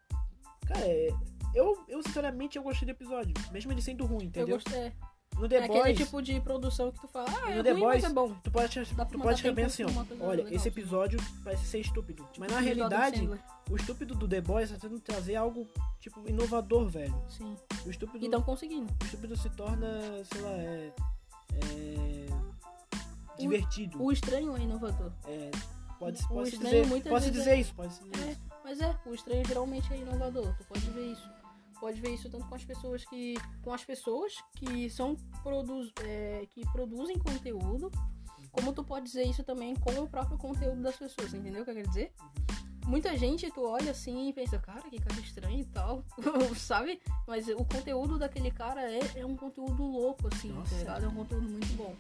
cara, 0.66 0.80
é- 0.86 1.10
eu, 1.54 1.84
eu 1.88 2.02
sinceramente 2.02 2.56
eu 2.58 2.62
gostei 2.62 2.86
do 2.86 2.90
episódio, 2.90 3.32
mesmo 3.52 3.72
ele 3.72 3.82
sendo 3.82 4.04
ruim, 4.06 4.24
Eu 4.24 4.28
entendeu? 4.28 4.56
gostei. 4.56 4.92
No 5.38 5.46
The 5.46 5.56
é 5.56 5.64
aquele 5.64 5.82
Boys, 5.82 5.98
tipo 5.98 6.22
de 6.22 6.40
produção 6.40 6.90
que 6.90 6.98
tu 6.98 7.08
fala, 7.08 7.26
ah, 7.28 7.50
No 7.50 7.60
é 7.60 7.62
The 7.62 7.72
ruim, 7.72 7.80
Boys, 7.82 8.02
mas 8.02 8.10
é 8.10 8.14
bom. 8.14 8.34
tu 8.42 8.50
pode, 8.50 8.86
tu 9.10 9.18
pode 9.18 9.42
ficar 9.42 9.52
bem 9.52 9.64
assim, 9.66 9.84
ó. 9.84 9.88
Olha, 10.24 10.44
legal, 10.44 10.52
esse 10.54 10.62
sim. 10.62 10.68
episódio 10.70 11.18
parece 11.44 11.66
ser 11.66 11.80
estúpido, 11.80 12.26
mas 12.38 12.50
na 12.50 12.62
Tipo 12.62 12.74
do 12.76 12.84
Adam 12.84 12.98
realidade, 13.00 13.40
o 13.70 13.76
estúpido 13.76 14.14
do 14.14 14.26
The 14.26 14.40
Boys 14.40 14.70
tá 14.70 14.76
tentando 14.78 14.98
trazer 15.00 15.34
algo 15.36 15.66
tipo 16.00 16.26
inovador, 16.26 16.88
velho. 16.88 17.22
Sim. 17.28 17.54
O 17.84 17.90
estúpido 17.90 18.24
E 18.24 18.30
tão 18.30 18.40
conseguindo. 18.40 18.90
o 19.02 19.04
estúpido 19.04 19.36
se 19.36 19.50
torna, 19.50 20.00
sei 20.32 20.40
lá, 20.40 20.50
é. 20.52 20.92
é 21.52 22.26
divertido. 23.38 24.02
O 24.02 24.10
estranho 24.10 24.56
é 24.56 24.60
inovador. 24.60 25.12
É, 25.26 25.50
pode, 25.98 26.24
o 26.30 26.42
dizer, 26.44 26.84
vezes 27.24 27.32
dizer 27.32 27.50
é- 27.50 27.60
isso, 27.60 27.74
pode 27.74 27.98
dizer 27.98 28.26
É, 28.28 28.32
isso. 28.32 28.40
mas 28.64 28.80
é, 28.80 28.98
o 29.06 29.14
estranho 29.14 29.44
geralmente 29.46 29.92
é 29.92 29.96
inovador. 29.98 30.54
Tu 30.56 30.64
pode 30.64 30.90
ver 30.90 31.12
isso. 31.12 31.30
Pode 31.80 32.00
ver 32.00 32.10
isso 32.14 32.30
tanto 32.30 32.46
com 32.46 32.54
as 32.54 32.64
pessoas 32.64 33.04
que. 33.04 33.34
com 33.62 33.72
as 33.72 33.84
pessoas 33.84 34.32
que 34.56 34.88
são 34.90 35.14
produz, 35.42 35.92
é, 36.02 36.46
que 36.50 36.62
produzem 36.72 37.18
conteúdo, 37.18 37.90
como 38.50 38.72
tu 38.72 38.82
pode 38.82 39.04
dizer 39.04 39.24
isso 39.24 39.44
também 39.44 39.74
com 39.76 39.92
o 40.00 40.08
próprio 40.08 40.38
conteúdo 40.38 40.80
das 40.82 40.96
pessoas, 40.96 41.34
entendeu 41.34 41.62
o 41.62 41.64
que 41.64 41.70
eu 41.70 41.74
quero 41.74 41.88
dizer? 41.88 42.12
muita 42.86 43.16
gente, 43.16 43.50
tu 43.50 43.62
olha 43.66 43.90
assim 43.90 44.28
e 44.28 44.32
pensa, 44.32 44.58
cara, 44.58 44.80
que 44.88 45.00
cara 45.00 45.20
estranho 45.20 45.58
e 45.58 45.64
tal, 45.64 46.04
sabe? 46.56 47.00
Mas 47.26 47.48
o 47.48 47.64
conteúdo 47.64 48.16
daquele 48.18 48.50
cara 48.50 48.80
é, 48.90 49.00
é 49.16 49.26
um 49.26 49.36
conteúdo 49.36 49.82
louco, 49.84 50.28
assim, 50.32 50.48
tá 50.50 50.54
Nossa. 50.54 50.70
tá 50.70 50.78
ligado? 50.78 51.04
É 51.04 51.08
um 51.08 51.14
conteúdo 51.14 51.48
muito 51.48 51.76
bom. 51.76 51.94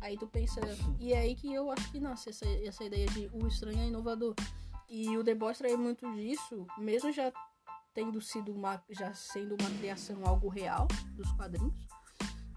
Aí 0.00 0.16
tu 0.16 0.26
pensa. 0.26 0.60
E 0.98 1.12
é 1.12 1.18
aí 1.18 1.34
que 1.34 1.52
eu 1.52 1.70
acho 1.70 1.90
que 1.90 2.00
nasce 2.00 2.30
essa, 2.30 2.46
essa 2.46 2.84
ideia 2.84 3.06
de 3.06 3.28
o 3.32 3.46
estranho 3.46 3.80
é 3.80 3.86
inovador. 3.86 4.34
E 4.88 5.16
o 5.16 5.22
The 5.22 5.34
Boys 5.34 5.58
traz 5.58 5.78
muito 5.78 6.10
disso, 6.14 6.66
mesmo 6.78 7.12
já 7.12 7.32
tendo 7.94 8.20
sido 8.20 8.52
uma. 8.52 8.82
já 8.90 9.12
sendo 9.14 9.56
uma 9.60 9.70
criação 9.78 10.24
algo 10.24 10.48
real 10.48 10.88
dos 11.12 11.30
quadrinhos. 11.32 11.86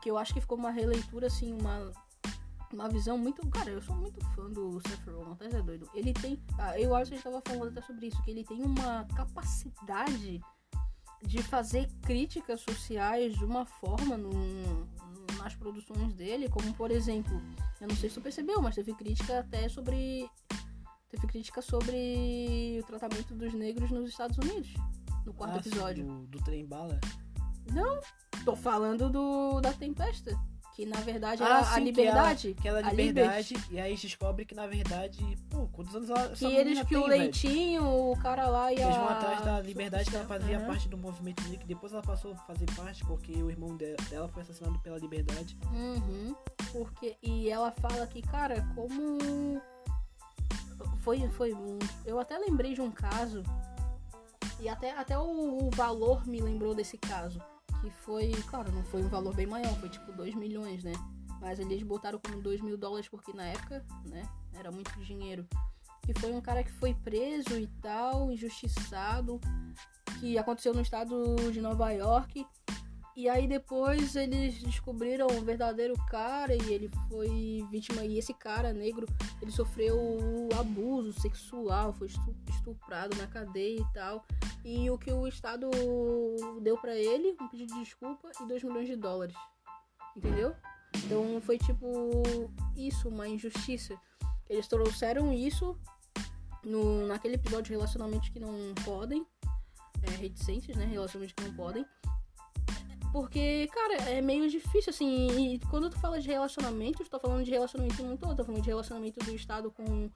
Que 0.02 0.10
eu 0.10 0.18
acho 0.18 0.34
que 0.34 0.42
ficou 0.42 0.58
uma 0.58 0.72
releitura, 0.72 1.28
assim, 1.28 1.54
uma. 1.54 1.92
Uma 2.72 2.90
visão 2.90 3.18
muito. 3.18 3.48
Cara, 3.50 3.70
eu 3.70 3.82
sou 3.82 3.96
muito 3.96 4.20
fã 4.34 4.50
do 4.50 4.82
Seth 4.82 5.06
Rogen, 5.06 5.36
tá? 5.36 5.46
É 5.46 5.62
doido. 5.62 5.88
Ele 5.94 6.12
tem. 6.12 6.42
Ah, 6.58 6.80
eu 6.80 6.96
acho 6.96 7.12
que 7.12 7.16
a 7.16 7.18
gente 7.18 7.24
tava 7.24 7.42
falando 7.46 7.78
até 7.78 7.82
sobre 7.86 8.08
isso, 8.08 8.22
que 8.24 8.32
ele 8.32 8.44
tem 8.44 8.64
uma 8.64 9.06
capacidade 9.16 10.42
de 11.22 11.44
fazer 11.44 11.88
críticas 12.02 12.62
sociais 12.62 13.38
de 13.38 13.46
uma 13.46 13.66
forma 13.66 14.18
no, 14.18 14.88
nas 15.44 15.56
produções 15.56 16.14
dele, 16.14 16.50
como 16.50 16.74
por 16.74 16.90
exemplo, 16.90 17.40
eu 17.82 17.88
não 17.88 17.96
sei 17.96 18.10
se 18.10 18.16
tu 18.16 18.22
percebeu, 18.22 18.62
mas 18.62 18.76
teve 18.76 18.94
crítica 18.94 19.40
até 19.40 19.68
sobre. 19.68 20.30
Teve 21.10 21.28
crítica 21.28 21.62
sobre 21.62 22.80
o 22.82 22.86
tratamento 22.88 23.36
dos 23.36 23.54
negros 23.54 23.92
nos 23.92 24.10
Estados 24.10 24.38
Unidos. 24.38 24.74
No 25.26 25.34
quarto 25.34 25.58
Ah, 25.58 25.60
episódio. 25.60 26.06
Do, 26.06 26.28
do 26.28 26.44
trem 26.44 26.66
bala. 26.66 27.00
Não, 27.72 28.00
tô 28.44 28.56
falando 28.56 29.10
do 29.10 29.62
da 29.62 29.72
Tempesta. 29.74 30.32
Que 30.76 30.88
na 30.88 31.00
verdade 31.02 31.44
Ah, 31.44 31.46
era 31.46 31.60
a 31.60 31.64
sim, 31.66 31.74
que 31.76 31.80
liberdade. 31.82 32.56
Aquela 32.60 32.80
a 32.80 32.92
liberdade, 32.92 33.54
e 33.70 33.80
aí 33.80 33.96
descobre 33.96 34.44
que 34.44 34.56
na 34.56 34.66
verdade, 34.66 35.20
pô, 35.50 35.68
quantos 35.72 35.94
anos 35.96 36.10
ela 36.10 36.30
Que 36.30 36.46
eles, 36.46 36.82
que 36.82 36.96
o 36.96 37.02
tem, 37.02 37.10
velho? 37.10 37.22
leitinho, 37.22 38.12
o 38.12 38.18
cara 38.18 38.48
lá 38.48 38.74
e 38.74 38.82
a. 38.82 38.86
Eles 38.86 38.98
vão 38.98 39.08
atrás 39.10 39.42
da 39.46 39.60
liberdade 39.62 40.10
que 40.10 40.16
ela 40.16 40.26
fazia 40.26 40.58
Aham. 40.58 40.66
parte 40.66 40.90
do 40.90 40.98
movimento 40.98 41.44
negro, 41.48 41.68
depois 41.68 41.94
ela 41.94 42.02
passou 42.02 42.32
a 42.34 42.36
fazer 42.38 42.66
parte 42.76 43.06
porque 43.06 43.32
o 43.34 43.52
irmão 43.52 43.78
de- 43.78 43.96
dela 44.10 44.28
foi 44.28 44.42
assassinado 44.42 44.80
pela 44.80 44.98
liberdade. 44.98 45.56
Uhum, 45.72 46.36
porque 46.72 47.18
e 47.22 47.50
ela 47.52 47.72
fala 47.72 48.08
que, 48.08 48.22
cara, 48.24 48.68
como 48.74 49.62
foi 51.04 51.20
foi 51.30 51.54
eu 52.06 52.20
até 52.20 52.36
lembrei 52.40 52.74
de 52.74 52.82
um 52.82 52.90
caso 52.90 53.44
e 54.60 54.68
até 54.68 54.92
até 54.98 55.18
o, 55.20 55.68
o 55.68 55.70
valor 55.76 56.26
me 56.28 56.40
lembrou 56.42 56.74
desse 56.74 56.98
caso, 56.98 57.40
que 57.84 57.92
foi, 57.92 58.32
claro, 58.48 58.72
não 58.72 58.84
foi 58.86 59.04
um 59.04 59.10
valor 59.10 59.36
bem 59.36 59.46
maior, 59.46 59.78
foi 59.80 59.90
tipo 59.90 60.10
2 60.14 60.36
milhões, 60.36 60.86
né? 60.86 60.94
Mas 61.42 61.60
eles 61.60 61.84
botaram 61.84 62.18
como 62.18 62.42
2 62.42 62.62
mil 62.62 62.78
dólares 62.78 63.10
porque 63.10 63.34
na 63.34 63.44
época, 63.44 63.86
né, 64.06 64.24
era 64.54 64.72
muito 64.72 64.90
dinheiro. 65.02 65.46
Que 66.04 66.14
foi 66.18 66.32
um 66.32 66.40
cara 66.40 66.64
que 66.64 66.72
foi 66.72 66.94
preso 66.94 67.60
e 67.60 67.68
tal, 67.82 68.32
injustiçado, 68.32 69.40
que 70.20 70.38
aconteceu 70.38 70.74
no 70.74 70.80
estado 70.80 71.36
de 71.52 71.60
Nova 71.60 71.92
York. 71.92 72.48
E 73.16 73.30
aí 73.30 73.48
depois 73.48 74.16
eles 74.16 74.62
descobriram 74.64 75.28
o 75.28 75.42
verdadeiro 75.42 75.94
cara 76.10 76.56
e 76.56 76.74
ele 76.74 76.90
foi 77.10 77.64
vítima. 77.70 78.04
E 78.04 78.18
esse 78.18 78.34
cara 78.34 78.74
negro, 78.74 79.06
ele 79.42 79.52
sofreu 79.52 79.98
abuso 80.60 81.14
sexual, 81.22 81.94
foi 81.94 82.08
estu- 82.08 82.36
estuprado 82.50 83.16
na 83.18 83.28
cadeia 83.28 83.80
e 83.80 83.94
tal. 83.94 84.26
E 84.66 84.90
o 84.90 84.98
que 84.98 85.12
o 85.12 85.28
Estado 85.28 85.70
deu 86.62 86.76
pra 86.78 86.96
ele, 86.96 87.36
um 87.40 87.48
pedido 87.50 87.74
de 87.76 87.84
desculpa 87.84 88.32
e 88.42 88.48
2 88.48 88.64
milhões 88.64 88.88
de 88.88 88.96
dólares. 88.96 89.36
Entendeu? 90.18 90.56
Então 91.06 91.40
foi 91.42 91.58
tipo 91.60 91.86
isso, 92.76 93.10
uma 93.10 93.28
injustiça. 93.28 93.96
Eles 94.50 94.68
trouxeram 94.68 95.32
isso 95.32 95.78
no, 96.64 97.06
naquele 97.08 97.36
episódio 97.36 97.66
de 97.66 97.72
relacionamentos 97.74 98.30
que 98.30 98.40
não 98.40 98.74
podem. 98.84 99.26
É, 100.02 100.76
né? 100.76 100.86
Relacionamentos 100.86 101.34
que 101.36 101.44
não 101.48 101.56
podem. 101.56 101.86
Porque, 103.14 103.68
cara, 103.72 103.94
é 104.10 104.22
meio 104.22 104.50
difícil, 104.50 104.90
assim. 104.90 105.28
E 105.54 105.60
quando 105.70 105.88
tu 105.88 106.00
fala 106.00 106.20
de 106.20 106.28
relacionamento, 106.28 107.04
tu 107.04 107.10
tá 107.12 107.20
falando 107.20 107.44
de 107.46 107.52
relacionamento 107.52 108.02
no 108.02 108.18
todo. 108.18 108.36
Tá 108.36 108.44
falando 108.44 108.64
de 108.64 108.68
relacionamento 108.70 109.20
do 109.24 109.36
Estado 109.36 109.70
com 109.70 110.10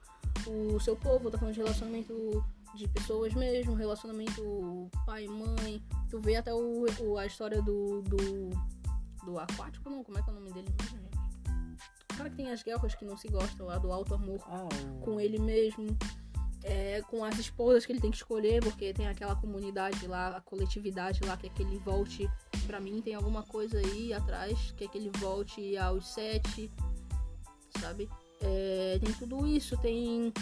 o 0.48 0.80
seu 0.80 0.96
povo, 0.96 1.30
tá 1.30 1.38
falando 1.38 1.54
de 1.54 1.60
relacionamento 1.60 2.44
de 2.74 2.88
pessoas 2.88 3.32
mesmo, 3.34 3.74
relacionamento 3.74 4.90
pai 5.06 5.28
mãe. 5.28 5.80
Tu 6.10 6.18
vê 6.20 6.34
até 6.34 6.52
o, 6.52 6.86
o- 7.00 7.16
a 7.16 7.24
história 7.24 7.62
do, 7.62 8.02
do. 8.02 8.50
do 9.24 9.38
aquático, 9.38 9.88
não? 9.88 10.02
Como 10.02 10.18
é 10.18 10.22
que 10.22 10.28
é 10.28 10.32
o 10.32 10.34
nome 10.34 10.50
dele 10.52 10.68
mesmo, 10.80 10.98
gente? 10.98 11.18
O 12.12 12.16
cara 12.18 12.30
que 12.30 12.36
tem 12.36 12.50
as 12.50 12.64
guerras 12.64 12.96
que 12.96 13.04
não 13.04 13.16
se 13.16 13.28
gostam 13.28 13.66
lá, 13.66 13.78
do 13.78 13.92
alto 13.92 14.12
amor 14.12 14.40
Ah, 14.48 14.68
com 15.02 15.20
ele 15.20 15.38
mesmo, 15.38 15.96
é, 16.62 17.02
com 17.08 17.24
as 17.24 17.38
esposas 17.38 17.86
que 17.86 17.92
ele 17.92 18.00
tem 18.00 18.10
que 18.10 18.16
escolher, 18.16 18.62
porque 18.62 18.92
tem 18.92 19.06
aquela 19.08 19.36
comunidade 19.36 20.06
lá, 20.06 20.36
a 20.36 20.40
coletividade 20.40 21.20
lá, 21.24 21.36
que 21.36 21.46
é 21.46 21.50
que 21.50 21.62
ele 21.62 21.78
volte. 21.78 22.28
Pra 22.66 22.80
mim 22.80 23.00
tem 23.00 23.14
alguma 23.14 23.42
coisa 23.42 23.78
aí 23.78 24.12
atrás, 24.12 24.72
que 24.76 24.84
é 24.84 24.88
que 24.88 24.98
ele 24.98 25.10
volte 25.18 25.76
aos 25.76 26.08
sete, 26.08 26.70
sabe? 27.80 28.08
É, 28.40 28.98
tem 29.02 29.12
tudo 29.14 29.46
isso, 29.46 29.76
tem 29.78 30.32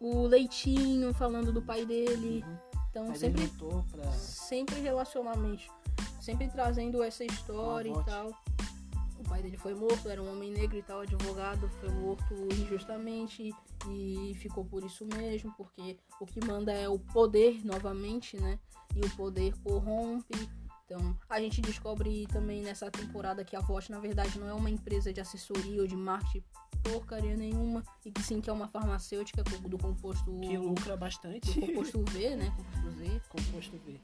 o 0.00 0.26
Leitinho 0.26 1.12
falando 1.14 1.52
do 1.52 1.62
pai 1.62 1.84
dele. 1.84 2.44
Uhum. 2.46 2.68
Então 2.90 3.14
sempre, 3.14 3.48
pra... 3.92 4.10
sempre 4.12 4.80
relacionamentos, 4.80 5.68
sempre 6.20 6.48
trazendo 6.48 7.02
essa 7.02 7.24
história 7.24 7.90
e 7.90 8.04
tal. 8.04 8.32
O 9.18 9.24
pai 9.24 9.42
dele 9.42 9.56
foi 9.56 9.74
morto, 9.74 10.08
era 10.08 10.22
um 10.22 10.32
homem 10.32 10.50
negro 10.50 10.76
e 10.78 10.82
tal, 10.82 11.00
advogado, 11.00 11.68
foi 11.80 11.88
morto 11.90 12.34
injustamente 12.52 13.52
e 13.90 14.34
ficou 14.36 14.64
por 14.64 14.84
isso 14.84 15.04
mesmo, 15.06 15.52
porque 15.56 15.98
o 16.20 16.26
que 16.26 16.44
manda 16.44 16.72
é 16.72 16.88
o 16.88 16.98
poder 16.98 17.64
novamente, 17.64 18.40
né? 18.40 18.58
E 18.94 19.00
o 19.00 19.10
poder 19.16 19.54
corrompe. 19.62 20.48
Então, 20.84 21.18
a 21.28 21.38
gente 21.40 21.60
descobre 21.60 22.26
também 22.28 22.62
nessa 22.62 22.90
temporada 22.90 23.44
que 23.44 23.54
a 23.54 23.60
Vox, 23.60 23.90
na 23.90 23.98
verdade, 23.98 24.38
não 24.38 24.48
é 24.48 24.54
uma 24.54 24.70
empresa 24.70 25.12
de 25.12 25.20
assessoria 25.20 25.82
ou 25.82 25.86
de 25.86 25.96
marketing 25.96 26.42
porcaria 26.82 27.36
nenhuma, 27.36 27.82
e 28.04 28.10
que 28.10 28.22
sim 28.22 28.40
que 28.40 28.48
é 28.48 28.52
uma 28.52 28.68
farmacêutica 28.68 29.42
do 29.42 29.78
composto 29.78 30.24
que 30.40 30.56
lucra 30.56 30.96
bastante. 30.96 31.60
do 31.60 31.66
composto 31.66 32.04
V, 32.10 32.36
né? 32.36 32.54
Composto 32.56 32.90
Z. 32.98 33.22
Composto 33.28 33.78
V. 33.84 34.00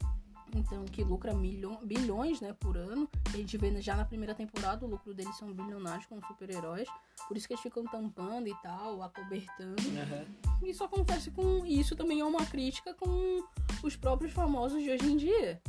Então, 0.55 0.85
que 0.85 1.03
lucra 1.03 1.33
milho- 1.33 1.77
bilhões, 1.83 2.39
né, 2.39 2.53
por 2.53 2.77
ano. 2.77 3.09
A 3.33 3.37
gente 3.37 3.57
vê 3.57 3.81
já 3.81 3.95
na 3.95 4.05
primeira 4.05 4.33
temporada 4.33 4.85
o 4.85 4.89
lucro 4.89 5.13
deles 5.13 5.35
são 5.37 5.51
bilionários 5.53 6.05
como 6.05 6.25
super-heróis. 6.25 6.87
Por 7.27 7.35
isso 7.35 7.45
que 7.47 7.53
eles 7.53 7.61
ficam 7.61 7.83
tampando 7.83 8.47
e 8.47 8.55
tal, 8.63 9.01
acobertando. 9.03 9.75
Aham. 10.01 10.25
Isso 10.63 10.83
acontece 10.83 11.29
com. 11.31 11.65
Isso 11.65 11.95
também 11.95 12.21
é 12.21 12.25
uma 12.25 12.45
crítica 12.45 12.93
com 12.93 13.43
os 13.83 13.95
próprios 13.95 14.31
famosos 14.31 14.81
de 14.81 14.89
hoje 14.89 15.05
em 15.11 15.17
dia. 15.17 15.61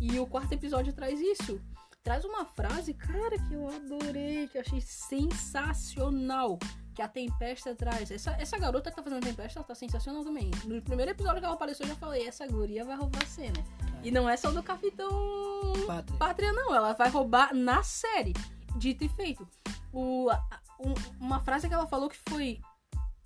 E 0.00 0.18
o 0.18 0.26
quarto 0.26 0.52
episódio 0.52 0.92
traz 0.92 1.20
isso. 1.20 1.60
Traz 2.02 2.24
uma 2.24 2.44
frase, 2.44 2.92
cara, 2.92 3.38
que 3.38 3.54
eu 3.54 3.66
adorei, 3.68 4.48
que 4.48 4.58
eu 4.58 4.60
achei 4.62 4.80
sensacional. 4.80 6.58
Que 6.94 7.02
a 7.02 7.08
Tempesta 7.08 7.74
traz. 7.74 8.10
Essa, 8.10 8.30
essa 8.38 8.56
garota 8.56 8.88
que 8.90 8.96
tá 8.96 9.02
fazendo 9.02 9.18
a 9.24 9.26
Tempesta, 9.26 9.58
ela 9.58 9.66
tá 9.66 9.74
sensacional 9.74 10.22
também. 10.22 10.50
No 10.64 10.80
primeiro 10.80 11.10
episódio 11.10 11.40
que 11.40 11.44
ela 11.44 11.54
apareceu, 11.54 11.84
eu 11.84 11.90
já 11.90 11.96
falei: 11.96 12.26
essa 12.26 12.46
guria 12.46 12.84
vai 12.84 12.96
roubar 12.96 13.22
a 13.22 13.26
cena. 13.26 13.64
E 14.02 14.10
não 14.10 14.28
é 14.28 14.36
só 14.36 14.50
do 14.52 14.62
Capitão 14.62 15.10
Pátria. 15.86 16.18
Pátria, 16.18 16.52
não. 16.52 16.74
Ela 16.74 16.92
vai 16.92 17.08
roubar 17.10 17.52
na 17.54 17.82
série. 17.82 18.32
Dito 18.76 19.02
e 19.04 19.08
feito. 19.08 19.46
O, 19.92 20.30
um- 20.80 20.94
uma 21.20 21.40
frase 21.40 21.68
que 21.68 21.74
ela 21.74 21.86
falou 21.86 22.08
que 22.08 22.18
foi: 22.28 22.60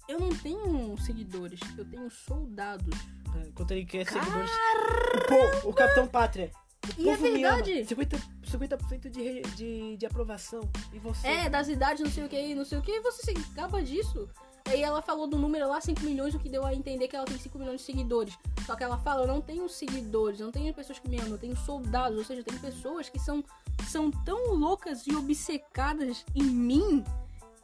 Eu 0.08 0.18
não 0.18 0.30
tenho 0.30 0.96
seguidores, 0.98 1.60
eu 1.76 1.84
tenho 1.84 2.08
soldados. 2.10 2.96
É, 3.36 3.48
Enquanto 3.48 3.70
ele 3.72 3.84
quer 3.84 4.06
seguidores. 4.06 4.50
O, 4.50 5.62
po- 5.62 5.68
o 5.68 5.72
Capitão 5.74 6.06
Pátria. 6.08 6.50
O 6.86 7.00
E 7.00 7.08
é 7.08 7.16
povo 7.16 7.22
me 7.32 7.44
ama. 7.44 7.56
verdade. 7.62 7.94
50%, 7.94 8.20
50 8.50 9.10
de, 9.10 9.22
re- 9.22 9.42
de, 9.56 9.96
de 9.96 10.06
aprovação. 10.06 10.60
E 10.92 10.98
você? 10.98 11.26
É, 11.26 11.50
das 11.50 11.68
idades, 11.68 12.02
não 12.02 12.10
sei 12.10 12.24
o 12.24 12.28
que, 12.28 12.54
não 12.54 12.64
sei 12.64 12.78
o 12.78 12.82
que, 12.82 12.92
e 12.92 13.00
você 13.00 13.22
se 13.24 13.38
acaba 13.52 13.82
disso. 13.82 14.28
Aí 14.66 14.82
ela 14.82 15.00
falou 15.00 15.26
do 15.26 15.38
número 15.38 15.66
lá, 15.66 15.80
5 15.80 16.02
milhões, 16.02 16.34
o 16.34 16.38
que 16.38 16.48
deu 16.48 16.64
a 16.64 16.74
entender 16.74 17.08
que 17.08 17.16
ela 17.16 17.24
tem 17.24 17.38
5 17.38 17.58
milhões 17.58 17.80
de 17.80 17.86
seguidores. 17.86 18.36
Só 18.66 18.76
que 18.76 18.84
ela 18.84 18.98
fala, 18.98 19.22
eu 19.22 19.26
não 19.26 19.40
tenho 19.40 19.66
seguidores, 19.68 20.40
eu 20.40 20.46
não 20.46 20.52
tenho 20.52 20.72
pessoas 20.74 20.98
que 20.98 21.08
me 21.08 21.16
amam, 21.18 21.32
eu 21.32 21.38
tenho 21.38 21.56
soldados, 21.56 22.18
ou 22.18 22.24
seja, 22.24 22.42
tem 22.42 22.58
pessoas 22.58 23.08
que 23.08 23.18
são, 23.18 23.42
são 23.88 24.10
tão 24.10 24.54
loucas 24.54 25.06
e 25.06 25.16
obcecadas 25.16 26.24
em 26.34 26.42
mim 26.44 27.02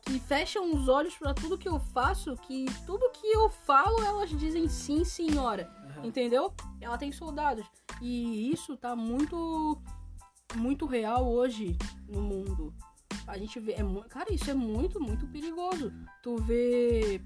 que 0.02 0.18
fecham 0.18 0.74
os 0.74 0.88
olhos 0.88 1.14
pra 1.16 1.32
tudo 1.34 1.56
que 1.58 1.68
eu 1.68 1.78
faço, 1.78 2.36
que 2.36 2.66
tudo 2.86 3.10
que 3.10 3.26
eu 3.26 3.48
falo 3.50 4.02
elas 4.02 4.30
dizem 4.30 4.66
sim, 4.68 5.04
senhora. 5.04 5.70
Entendeu? 6.04 6.52
Ela 6.80 6.98
tem 6.98 7.10
soldados. 7.12 7.66
E 8.00 8.50
isso 8.52 8.76
tá 8.76 8.94
muito 8.96 9.80
muito 10.56 10.86
real 10.86 11.28
hoje 11.30 11.76
no 12.08 12.20
mundo. 12.20 12.72
A 13.26 13.36
gente 13.38 13.58
vê, 13.58 13.72
é, 13.72 13.82
cara, 14.08 14.32
isso 14.32 14.50
é 14.50 14.54
muito, 14.54 15.00
muito 15.00 15.26
perigoso. 15.28 15.92
Tu 16.22 16.36
vê, 16.36 17.20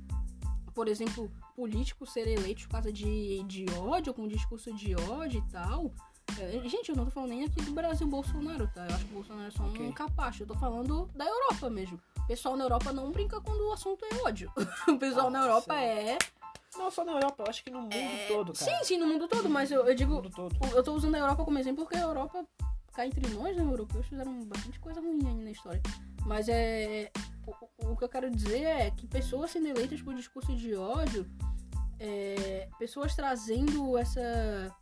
por 0.74 0.88
exemplo, 0.88 1.30
políticos 1.56 2.12
serem 2.12 2.34
eleitos 2.34 2.64
por 2.66 2.72
causa 2.72 2.92
de, 2.92 3.42
de 3.44 3.66
ódio, 3.76 4.14
com 4.14 4.26
discurso 4.28 4.72
de 4.72 4.94
ódio 4.94 5.44
e 5.46 5.50
tal. 5.50 5.92
É, 6.38 6.60
gente, 6.68 6.90
eu 6.90 6.96
não 6.96 7.04
tô 7.06 7.10
falando 7.10 7.30
nem 7.30 7.44
aqui 7.44 7.60
do 7.62 7.72
Brasil 7.72 8.06
Bolsonaro, 8.06 8.68
tá? 8.72 8.86
Eu 8.86 8.94
acho 8.94 9.04
que 9.06 9.10
o 9.10 9.14
Bolsonaro 9.14 9.48
é 9.48 9.50
só 9.50 9.64
Ok. 9.64 9.86
um 9.88 9.92
capacho. 9.92 10.42
Eu 10.44 10.46
tô 10.46 10.54
falando 10.54 11.10
da 11.14 11.24
Europa 11.26 11.68
mesmo. 11.68 12.00
O 12.18 12.26
pessoal 12.28 12.56
na 12.56 12.64
Europa 12.64 12.92
não 12.92 13.10
brinca 13.10 13.40
quando 13.40 13.60
o 13.68 13.72
assunto 13.72 14.04
é 14.04 14.22
ódio. 14.22 14.50
O 14.88 14.98
pessoal 14.98 15.26
Ah, 15.26 15.30
na 15.30 15.40
Europa 15.42 15.74
sim. 15.74 15.80
é 15.80 16.18
Não 16.76 16.90
só 16.90 17.04
na 17.04 17.12
Europa, 17.12 17.42
eu 17.42 17.50
acho 17.50 17.64
que 17.64 17.70
no 17.70 17.82
mundo 17.82 17.94
é... 17.94 18.26
todo, 18.28 18.52
cara. 18.52 18.70
Sim, 18.70 18.84
sim, 18.84 18.98
no 18.98 19.06
mundo 19.06 19.26
todo, 19.26 19.48
mas 19.48 19.70
eu, 19.70 19.86
eu 19.86 19.94
digo. 19.94 20.14
No 20.14 20.22
mundo 20.22 20.30
todo. 20.30 20.56
Eu 20.74 20.82
tô 20.82 20.92
usando 20.92 21.14
a 21.14 21.18
Europa 21.18 21.44
como 21.44 21.58
exemplo 21.58 21.84
porque 21.84 21.96
a 21.96 22.02
Europa, 22.02 22.46
cá 22.92 23.06
entre 23.06 23.28
nós, 23.34 23.56
né, 23.56 23.62
europeus, 23.62 24.06
fizeram 24.06 24.44
bastante 24.44 24.78
coisa 24.78 25.00
ruim 25.00 25.26
aí 25.26 25.44
na 25.44 25.50
história. 25.50 25.82
Mas 26.24 26.48
é. 26.48 27.10
O, 27.46 27.92
o 27.92 27.96
que 27.96 28.04
eu 28.04 28.08
quero 28.08 28.30
dizer 28.30 28.62
é 28.62 28.90
que 28.90 29.06
pessoas 29.06 29.50
sendo 29.50 29.68
eleitas 29.68 30.02
por 30.02 30.14
discurso 30.14 30.54
de 30.54 30.74
ódio, 30.74 31.26
é, 31.98 32.68
pessoas 32.78 33.14
trazendo 33.14 33.96
essa. 33.96 34.74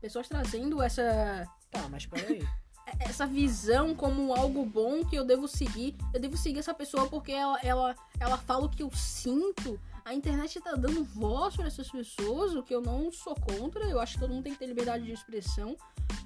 Pessoas 0.00 0.28
trazendo 0.28 0.82
essa. 0.82 1.48
Tá, 1.70 1.88
mas 1.88 2.06
peraí. 2.06 2.46
essa 3.00 3.26
visão 3.26 3.94
como 3.94 4.34
algo 4.34 4.64
bom 4.64 5.04
que 5.04 5.16
eu 5.16 5.24
devo 5.24 5.48
seguir. 5.48 5.96
Eu 6.12 6.20
devo 6.20 6.36
seguir 6.36 6.58
essa 6.58 6.74
pessoa 6.74 7.08
porque 7.08 7.32
ela, 7.32 7.58
ela, 7.62 7.96
ela 8.20 8.36
fala 8.38 8.66
o 8.66 8.68
que 8.68 8.82
eu 8.82 8.90
sinto. 8.92 9.80
A 10.04 10.12
internet 10.12 10.60
tá 10.60 10.72
dando 10.72 11.02
voz 11.02 11.56
para 11.56 11.66
essas 11.66 11.90
pessoas, 11.90 12.54
o 12.54 12.62
que 12.62 12.74
eu 12.74 12.82
não 12.82 13.10
sou 13.10 13.34
contra. 13.34 13.84
Eu 13.84 13.98
acho 13.98 14.14
que 14.14 14.20
todo 14.20 14.32
mundo 14.32 14.44
tem 14.44 14.52
que 14.52 14.58
ter 14.58 14.66
liberdade 14.66 15.04
de 15.04 15.12
expressão. 15.12 15.76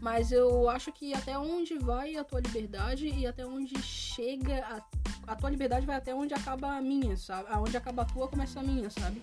Mas 0.01 0.33
eu 0.33 0.68
acho 0.68 0.93
que 0.93 1.14
até 1.14 1.39
onde 1.39 1.79
vai 1.79 2.16
a 2.16 2.24
tua 2.24 2.41
liberdade 2.41 3.07
e 3.09 3.26
até 3.26 3.47
onde 3.47 3.81
chega 3.81 4.64
a, 4.64 5.33
a 5.33 5.37
tua 5.37 5.51
liberdade 5.51 5.87
vai 5.87 5.97
até 5.97 6.14
onde 6.14 6.35
acaba 6.35 6.76
a 6.76 6.81
minha, 6.81 7.16
sabe? 7.16 7.49
Aonde 7.51 7.76
acaba 7.76 8.03
a 8.03 8.05
tua, 8.05 8.26
começa 8.29 8.59
a 8.59 8.62
minha, 8.62 8.91
sabe? 8.91 9.22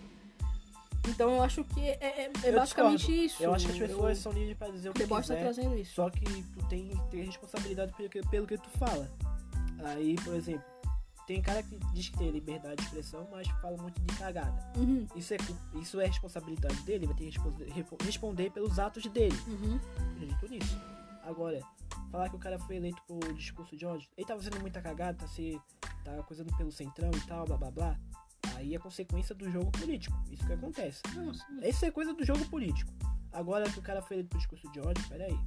Então 1.08 1.36
eu 1.36 1.44
acho 1.44 1.64
que 1.64 1.82
é, 1.82 1.98
é, 2.02 2.32
é 2.44 2.52
basicamente 2.52 3.02
discordo. 3.02 3.26
isso. 3.26 3.44
Eu 3.44 3.54
acho 3.54 3.66
que 3.68 3.72
as 3.74 3.78
pessoas 3.78 4.18
eu, 4.18 4.24
são 4.24 4.32
livres 4.32 4.58
para 4.58 4.72
dizer 4.72 4.90
o 4.90 4.94
que 4.94 5.06
tá 5.06 5.22
quiser. 5.22 5.36
Tá 5.36 5.42
trazendo 5.42 5.78
isso. 5.78 5.94
Só 5.94 6.10
que 6.10 6.26
tu 6.26 6.66
tem 6.68 6.90
que 6.90 7.12
ter 7.12 7.24
responsabilidade 7.24 7.94
pelo 7.94 8.10
que, 8.10 8.22
pelo 8.30 8.48
que 8.48 8.58
tu 8.58 8.70
fala. 8.78 9.12
Aí, 9.84 10.16
por 10.24 10.34
exemplo, 10.34 10.64
tem 11.26 11.42
cara 11.42 11.64
que 11.64 11.78
diz 11.94 12.10
que 12.10 12.18
tem 12.18 12.30
liberdade 12.30 12.78
de 12.78 12.84
expressão, 12.84 13.28
mas 13.32 13.48
fala 13.62 13.78
muito 13.78 14.00
de 14.02 14.16
cagada. 14.16 14.72
Uhum. 14.78 15.08
Isso, 15.16 15.34
é, 15.34 15.38
isso 15.76 16.00
é 16.00 16.06
responsabilidade 16.06 16.80
dele, 16.84 17.08
vai 17.08 17.16
ter 17.16 17.32
que 17.32 18.06
responder, 18.06 18.52
pelos 18.52 18.78
atos 18.78 19.06
dele. 19.08 19.36
Uhum. 19.48 19.80
Acredito 20.16 20.48
nisso. 20.48 20.78
Agora, 21.24 21.60
falar 22.12 22.30
que 22.30 22.36
o 22.36 22.40
cara 22.40 22.60
foi 22.60 22.76
eleito 22.76 23.02
por 23.08 23.20
discurso 23.34 23.76
de 23.76 23.86
ódio, 23.86 24.08
ele 24.16 24.28
tá 24.28 24.36
fazendo 24.36 24.60
muita 24.60 24.82
cagada, 24.82 25.18
tá 25.18 25.28
se. 25.28 25.60
tá 26.04 26.22
coisando 26.24 26.56
pelo 26.56 26.72
centrão 26.72 27.10
e 27.12 27.22
tal, 27.22 27.46
blá 27.46 27.58
blá 27.58 27.72
blá. 27.72 28.00
Aí 28.56 28.76
é 28.76 28.80
consequência 28.80 29.34
do 29.34 29.50
jogo 29.50 29.72
político. 29.72 30.16
Isso 30.30 30.46
que 30.46 30.54
acontece. 30.54 31.02
Nossa. 31.16 31.44
Isso 31.68 31.84
é 31.84 31.92
coisa 31.92 32.14
do 32.14 32.24
jogo 32.24 32.46
político. 32.46 32.94
Agora 33.34 33.70
que 33.70 33.80
o 33.80 33.82
cara 33.82 34.02
foi 34.02 34.18
eleito 34.18 34.30
por 34.30 34.38
discurso 34.38 34.72
de 34.72 34.80
ódio, 34.80 35.04
peraí. 35.10 35.38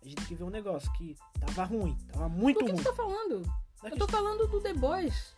A 0.00 0.04
gente 0.04 0.16
tem 0.16 0.26
que 0.26 0.34
ver 0.36 0.44
um 0.44 0.50
negócio 0.50 0.92
que 0.92 1.16
tava 1.40 1.64
ruim, 1.64 1.96
tava 2.12 2.28
muito 2.28 2.60
ruim. 2.60 2.70
Do 2.70 2.76
que 2.76 2.82
você 2.82 2.90
tá 2.90 2.94
falando? 2.94 3.42
Eu 3.84 3.96
tô 3.96 4.08
falando 4.08 4.46
do 4.46 4.60
The 4.60 4.72
Boys. 4.74 5.32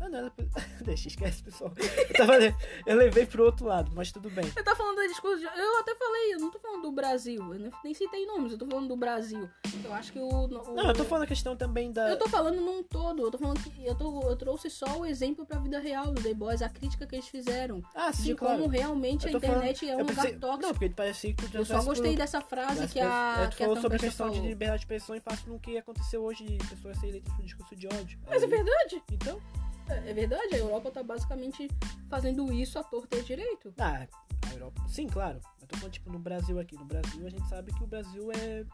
Ah, 0.00 0.08
não, 0.08 0.30
deixa, 0.84 1.08
esquece, 1.08 1.42
pessoal. 1.42 1.72
Eu, 1.76 2.14
tava, 2.14 2.38
eu 2.86 2.96
levei 2.96 3.26
pro 3.26 3.44
outro 3.44 3.66
lado, 3.66 3.90
mas 3.94 4.12
tudo 4.12 4.30
bem. 4.30 4.50
Eu 4.56 4.64
tô 4.64 4.76
falando 4.76 4.96
da 4.96 5.06
discurso 5.06 5.38
de... 5.38 5.44
Eu 5.44 5.78
até 5.80 5.94
falei, 5.94 6.34
eu 6.34 6.38
não 6.38 6.50
tô 6.50 6.58
falando 6.58 6.82
do 6.82 6.92
Brasil. 6.92 7.54
Eu 7.54 7.72
nem 7.84 7.94
citei 7.94 8.26
nomes, 8.26 8.52
eu 8.52 8.58
tô 8.58 8.66
falando 8.66 8.88
do 8.88 8.96
Brasil. 8.96 9.48
Eu 9.84 9.92
acho 9.92 10.12
que 10.12 10.18
o. 10.18 10.28
o 10.28 10.48
não, 10.48 10.88
eu 10.88 10.94
tô 10.94 11.04
falando 11.04 11.24
a 11.24 11.26
questão 11.26 11.56
também 11.56 11.92
da. 11.92 12.10
Eu 12.10 12.18
tô 12.18 12.28
falando 12.28 12.60
num 12.60 12.82
todo. 12.82 13.22
Eu 13.22 13.30
tô 13.30 13.38
falando 13.38 13.62
que. 13.62 13.84
Eu, 13.84 13.94
tô, 13.94 14.22
eu 14.22 14.36
trouxe 14.36 14.70
só 14.70 14.98
o 14.98 15.06
exemplo 15.06 15.46
pra 15.46 15.58
vida 15.58 15.78
real 15.78 16.12
do 16.12 16.22
The 16.22 16.34
Boys, 16.34 16.62
a 16.62 16.68
crítica 16.68 17.06
que 17.06 17.16
eles 17.16 17.28
fizeram. 17.28 17.82
Ah, 17.94 18.12
sim. 18.12 18.24
De 18.24 18.34
claro. 18.34 18.58
como 18.58 18.68
realmente 18.68 19.26
a 19.26 19.32
internet 19.32 19.86
falando... 19.86 20.00
é 20.00 20.02
um 20.02 20.06
pensei... 20.06 20.32
lugar 20.32 20.40
tóxico. 20.40 20.62
Não, 20.62 20.72
porque 20.72 20.90
parecia 20.90 21.34
que 21.34 21.48
tu 21.48 21.56
Eu 21.56 21.64
só 21.64 21.82
gostei 21.82 22.12
por... 22.12 22.18
dessa 22.18 22.40
frase 22.40 22.88
que 22.88 23.00
a. 23.00 23.36
É, 23.40 23.46
tu 23.46 23.56
que 23.56 23.64
falou 23.64 23.78
a 23.78 23.80
sobre 23.80 23.96
a 23.96 24.00
questão 24.00 24.28
falou. 24.28 24.42
de 24.42 24.48
liberdade 24.48 24.78
de 24.78 24.84
expressão 24.84 25.16
e 25.16 25.20
faz 25.20 25.44
no 25.46 25.58
que 25.58 25.78
aconteceu 25.78 26.22
hoje 26.22 26.44
de 26.44 26.66
pessoas 26.66 26.96
serem 26.96 27.10
eleitas 27.10 27.32
por 27.34 27.44
discurso 27.44 27.76
de 27.76 27.86
ódio. 27.86 28.18
Mas 28.26 28.42
Aí... 28.42 28.44
é 28.44 28.46
verdade. 28.46 29.02
Então. 29.12 29.40
É, 29.88 30.10
é 30.10 30.14
verdade, 30.14 30.54
a 30.54 30.58
Europa 30.58 30.90
tá 30.90 31.02
basicamente 31.02 31.68
fazendo 32.08 32.52
isso 32.52 32.78
à 32.78 32.84
torta 32.84 33.16
e 33.18 33.22
direito. 33.22 33.72
Ah, 33.78 34.06
a 34.46 34.54
Europa. 34.54 34.82
Sim, 34.88 35.06
claro. 35.06 35.40
Eu 35.60 35.66
tô 35.66 35.76
falando, 35.76 35.92
tipo, 35.92 36.10
no 36.10 36.18
Brasil 36.18 36.58
aqui. 36.58 36.76
No 36.76 36.84
Brasil, 36.84 37.26
a 37.26 37.30
gente 37.30 37.48
sabe 37.48 37.72
que 37.72 37.82
o 37.82 37.86
Brasil 37.86 38.30
é. 38.32 38.64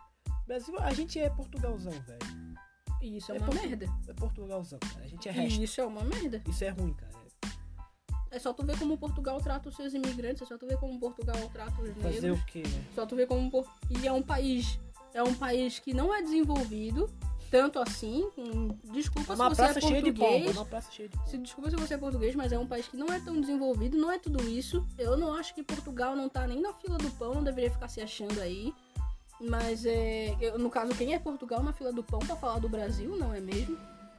Brasil, 0.46 0.78
a 0.78 0.92
gente 0.92 1.18
é 1.18 1.30
Portugalzão, 1.30 1.92
velho. 1.92 2.54
E 3.00 3.18
isso 3.18 3.32
é, 3.32 3.36
é 3.36 3.38
uma 3.38 3.46
Portu... 3.46 3.68
merda. 3.68 3.86
É 4.08 4.12
Portugalzão, 4.14 4.78
cara. 4.78 5.04
A 5.04 5.08
gente 5.08 5.28
é 5.28 5.32
resto. 5.32 5.60
E 5.60 5.64
isso 5.64 5.80
é 5.80 5.84
uma 5.84 6.02
merda. 6.02 6.42
Isso 6.48 6.64
é 6.64 6.68
ruim, 6.70 6.92
cara. 6.94 7.14
É 8.30 8.38
só 8.40 8.52
tu 8.52 8.66
ver 8.66 8.76
como 8.76 8.98
Portugal 8.98 9.40
trata 9.40 9.68
os 9.68 9.76
seus 9.76 9.94
imigrantes, 9.94 10.42
é 10.42 10.44
só 10.44 10.58
tu 10.58 10.66
ver 10.66 10.76
como 10.78 10.98
Portugal 10.98 11.36
trata 11.52 11.80
os 11.80 11.88
negros. 11.90 12.14
Fazer 12.14 12.30
o 12.32 12.44
quê, 12.46 12.64
né? 12.66 12.84
Só 12.92 13.06
tu 13.06 13.14
ver 13.14 13.28
como. 13.28 13.64
E 13.88 14.08
é 14.08 14.12
um 14.12 14.22
país. 14.22 14.80
É 15.12 15.22
um 15.22 15.32
país 15.32 15.78
que 15.78 15.94
não 15.94 16.12
é 16.12 16.20
desenvolvido, 16.20 17.08
tanto 17.54 17.78
assim. 17.78 18.28
Desculpa 18.92 19.32
é 19.32 19.36
uma 19.36 19.54
se 19.54 19.60
você 19.60 19.62
é 19.62 19.80
português. 19.80 20.02
De 20.02 20.92
cheia 20.92 21.08
de. 21.08 21.30
Se, 21.30 21.38
desculpa 21.38 21.70
se 21.70 21.76
você 21.76 21.94
é 21.94 21.96
português, 21.96 22.34
mas 22.34 22.50
é 22.50 22.58
um 22.58 22.66
país 22.66 22.88
que 22.88 22.96
não 22.96 23.06
é 23.06 23.20
tão 23.20 23.40
desenvolvido, 23.40 23.96
não 23.96 24.10
é 24.10 24.18
tudo 24.18 24.42
isso. 24.42 24.84
Eu 24.98 25.16
não 25.16 25.32
acho 25.32 25.54
que 25.54 25.62
Portugal 25.62 26.16
não 26.16 26.28
tá 26.28 26.48
nem 26.48 26.60
na 26.60 26.72
fila 26.72 26.98
do 26.98 27.08
pão, 27.12 27.34
não 27.34 27.44
deveria 27.44 27.70
ficar 27.70 27.86
se 27.86 28.00
achando 28.00 28.40
aí. 28.40 28.74
Mas 29.40 29.86
é. 29.86 30.36
Eu, 30.40 30.58
no 30.58 30.68
caso, 30.68 30.92
quem 30.96 31.14
é 31.14 31.18
Portugal 31.20 31.62
na 31.62 31.72
fila 31.72 31.92
do 31.92 32.02
pão 32.02 32.18
pra 32.18 32.34
falar 32.34 32.58
do 32.58 32.68
Brasil, 32.68 33.16
não 33.16 33.32
é 33.32 33.40
mesmo? 33.40 33.78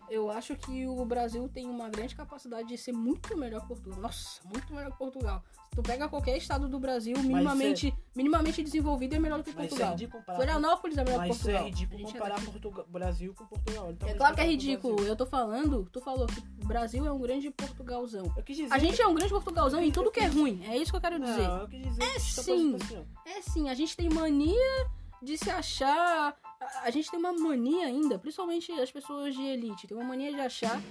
Eu 0.10 0.30
acho 0.30 0.56
que 0.56 0.88
o 0.88 1.04
Brasil 1.06 1.48
tem 1.50 1.66
uma 1.66 1.90
grande 1.90 2.16
capacidade 2.16 2.68
de 2.68 2.78
ser 2.78 2.92
muito 2.92 3.38
melhor 3.38 3.62
que 3.62 3.68
Portugal. 3.68 4.00
Nossa, 4.00 4.42
muito 4.46 4.74
melhor 4.74 4.92
que 4.92 4.98
Portugal. 4.98 5.44
Se 5.70 5.76
tu 5.76 5.84
pega 5.84 6.08
qualquer 6.08 6.38
estado 6.38 6.70
do 6.70 6.80
Brasil, 6.80 7.18
minimamente, 7.18 7.90
é... 7.90 7.94
minimamente 8.16 8.64
desenvolvido, 8.64 9.16
é 9.16 9.20
melhor 9.20 9.40
do 9.40 9.44
que 9.44 9.54
Portugal. 9.54 9.96
É 9.96 10.36
Florianópolis 10.36 10.98
é 10.98 11.04
melhor 11.04 11.22
que 11.22 11.28
Mas 11.28 11.38
Portugal. 11.38 11.62
é 11.62 11.66
ridículo 11.66 12.04
comparar 12.04 12.40
é 12.40 12.46
Portugal, 12.46 12.86
Brasil 12.88 13.34
com 13.34 13.46
Portugal. 13.46 13.92
Então, 13.92 14.10
é 14.10 14.14
claro 14.14 14.36
que 14.36 14.42
é 14.42 14.46
ridículo. 14.46 15.04
Eu 15.04 15.16
tô 15.16 15.26
falando, 15.26 15.90
tu 15.92 16.00
falou 16.02 16.28
que 16.28 16.40
o 16.64 16.68
Brasil 16.68 17.06
é 17.06 17.12
um 17.12 17.20
grande 17.20 17.52
Portugalzão. 17.52 18.34
Dizer... 18.46 18.68
A 18.72 18.78
gente 18.78 19.02
é 19.02 19.08
um 19.08 19.14
grande 19.14 19.34
Portugalzão 19.34 19.82
em 19.82 19.92
tudo 19.92 20.12
que 20.12 20.20
é 20.20 20.28
ruim. 20.28 20.64
É 20.66 20.78
isso 20.78 20.92
que 20.92 20.98
eu 20.98 21.02
quero 21.02 21.20
dizer. 21.20 21.48
Não, 21.48 21.62
eu 21.62 21.68
quis 21.68 21.82
dizer 21.82 22.04
é 22.04 22.20
sim. 22.20 22.78
É 23.26 23.42
sim. 23.42 23.70
A 23.70 23.74
gente 23.74 23.98
tem 23.98 24.10
mania 24.10 24.88
de 25.22 25.38
se 25.38 25.50
achar 25.50 26.36
a 26.84 26.90
gente 26.90 27.10
tem 27.10 27.20
uma 27.20 27.34
mania 27.34 27.88
ainda, 27.88 28.18
principalmente 28.18 28.72
as 28.74 28.92
pessoas 28.92 29.34
de 29.34 29.42
elite, 29.42 29.88
tem 29.88 29.98
uma 29.98 30.06
mania 30.06 30.32
de 30.32 30.40
achar 30.40 30.82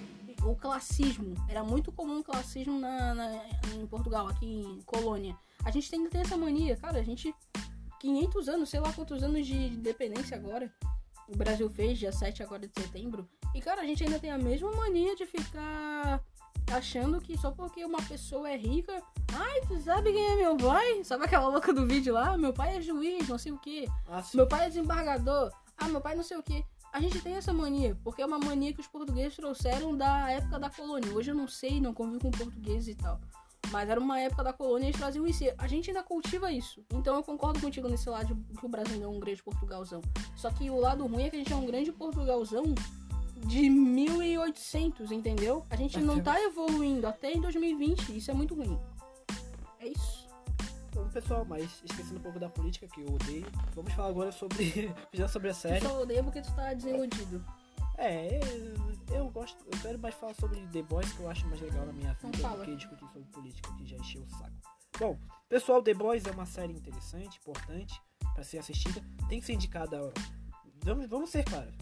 o 0.43 0.55
classismo. 0.55 1.35
Era 1.49 1.62
muito 1.62 1.91
comum 1.91 2.20
o 2.20 2.25
classismo 2.25 2.79
na, 2.79 3.14
na, 3.14 3.45
em 3.75 3.87
Portugal, 3.87 4.29
aqui 4.29 4.47
em 4.47 4.83
Colônia. 4.83 5.37
A 5.64 5.70
gente 5.70 5.91
tem 5.91 6.07
essa 6.14 6.37
mania, 6.37 6.77
cara, 6.77 6.99
a 6.99 7.03
gente. 7.03 7.35
500 8.01 8.49
anos, 8.51 8.68
sei 8.68 8.81
lá 8.81 8.93
quantos 8.93 9.22
anos 9.22 9.47
de 9.47 9.57
independência 9.57 10.37
agora. 10.37 10.70
O 11.27 11.35
Brasil 11.35 11.70
fez, 11.70 11.99
dia 11.99 12.12
7 12.12 12.43
agora 12.43 12.68
de 12.68 12.79
setembro. 12.79 13.27
E, 13.55 13.62
cara, 13.62 13.81
a 13.81 13.87
gente 13.87 14.05
ainda 14.05 14.18
tem 14.18 14.31
a 14.31 14.37
mesma 14.37 14.70
mania 14.72 15.16
de 15.16 15.25
ficar 15.25 16.22
achando 16.70 17.20
que 17.20 17.37
só 17.39 17.51
porque 17.51 17.83
uma 17.83 18.03
pessoa 18.03 18.51
é 18.51 18.57
rica. 18.59 19.03
Ai, 19.33 19.61
tu 19.66 19.81
sabe 19.81 20.12
quem 20.12 20.33
é 20.33 20.37
meu 20.37 20.57
pai? 20.57 21.03
Sabe 21.03 21.25
aquela 21.25 21.49
louca 21.49 21.72
do 21.72 21.87
vídeo 21.87 22.12
lá? 22.12 22.37
Meu 22.37 22.53
pai 22.53 22.77
é 22.77 22.81
juiz, 22.83 23.27
não 23.27 23.39
sei 23.39 23.53
o 23.53 23.59
que. 23.59 23.89
Ah, 24.07 24.22
meu 24.35 24.47
pai 24.47 24.66
é 24.66 24.68
desembargador. 24.68 25.51
Ah, 25.77 25.89
meu 25.89 26.01
pai 26.01 26.14
não 26.14 26.22
sei 26.22 26.37
o 26.37 26.43
que. 26.43 26.64
A 26.93 27.01
gente 27.01 27.20
tem 27.20 27.35
essa 27.35 27.53
mania, 27.53 27.99
porque 28.05 28.22
é 28.22 28.27
uma 28.27 28.39
mania 28.39 28.72
que 28.72 28.81
os 28.81 28.87
portugueses 28.87 29.35
trouxeram 29.35 29.97
da 29.97 30.31
época 30.31 30.61
da 30.61 30.70
colônia. 30.70 31.12
Hoje 31.12 31.33
eu 31.33 31.35
não 31.35 31.49
sei, 31.49 31.81
não 31.81 31.93
convivo 31.93 32.20
com 32.20 32.31
portugueses 32.31 32.89
e 32.89 32.95
tal. 32.95 33.20
Mas 33.70 33.89
era 33.89 33.99
uma 33.99 34.20
época 34.20 34.45
da 34.45 34.53
colônia 34.53 34.85
e 34.85 34.89
eles 34.91 35.01
traziam 35.01 35.27
isso. 35.27 35.43
A 35.59 35.66
gente 35.66 35.91
ainda 35.91 36.03
cultiva 36.03 36.53
isso. 36.53 36.85
Então 36.93 37.16
eu 37.16 37.22
concordo 37.22 37.61
contigo 37.61 37.89
nesse 37.89 38.09
lado 38.09 38.35
de 38.35 38.57
que 38.57 38.64
o 38.64 38.68
Brasil 38.68 38.97
não 39.01 39.07
é 39.07 39.16
um 39.16 39.18
grande 39.18 39.43
Portugalzão. 39.43 40.01
Só 40.37 40.51
que 40.51 40.70
o 40.70 40.79
lado 40.79 41.05
ruim 41.07 41.25
é 41.25 41.31
que 41.31 41.37
a 41.37 41.39
gente 41.39 41.53
é 41.53 41.57
um 41.57 41.66
grande 41.66 41.91
Portugalzão 41.91 42.62
de 43.47 43.68
1800, 43.68 45.11
entendeu? 45.11 45.66
A 45.70 45.77
gente 45.77 45.99
não 46.01 46.22
tá 46.22 46.41
evoluindo 46.41 47.07
até 47.07 47.33
em 47.33 47.41
2020. 47.41 48.16
Isso 48.16 48.31
é 48.31 48.35
muito 48.35 48.55
ruim. 48.55 48.79
É 49.81 49.89
isso. 49.89 50.24
Pessoal, 51.15 51.45
mas 51.45 51.81
esquecendo 51.85 52.19
um 52.19 52.23
pouco 52.23 52.41
da 52.41 52.49
política 52.49 52.89
que 52.89 53.01
eu 53.01 53.07
odeio, 53.07 53.47
vamos 53.73 53.93
falar 53.93 54.09
agora 54.09 54.33
sobre. 54.33 54.93
já 55.15 55.29
sobre 55.29 55.49
a 55.49 55.55
série. 55.55 55.79
Tu 55.79 55.87
só 55.87 56.03
odeia 56.03 56.25
porque 56.25 56.43
tu 56.43 56.53
tá 56.57 56.75
desiludido. 56.75 57.45
É, 57.97 58.41
eu, 59.09 59.17
eu, 59.17 59.31
gosto. 59.31 59.65
Eu 59.73 59.81
quero 59.81 59.97
mais 60.01 60.17
falar 60.17 60.35
sobre 60.35 60.61
The 60.73 60.83
Boys, 60.83 61.12
que 61.12 61.21
eu 61.21 61.31
acho 61.31 61.47
mais 61.47 61.61
legal 61.61 61.87
na 61.87 61.93
minha 61.93 62.12
vida 62.15 62.49
do 62.49 62.65
que 62.65 62.75
discutir 62.75 63.07
sobre 63.12 63.29
política, 63.29 63.73
que 63.77 63.87
já 63.87 63.97
encheu 63.97 64.23
o 64.23 64.29
saco. 64.29 64.57
Bom, 64.99 65.17
pessoal, 65.49 65.81
The 65.81 65.95
Boys 65.95 66.25
é 66.25 66.33
uma 66.33 66.47
série 66.47 66.73
interessante, 66.73 67.39
importante 67.39 68.03
para 68.35 68.43
ser 68.43 68.59
assistida. 68.59 69.01
Tem 69.29 69.39
que 69.39 69.47
ser 69.47 69.53
indicada. 69.53 70.12
Vamos, 70.83 71.07
vamos 71.07 71.31
ser 71.31 71.45
claros. 71.45 71.77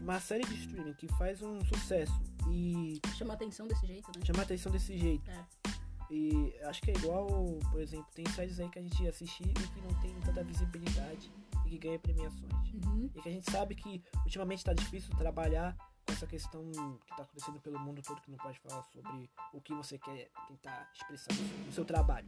Uma 0.00 0.18
série 0.20 0.46
de 0.46 0.54
streaming 0.54 0.94
que 0.94 1.06
faz 1.18 1.42
um 1.42 1.62
sucesso 1.66 2.18
e. 2.48 2.98
Chama 3.18 3.34
atenção 3.34 3.68
desse 3.68 3.86
jeito, 3.86 4.10
né? 4.16 4.24
Chama 4.24 4.42
atenção 4.42 4.72
desse 4.72 4.96
jeito. 4.96 5.30
É 5.30 5.79
e 6.10 6.52
acho 6.64 6.82
que 6.82 6.90
é 6.90 6.94
igual, 6.94 7.28
por 7.70 7.80
exemplo, 7.80 8.06
tem 8.12 8.26
séries 8.30 8.58
aí 8.58 8.68
que 8.68 8.80
a 8.80 8.82
gente 8.82 9.06
assiste 9.06 9.42
e 9.42 9.52
que 9.52 9.80
não 9.80 9.94
tem 10.00 10.12
tanta 10.20 10.42
visibilidade 10.42 11.30
e 11.64 11.70
que 11.70 11.78
ganha 11.78 11.98
premiações. 12.00 12.52
Uhum. 12.74 13.08
E 13.14 13.22
que 13.22 13.28
a 13.28 13.32
gente 13.32 13.48
sabe 13.48 13.76
que 13.76 14.02
ultimamente 14.24 14.58
está 14.58 14.72
difícil 14.72 15.14
trabalhar 15.16 15.76
com 16.04 16.12
essa 16.12 16.26
questão 16.26 16.68
que 17.06 17.12
está 17.12 17.22
acontecendo 17.22 17.60
pelo 17.60 17.78
mundo 17.78 18.02
todo, 18.02 18.20
que 18.20 18.30
não 18.30 18.38
pode 18.38 18.58
falar 18.58 18.82
sobre 18.82 19.30
o 19.54 19.60
que 19.60 19.72
você 19.72 19.98
quer 19.98 20.28
tentar 20.48 20.90
expressar 20.92 21.32
no 21.64 21.72
seu 21.72 21.84
trabalho. 21.84 22.26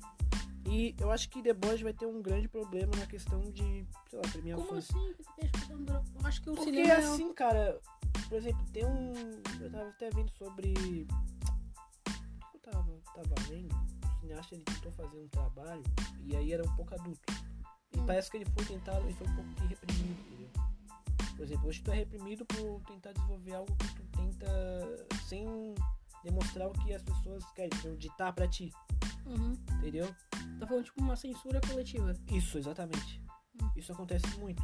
E 0.65 0.95
eu 1.01 1.11
acho 1.11 1.29
que 1.29 1.43
The 1.43 1.53
Boys 1.53 1.81
vai 1.81 1.93
ter 1.93 2.07
um 2.07 2.23
grande 2.23 2.47
problema 2.47 2.95
na 2.97 3.07
questão 3.07 3.41
de, 3.51 3.85
sei 4.09 4.19
lá, 4.19 4.23
premiações. 4.31 4.87
Como 4.87 5.01
assim? 5.01 6.15
Eu 6.21 6.27
acho 6.27 6.41
que 6.41 6.51
o 6.51 6.55
Porque 6.55 6.71
cinema... 6.71 6.93
é 6.93 6.97
assim, 6.99 7.35
cara, 7.35 7.81
por 8.29 8.39
exemplo, 8.39 8.65
tem 8.73 8.87
um... 8.87 9.13
Eu 9.61 9.73
tava 9.73 9.89
até 9.89 10.09
vendo 10.11 10.31
sobre 10.31 11.05
tava, 12.63 13.02
tava 13.15 13.35
vendo, 13.49 13.75
cineasta 14.21 14.55
ele 14.55 14.65
tentou 14.65 14.93
fazer 14.93 15.17
um 15.19 15.29
trabalho 15.29 15.83
e 16.25 16.37
aí 16.37 16.53
era 16.53 16.63
um 16.65 16.77
pouco 16.77 16.95
adulto. 16.95 17.21
E 17.95 17.99
Hum. 17.99 18.07
parece 18.07 18.31
que 18.31 18.39
ele 18.39 18.47
foi 18.47 18.65
tentado 18.65 19.09
e 19.09 19.13
foi 19.15 19.27
um 19.29 19.35
pouco 19.35 19.51
reprimido, 19.69 20.21
entendeu? 20.27 20.51
Por 21.37 21.43
exemplo, 21.45 21.69
hoje 21.69 21.83
tu 21.83 21.91
é 21.91 21.97
reprimido 21.97 22.45
por 22.47 22.81
tentar 22.87 23.13
desenvolver 23.13 23.55
algo 23.55 23.75
que 23.77 23.89
tu 23.95 24.03
tenta 24.17 25.07
sem 25.27 25.75
demonstrar 26.25 26.69
o 26.69 26.73
que 26.73 26.93
as 26.95 27.03
pessoas 27.03 27.45
querem, 27.53 27.71
entendeu? 27.79 27.97
ditar 27.97 28.33
pra 28.33 28.47
ti, 28.49 28.71
Uhum. 29.27 29.53
entendeu? 29.79 30.15
Tá 30.59 30.67
falando 30.67 30.85
tipo 30.85 31.01
uma 31.03 31.17
censura 31.17 31.61
coletiva. 31.61 32.15
Isso, 32.31 32.59
exatamente. 32.59 33.21
Hum. 33.61 33.71
Isso 33.77 33.93
acontece 33.93 34.27
muito. 34.39 34.63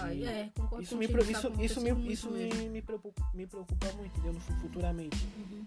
Ah, 0.00 0.12
E 0.12 0.24
é, 0.24 0.50
concordo 0.54 0.82
Isso 0.82 0.96
me, 0.96 1.08
pre- 1.08 1.24
tá 1.24 1.30
isso, 1.30 1.52
isso 1.62 1.80
me, 1.80 2.12
isso 2.12 2.30
me, 2.30 2.68
me, 2.68 2.82
preocupa, 2.82 3.30
me 3.34 3.46
preocupa 3.46 3.90
muito, 3.92 4.18
entendeu? 4.18 4.38
Futuramente. 4.60 5.24
Uhum. 5.36 5.66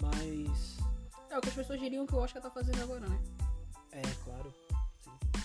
Mas. 0.00 0.78
É 1.30 1.38
o 1.38 1.40
que 1.40 1.48
as 1.48 1.54
pessoas 1.54 1.80
diriam 1.80 2.06
que 2.06 2.14
o 2.14 2.18
Oscar 2.18 2.42
tá 2.42 2.50
fazendo 2.50 2.82
agora, 2.82 3.06
né? 3.06 3.18
É, 3.92 4.02
claro. 4.24 4.52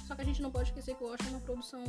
Só 0.07 0.15
que 0.15 0.21
a 0.21 0.25
gente 0.25 0.41
não 0.41 0.51
pode 0.51 0.69
esquecer 0.69 0.95
que 0.95 1.03
o 1.03 1.07
Oscar 1.07 1.27
é 1.27 1.31
uma 1.31 1.39
produção. 1.41 1.83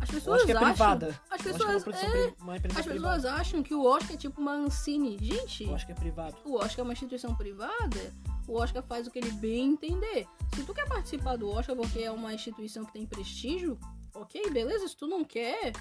As 0.00 0.10
pessoas 0.10 0.48
é 0.48 0.52
acham. 0.52 0.66
privada. 0.66 1.20
As 1.30 1.40
é 1.40 1.44
pessoas. 1.44 1.86
é, 1.86 2.56
empresa 2.56 2.80
as 2.80 2.86
pessoas 2.86 3.24
acham 3.24 3.62
que 3.62 3.74
o 3.74 3.84
Oscar 3.84 4.14
é 4.14 4.16
tipo 4.16 4.40
uma 4.40 4.52
Ancine. 4.52 5.16
Gente, 5.20 5.72
acho 5.72 5.86
que 5.86 5.92
é 5.92 5.94
privado. 5.94 6.36
o 6.44 6.56
Oscar 6.56 6.80
é 6.80 6.82
uma 6.82 6.92
instituição 6.92 7.34
privada. 7.34 8.12
O 8.48 8.54
Oscar 8.58 8.82
faz 8.82 9.06
o 9.06 9.10
que 9.10 9.18
ele 9.18 9.30
bem 9.32 9.72
entender. 9.72 10.26
Se 10.54 10.64
tu 10.64 10.74
quer 10.74 10.88
participar 10.88 11.36
do 11.36 11.48
Oscar 11.48 11.76
porque 11.76 12.00
é 12.00 12.10
uma 12.10 12.34
instituição 12.34 12.84
que 12.84 12.92
tem 12.92 13.06
prestígio, 13.06 13.78
ok, 14.14 14.50
beleza. 14.50 14.88
Se 14.88 14.96
tu 14.96 15.06
não 15.06 15.24
quer, 15.24 15.72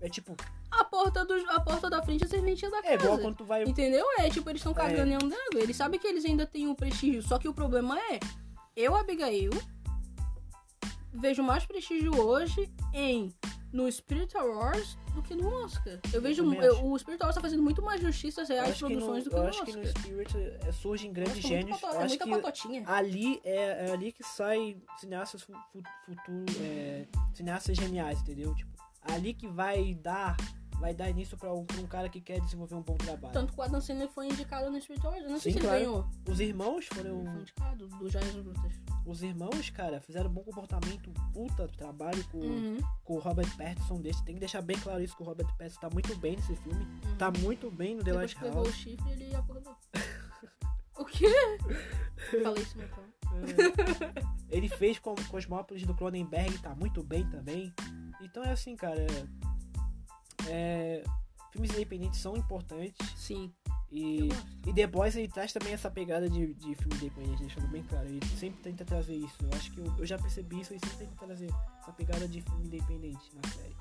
É 0.00 0.08
tipo, 0.08 0.36
a 0.70 0.84
porta, 0.84 1.24
do, 1.24 1.34
a 1.50 1.60
porta 1.60 1.88
da 1.88 2.02
frente 2.02 2.22
é 2.24 2.26
a 2.26 2.30
serventia 2.30 2.70
da 2.70 2.82
casa. 2.82 2.94
é 2.94 2.96
igual 2.96 3.18
quando 3.18 3.36
tu 3.36 3.44
vai. 3.44 3.64
Entendeu? 3.64 4.04
É 4.18 4.28
tipo, 4.30 4.48
eles 4.50 4.60
estão 4.60 4.74
cagando 4.74 5.10
e 5.10 5.14
andando. 5.14 5.58
Eles 5.58 5.76
sabem 5.76 5.98
que 5.98 6.06
eles 6.06 6.24
ainda 6.24 6.46
têm 6.46 6.68
o 6.68 6.74
prestígio. 6.74 7.22
Só 7.22 7.38
que 7.38 7.48
o 7.48 7.54
problema 7.54 7.98
é, 7.98 8.20
eu, 8.76 8.94
Abigail, 8.96 9.50
vejo 11.12 11.42
mais 11.42 11.64
prestígio 11.64 12.18
hoje 12.20 12.70
em 12.92 13.32
no 13.72 13.90
Spirit 13.90 14.34
Awards 14.36 14.96
do 15.14 15.22
que 15.22 15.34
no 15.34 15.52
Oscar. 15.64 15.98
Eu 16.12 16.22
vejo 16.22 16.42
eu- 16.54 16.86
o 16.86 16.98
Spirit 16.98 17.20
Awards 17.22 17.34
tá 17.34 17.40
fazendo 17.42 17.62
muito 17.62 17.82
mais 17.82 18.00
justiça 18.00 18.42
às 18.42 18.48
Eu 18.48 18.56
reais 18.56 18.70
acho 18.70 18.86
que 18.86 18.94
no, 18.94 19.00
produções 19.00 19.24
do 19.24 19.30
que 19.30 19.36
eu 19.36 19.42
no 19.42 19.48
acho 19.48 19.62
Oscar. 19.62 19.74
que 19.74 19.80
no 19.80 19.86
Spirit 19.88 20.36
é, 20.66 20.72
surgem 20.72 21.12
grandes 21.12 21.36
Nossa, 21.36 21.48
gênios. 21.48 21.80
pato- 21.80 21.94
é 21.94 21.98
acho 21.98 22.08
muita 22.08 22.24
que 22.24 22.30
patotinha. 22.30 22.84
ali 22.86 23.40
é, 23.44 23.86
é 23.88 23.92
ali 23.92 24.12
que 24.12 24.22
sai 24.22 24.78
cineastas 24.98 25.42
fu- 25.42 25.52
fu- 25.72 25.82
futuro, 26.06 26.44
é, 26.62 27.06
cineastas 27.34 27.76
geniais, 27.76 28.20
entendeu? 28.20 28.54
Tipo, 28.54 28.75
ali 29.10 29.32
que 29.34 29.46
vai 29.46 29.94
dar, 29.94 30.36
vai 30.78 30.94
dar 30.94 31.08
início 31.10 31.36
pra 31.36 31.52
um, 31.52 31.66
um 31.78 31.86
cara 31.86 32.08
que 32.08 32.20
quer 32.20 32.40
desenvolver 32.40 32.74
um 32.74 32.82
bom 32.82 32.96
trabalho. 32.96 33.32
Tanto 33.32 33.52
que 33.52 33.58
o 33.58 33.62
Adam 33.62 33.80
Sandler 33.80 34.08
foi 34.08 34.26
indicado 34.26 34.70
no 34.70 34.76
Awards. 34.76 35.24
Eu 35.24 35.30
não 35.30 35.40
sei 35.40 35.52
Sim, 35.52 35.58
se 35.58 35.64
claro. 35.64 35.76
ele 35.76 35.84
ganhou. 35.86 36.06
Os 36.28 36.40
irmãos 36.40 36.86
foram, 36.86 37.20
Ele 37.20 37.30
foi 37.30 37.40
indicado 37.40 37.88
do 37.88 38.08
Jaias 38.10 38.34
Brutas. 38.34 38.72
os 39.06 39.22
irmãos, 39.22 39.70
cara, 39.70 40.00
fizeram 40.00 40.28
um 40.28 40.32
bom 40.32 40.42
comportamento, 40.42 41.12
puta 41.32 41.66
trabalho 41.68 42.22
com, 42.30 42.38
Uhum. 42.38 42.78
com 43.04 43.14
o 43.14 43.18
Robert 43.18 43.56
Pattinson 43.56 44.00
desse. 44.00 44.24
Tem 44.24 44.34
que 44.34 44.40
deixar 44.40 44.60
bem 44.62 44.78
claro 44.78 45.02
isso 45.02 45.16
que 45.16 45.22
o 45.22 45.26
Robert 45.26 45.48
Pattinson 45.56 45.80
tá 45.80 45.90
muito 45.90 46.14
bem 46.16 46.36
nesse 46.36 46.54
filme, 46.56 46.84
uhum. 46.84 47.16
tá 47.16 47.30
muito 47.30 47.70
bem 47.70 47.94
no 47.96 48.02
The 48.04 48.10
Depois 48.12 48.34
que 48.34 48.40
pegou 48.40 48.62
o 48.62 48.72
chifre, 48.72 49.10
ele 49.12 49.34
acordou. 49.34 49.76
o 50.98 51.04
quê? 51.04 51.28
Falei 52.42 52.62
isso, 52.62 52.76
meu 52.78 52.88
pai. 52.88 53.04
É. 53.32 54.26
Ele 54.56 54.68
fez 54.68 54.98
com 54.98 55.14
Cosmópolis 55.28 55.82
do 55.84 55.94
Cronenberg, 55.94 56.58
tá 56.58 56.74
muito 56.74 57.02
bem 57.02 57.28
também. 57.28 57.72
Então 58.20 58.42
é 58.42 58.50
assim, 58.50 58.76
cara. 58.76 59.06
É, 60.48 61.02
filmes 61.50 61.72
independentes 61.72 62.20
são 62.20 62.36
importantes 62.36 63.04
Sim, 63.16 63.52
e, 63.90 64.28
e 64.66 64.72
The 64.74 64.86
Boys 64.86 65.16
ele 65.16 65.28
traz 65.28 65.52
também 65.52 65.72
essa 65.72 65.90
pegada 65.90 66.28
de, 66.28 66.54
de 66.54 66.74
filme 66.74 66.94
independente, 66.96 67.42
deixando 67.42 67.68
bem 67.68 67.82
claro. 67.84 68.06
Ele 68.06 68.24
sempre 68.38 68.60
tenta 68.62 68.84
trazer 68.84 69.14
isso. 69.14 69.36
Eu 69.42 69.50
acho 69.54 69.72
que 69.72 69.78
eu, 69.80 69.94
eu 69.98 70.06
já 70.06 70.18
percebi 70.18 70.60
isso 70.60 70.74
e 70.74 70.78
sempre 70.80 71.06
tenta 71.06 71.16
trazer 71.24 71.48
essa 71.80 71.92
pegada 71.92 72.28
de 72.28 72.40
filme 72.42 72.66
independente 72.66 73.30
na 73.34 73.50
série. 73.50 73.76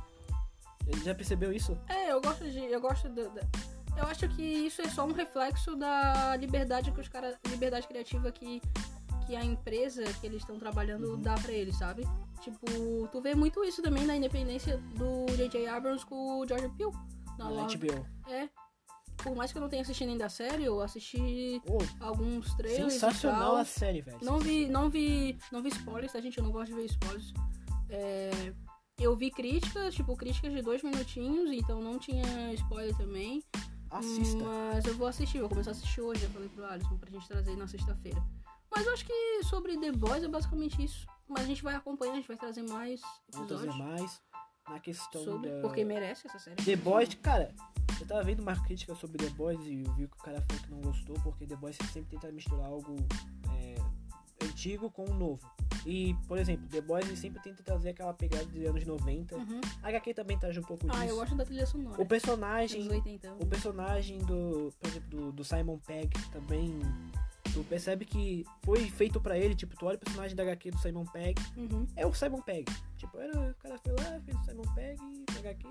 Ele 0.87 1.03
já 1.03 1.15
percebeu 1.15 1.51
isso? 1.51 1.77
É, 1.89 2.11
eu 2.11 2.21
gosto 2.21 2.49
de. 2.49 2.59
Eu 2.59 2.79
gosto 2.79 3.09
da. 3.09 3.27
da- 3.29 3.47
eu 3.97 4.05
acho 4.07 4.27
que 4.29 4.41
isso 4.41 4.81
é 4.81 4.89
só 4.89 5.05
um 5.05 5.13
reflexo 5.13 5.75
da 5.75 6.35
liberdade 6.35 6.91
que 6.91 6.99
os 7.01 7.07
caras. 7.07 7.35
Liberdade 7.49 7.87
criativa 7.87 8.31
que, 8.31 8.61
que 9.25 9.35
a 9.35 9.43
empresa 9.43 10.03
que 10.19 10.25
eles 10.27 10.41
estão 10.41 10.57
trabalhando 10.59 11.11
Uhum. 11.13 11.21
dá 11.21 11.35
pra 11.35 11.51
eles, 11.51 11.77
sabe? 11.77 12.03
Tipo, 12.41 13.07
tu 13.11 13.21
vê 13.21 13.33
muito 13.35 13.63
isso 13.63 13.81
também 13.81 14.05
na 14.05 14.15
independência 14.15 14.77
do 14.95 15.25
J.J. 15.35 15.67
Abrams 15.67 16.05
com 16.05 16.39
o 16.39 16.47
George 16.47 16.69
Peele. 16.77 16.91
Na. 17.37 17.49
HBO. 17.49 18.05
É. 18.29 18.47
Por 19.17 19.35
mais 19.35 19.51
que 19.51 19.57
eu 19.57 19.61
não 19.61 19.69
tenha 19.69 19.81
assistido 19.81 20.09
ainda 20.09 20.25
a 20.25 20.29
série, 20.29 20.65
eu 20.65 20.81
assisti 20.81 21.61
Oh, 21.67 21.77
alguns 22.03 22.53
trailers 22.55 22.93
sensacional 22.93 23.55
a 23.55 23.65
série, 23.65 24.01
velho. 24.01 24.19
Não 24.21 24.39
vi, 24.39 24.67
não 24.67 24.89
vi, 24.89 25.37
não 25.51 25.61
vi 25.63 25.69
spoilers, 25.69 26.11
tá, 26.11 26.19
gente? 26.19 26.37
Eu 26.37 26.43
não 26.43 26.51
gosto 26.51 26.67
de 26.67 26.73
ver 26.75 26.85
spoilers. 26.85 27.33
É, 27.89 28.53
eu 28.99 29.15
vi 29.15 29.31
críticas, 29.31 29.95
tipo, 29.95 30.15
críticas 30.15 30.51
de 30.53 30.61
dois 30.61 30.83
minutinhos, 30.83 31.49
então 31.51 31.81
não 31.81 31.97
tinha 31.97 32.53
spoiler 32.53 32.95
também. 32.97 33.41
Assista. 33.89 34.43
Mas 34.43 34.85
eu 34.85 34.95
vou 34.95 35.07
assistir, 35.07 35.39
vou 35.39 35.47
começar 35.49 35.71
a 35.71 35.73
assistir 35.73 36.01
hoje, 36.01 36.23
eu 36.23 36.29
falei 36.31 36.49
pro 36.49 36.65
Alisson, 36.65 36.97
pra 36.97 37.09
gente 37.09 37.27
trazer 37.27 37.55
na 37.55 37.67
sexta-feira. 37.67 38.21
Mas 38.75 38.85
eu 38.85 38.93
acho 38.93 39.05
que 39.05 39.43
sobre 39.43 39.77
The 39.77 39.91
Boys 39.93 40.23
é 40.23 40.27
basicamente 40.27 40.83
isso. 40.83 41.07
Mas 41.27 41.43
a 41.43 41.47
gente 41.47 41.63
vai 41.63 41.75
acompanhar, 41.75 42.13
a 42.13 42.15
gente 42.15 42.27
vai 42.27 42.37
trazer 42.37 42.63
mais 42.63 43.01
Vamos 43.31 43.47
trazer 43.47 43.71
mais 43.71 44.21
na 44.69 44.79
questão 44.79 45.23
sobre, 45.23 45.49
da... 45.49 45.61
porque 45.61 45.83
merece 45.83 46.27
essa 46.27 46.39
série. 46.39 46.63
The 46.63 46.75
Boys, 46.75 47.13
cara, 47.15 47.53
eu 47.99 48.07
tava 48.07 48.23
vendo 48.23 48.41
uma 48.41 48.55
crítica 48.63 48.93
sobre 48.95 49.17
The 49.17 49.29
Boys 49.31 49.59
e 49.65 49.83
eu 49.83 49.93
vi 49.93 50.07
que 50.07 50.17
o 50.17 50.21
cara 50.21 50.41
falou 50.41 50.63
que 50.63 50.71
não 50.71 50.81
gostou, 50.81 51.15
porque 51.23 51.47
The 51.47 51.55
Boys 51.55 51.77
sempre 51.93 52.17
tenta 52.17 52.31
misturar 52.31 52.65
algo 52.65 52.95
é, 53.53 53.75
antigo 54.45 54.91
com 54.91 55.05
o 55.05 55.13
novo. 55.13 55.39
E, 55.85 56.15
por 56.27 56.37
exemplo, 56.39 56.67
The 56.67 56.81
Boys 56.81 57.05
sempre 57.17 57.41
tenta 57.41 57.61
trazer 57.61 57.89
aquela 57.89 58.13
pegada 58.13 58.45
dos 58.45 58.65
anos 58.65 58.85
90. 58.85 59.35
Uhum. 59.35 59.61
A 59.83 59.89
HQ 59.89 60.13
também 60.15 60.37
traz 60.37 60.57
um 60.57 60.63
pouco 60.63 60.87
disso. 60.87 60.99
Ah, 60.99 61.05
eu 61.05 61.15
gosto 61.15 61.35
da 61.35 61.45
trilha 61.45 61.65
sonora. 61.65 62.01
O 62.01 62.05
personagem, 62.05 62.81
Anos 62.81 62.93
80. 62.93 63.33
o 63.33 63.45
personagem 63.45 64.17
do, 64.19 64.73
por 64.79 64.89
exemplo, 64.89 65.09
do, 65.09 65.31
do 65.31 65.43
Simon 65.43 65.77
Pegg 65.77 66.09
também, 66.31 66.79
tu 67.53 67.63
percebe 67.63 68.05
que 68.05 68.45
foi 68.63 68.89
feito 68.89 69.19
pra 69.21 69.37
ele, 69.37 69.55
tipo, 69.55 69.75
tu 69.77 69.85
olha 69.85 69.95
o 69.95 69.99
personagem 69.99 70.35
da 70.35 70.43
HQ 70.43 70.71
do 70.71 70.77
Simon 70.79 71.05
Pegg, 71.05 71.41
Uhum. 71.57 71.85
é 71.95 72.05
o 72.05 72.13
Simon 72.13 72.41
Pegg. 72.41 72.65
Tipo, 72.97 73.17
era, 73.19 73.51
o 73.51 73.55
cara 73.55 73.77
foi 73.79 73.93
lá, 73.93 74.19
fez 74.21 74.37
o 74.39 74.43
Simon 74.45 74.73
Pegg, 74.73 74.99
HQ. 75.39 75.67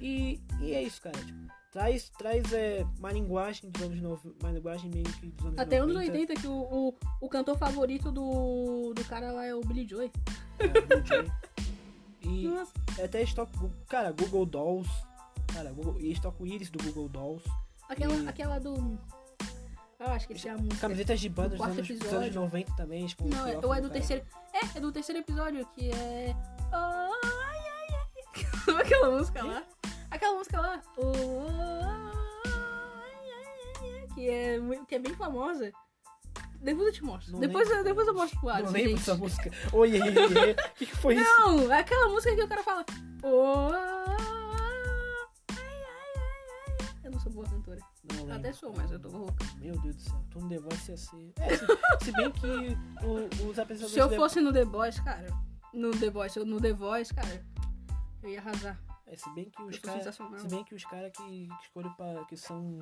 E, 0.00 0.40
e 0.60 0.72
é 0.72 0.82
isso, 0.82 1.00
cara. 1.02 1.18
Tipo, 1.18 1.38
traz 1.72 2.08
traz 2.18 2.52
é, 2.52 2.86
uma 2.98 3.12
linguagem 3.12 3.68
dos 3.70 3.82
anos 3.82 4.00
90, 4.00 4.36
uma 4.44 4.52
linguagem 4.52 4.90
meio 4.90 5.04
que 5.04 5.26
dos 5.26 5.46
anos 5.46 5.58
Até 5.58 5.78
90. 5.78 5.82
anos 6.00 6.08
80 6.14 6.34
que 6.40 6.46
o, 6.46 6.52
o, 6.88 6.94
o 7.20 7.28
cantor 7.28 7.58
favorito 7.58 8.10
do, 8.10 8.92
do 8.94 9.04
cara 9.04 9.30
lá 9.32 9.44
é 9.44 9.54
o 9.54 9.60
Billy 9.60 9.86
Joy. 9.86 10.10
é, 10.58 10.68
do 10.68 11.06
Jay. 11.06 11.30
E 12.22 12.48
Nossa. 12.48 12.72
até 13.04 13.22
estoque, 13.22 13.52
cara, 13.88 14.10
Google 14.12 14.46
Dolls. 14.46 14.90
Cara, 15.52 15.70
Google, 15.72 16.00
e 16.00 16.12
estoque 16.12 16.42
o 16.42 16.46
íris 16.46 16.70
do 16.70 16.82
Google 16.82 17.08
Dolls. 17.08 17.44
Aquela, 17.88 18.14
E- 18.14 18.28
aquela 18.28 18.58
do. 18.58 18.98
Eu 20.00 20.06
acho 20.06 20.26
que 20.26 20.48
é 20.48 20.50
a 20.50 20.56
música. 20.56 20.76
Camisetas 20.80 21.20
de 21.20 21.28
bandas 21.28 21.50
dos 21.50 21.58
quarto 21.58 21.74
anos, 21.74 21.88
dos 21.88 21.96
episódio. 21.98 22.18
anos 22.24 22.34
90 22.34 22.72
também. 22.74 23.06
Tipo, 23.06 23.28
Não, 23.28 23.46
é, 23.46 23.58
ou 23.62 23.74
é 23.74 23.80
do 23.82 23.90
terceiro. 23.90 24.24
É, 24.54 24.78
é 24.78 24.80
do 24.80 24.90
terceiro 24.90 25.20
episódio, 25.20 25.66
que 25.74 25.90
é. 25.90 26.34
Oh, 26.72 26.74
ai, 26.74 27.58
ai, 27.58 27.88
ai. 27.92 28.80
Aquela 28.80 29.10
música 29.10 29.44
lá. 29.44 29.62
Aquela 30.10 30.34
música 30.38 30.58
lá. 30.60 30.82
Oh, 30.96 31.46
ai, 32.46 33.20
ai, 33.36 34.00
ai, 34.00 34.06
que, 34.14 34.28
é, 34.30 34.58
que 34.88 34.94
é 34.94 34.98
bem 34.98 35.14
famosa. 35.14 35.70
Depois 36.62 36.86
eu 36.88 36.92
te 36.94 37.04
mostro. 37.04 37.32
Não 37.32 37.40
Depois, 37.40 37.68
lembro, 37.68 37.80
eu, 37.80 37.84
depois 37.84 38.08
eu 38.08 38.14
mostro 38.14 38.38
pro 38.40 38.48
Não 38.48 38.54
Alisson. 38.56 38.72
lembro 38.72 38.90
gente. 38.90 38.98
dessa 38.98 39.14
música. 39.14 39.50
Oi. 39.72 39.98
O 39.98 40.74
que, 40.76 40.86
que 40.86 40.96
foi 40.96 41.14
isso? 41.20 41.24
Não, 41.40 41.72
é 41.72 41.78
aquela 41.80 42.08
música 42.08 42.34
que 42.34 42.42
o 42.42 42.48
cara 42.48 42.62
fala. 42.62 42.84
Oh, 43.22 43.70
Não. 48.14 48.34
Até 48.36 48.52
sou, 48.52 48.72
mas 48.76 48.90
eu 48.90 48.98
tô 49.00 49.08
rouca. 49.08 49.44
Meu 49.58 49.78
Deus 49.80 49.96
do 49.96 50.02
céu, 50.02 50.24
tu 50.30 50.40
no 50.40 50.48
The 50.48 50.58
Voice 50.58 50.90
ia 50.90 50.96
ser. 50.96 51.32
É, 51.38 51.56
se, 51.56 51.66
se 52.04 52.12
bem 52.12 52.30
que 52.32 52.46
o- 52.46 53.48
os 53.48 53.58
apresentadores. 53.58 53.92
Se 53.92 53.98
eu 53.98 54.08
The- 54.08 54.16
fosse 54.16 54.40
no 54.40 54.52
The 54.52 54.64
Boys, 54.64 55.00
cara. 55.00 55.26
No 55.72 55.90
The 55.90 56.10
Boys, 56.10 56.36
no 56.36 56.60
The 56.60 56.72
Voice, 56.72 57.14
cara. 57.14 57.46
Eu 58.22 58.30
ia 58.30 58.40
arrasar. 58.40 58.78
É, 59.06 59.16
se 59.16 59.28
bem 59.34 59.50
que 59.50 59.62
os 59.62 59.76
Eu 59.76 59.82
caras. 59.82 60.14
Se 60.14 60.48
bem 60.48 60.64
que 60.64 60.74
os 60.74 60.84
caras 60.84 61.10
que, 61.16 61.48
que 61.48 61.62
escolhem 61.64 61.92
pra. 61.94 62.24
que 62.26 62.36
são. 62.36 62.78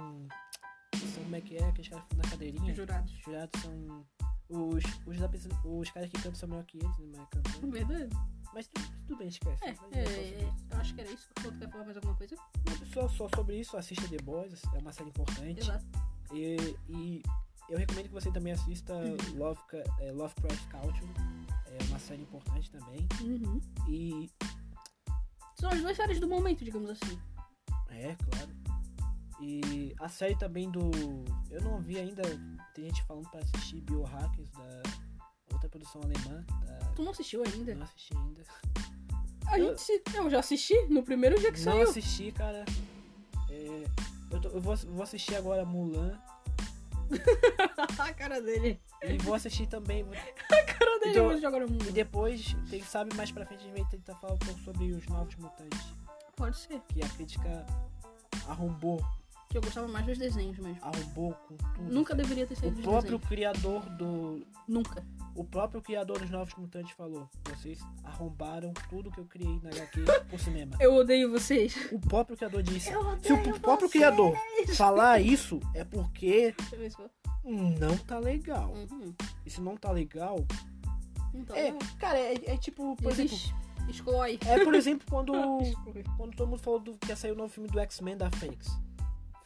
que 0.92 1.06
são 1.06 1.22
como 1.24 1.36
é 1.36 1.40
que 1.40 1.56
é, 1.56 1.64
aqueles 1.68 1.88
caras 1.88 2.04
na 2.16 2.30
cadeirinha. 2.30 2.74
Jurados. 2.74 3.12
Os 3.12 3.20
jurados 3.24 3.60
são. 3.62 4.06
Os, 4.50 4.82
os, 5.06 5.22
apresen- 5.22 5.52
os 5.64 5.90
caras 5.90 6.08
que 6.10 6.16
cantam 6.16 6.34
são 6.34 6.48
melhor 6.48 6.64
que 6.64 6.78
eles, 6.78 6.98
né? 6.98 7.12
Mas 7.18 7.28
cantando. 7.28 7.70
Verdade. 7.70 8.08
Mas 8.54 8.66
tudo, 8.68 8.88
tudo 9.06 9.18
bem, 9.18 9.28
esquece. 9.28 9.64
É, 9.64 9.72
posso 9.72 9.94
é, 9.94 10.50
eu 10.72 10.78
acho 10.78 10.94
que 10.94 11.00
era 11.00 11.10
isso. 11.10 11.28
Tu 11.34 11.52
quer 11.58 11.70
falar 11.70 11.84
mais 11.84 11.96
alguma 11.96 12.14
coisa? 12.16 12.36
Só, 12.92 13.08
só 13.08 13.28
sobre 13.34 13.58
isso, 13.60 13.76
assista 13.76 14.08
The 14.08 14.18
Boys, 14.22 14.62
é 14.74 14.78
uma 14.78 14.92
série 14.92 15.10
importante. 15.10 15.60
Exato. 15.60 15.84
E, 16.32 16.56
e 16.88 17.22
eu 17.68 17.78
recomendo 17.78 18.06
que 18.06 18.12
você 18.14 18.30
também 18.30 18.52
assista 18.52 18.94
Uhum. 18.94 19.16
Love, 19.36 19.60
é, 20.00 20.12
Lovecraft 20.12 20.68
Country, 20.68 21.06
é 21.66 21.84
uma 21.84 21.98
série 21.98 22.22
importante 22.22 22.70
também. 22.70 23.06
Uhum. 23.20 23.60
E 23.88 24.30
São 25.60 25.70
as 25.70 25.80
duas 25.80 25.96
séries 25.96 26.18
do 26.20 26.26
momento, 26.28 26.64
digamos 26.64 26.90
assim. 26.90 27.18
é, 27.90 28.14
claro. 28.16 28.50
E 29.40 29.94
a 30.00 30.08
série 30.08 30.36
também 30.36 30.68
do. 30.70 30.90
Eu 31.48 31.60
não 31.62 31.80
vi 31.80 31.96
ainda. 31.98 32.22
Tem 32.74 32.86
gente 32.86 33.04
falando 33.04 33.30
pra 33.30 33.38
assistir 33.40 33.80
Biohackers 33.82 34.50
da 34.50 34.82
outra 35.52 35.68
produção 35.68 36.00
alemã. 36.02 36.44
Da... 36.66 36.78
Tu 36.96 37.02
não 37.02 37.10
assistiu 37.12 37.42
ainda? 37.44 37.74
Não 37.74 37.84
assisti 37.84 38.16
ainda. 38.16 38.42
A 39.46 39.58
Eu- 39.58 39.76
gente. 39.76 40.02
Eu 40.14 40.28
já 40.30 40.40
assisti 40.40 40.74
no 40.88 41.02
primeiro 41.02 41.38
dia 41.38 41.50
que 41.52 41.60
Não 41.62 41.72
saiu. 41.72 41.88
assisti, 41.88 42.32
cara. 42.32 42.64
É, 43.50 43.84
eu, 44.30 44.40
tô- 44.40 44.48
eu 44.50 44.60
vou, 44.60 44.76
vou 44.76 45.02
assistir 45.02 45.34
agora 45.36 45.64
Mulan. 45.64 46.18
a 47.98 48.12
cara 48.14 48.40
dele. 48.40 48.80
E 49.02 49.16
vou 49.18 49.34
assistir 49.34 49.66
também. 49.66 50.04
A 50.50 50.62
cara 50.64 50.98
dele 51.00 51.10
Então- 51.38 51.88
E 51.88 51.92
depois, 51.92 52.54
quem 52.68 52.82
sabe 52.82 53.14
mais 53.14 53.30
pra 53.32 53.46
frente 53.46 53.60
a 53.60 53.62
gente 53.68 53.80
vai 53.80 53.88
tentar 53.90 54.14
falar 54.16 54.34
um 54.34 54.38
pouco 54.38 54.60
sobre 54.60 54.90
os 54.92 55.06
novos 55.06 55.34
mutantes. 55.36 55.80
Pode 56.36 56.58
ser. 56.58 56.80
Que 56.88 57.02
a 57.02 57.08
crítica 57.08 57.64
arrombou. 58.48 59.00
Que 59.48 59.56
eu 59.56 59.62
gostava 59.62 59.88
mais 59.88 60.04
dos 60.04 60.18
desenhos 60.18 60.58
mesmo. 60.58 60.78
Arrombou 60.82 61.32
com 61.32 61.56
tudo. 61.56 61.90
Nunca 61.90 62.14
deveria 62.14 62.46
ter 62.46 62.52
O 62.54 62.56
saído 62.58 62.76
dos 62.76 62.84
próprio 62.84 63.18
desenhos. 63.18 63.28
criador 63.28 63.80
do. 63.96 64.46
Nunca. 64.66 65.02
O 65.34 65.42
próprio 65.44 65.80
criador 65.80 66.18
dos 66.18 66.28
Novos 66.30 66.54
Mutantes 66.56 66.92
falou: 66.92 67.30
vocês 67.48 67.80
arrombaram 68.04 68.74
tudo 68.90 69.10
que 69.10 69.18
eu 69.18 69.24
criei 69.24 69.58
na 69.62 69.70
HQ 69.70 70.04
por 70.28 70.38
cinema. 70.38 70.76
Eu 70.80 70.94
odeio 70.96 71.30
vocês. 71.30 71.74
O 71.90 71.98
próprio 71.98 72.36
criador 72.36 72.62
disse: 72.62 72.90
Eu 72.92 73.02
se 73.20 73.32
o 73.32 73.38
odeio 73.38 73.60
próprio 73.60 73.88
vocês. 73.88 73.92
criador 74.04 74.36
falar 74.74 75.20
isso, 75.20 75.60
é 75.74 75.82
porque 75.84 76.54
Deixa 76.58 76.74
eu 76.74 76.78
ver 76.80 76.90
se 76.90 76.96
for. 76.96 77.10
não 77.44 77.96
tá 77.98 78.18
legal. 78.18 78.74
Uhum. 78.74 79.14
E 79.46 79.50
se 79.50 79.60
não 79.62 79.76
tá 79.78 79.90
legal. 79.90 80.44
Então, 81.32 81.56
É, 81.56 81.72
cara, 81.98 82.18
é, 82.18 82.34
é 82.52 82.56
tipo, 82.58 82.94
por 82.96 83.12
exemplo. 83.12 83.32
Existe. 83.34 83.54
Exclui. 83.88 84.38
É, 84.46 84.62
por 84.62 84.74
exemplo, 84.74 85.06
quando, 85.08 85.32
quando 86.18 86.36
todo 86.36 86.48
mundo 86.48 86.58
falou 86.60 86.80
do, 86.80 86.94
que 86.98 87.08
ia 87.08 87.16
sair 87.16 87.32
o 87.32 87.36
novo 87.36 87.48
filme 87.48 87.68
do 87.70 87.78
X-Men 87.80 88.16
da 88.18 88.30
Fênix. 88.30 88.68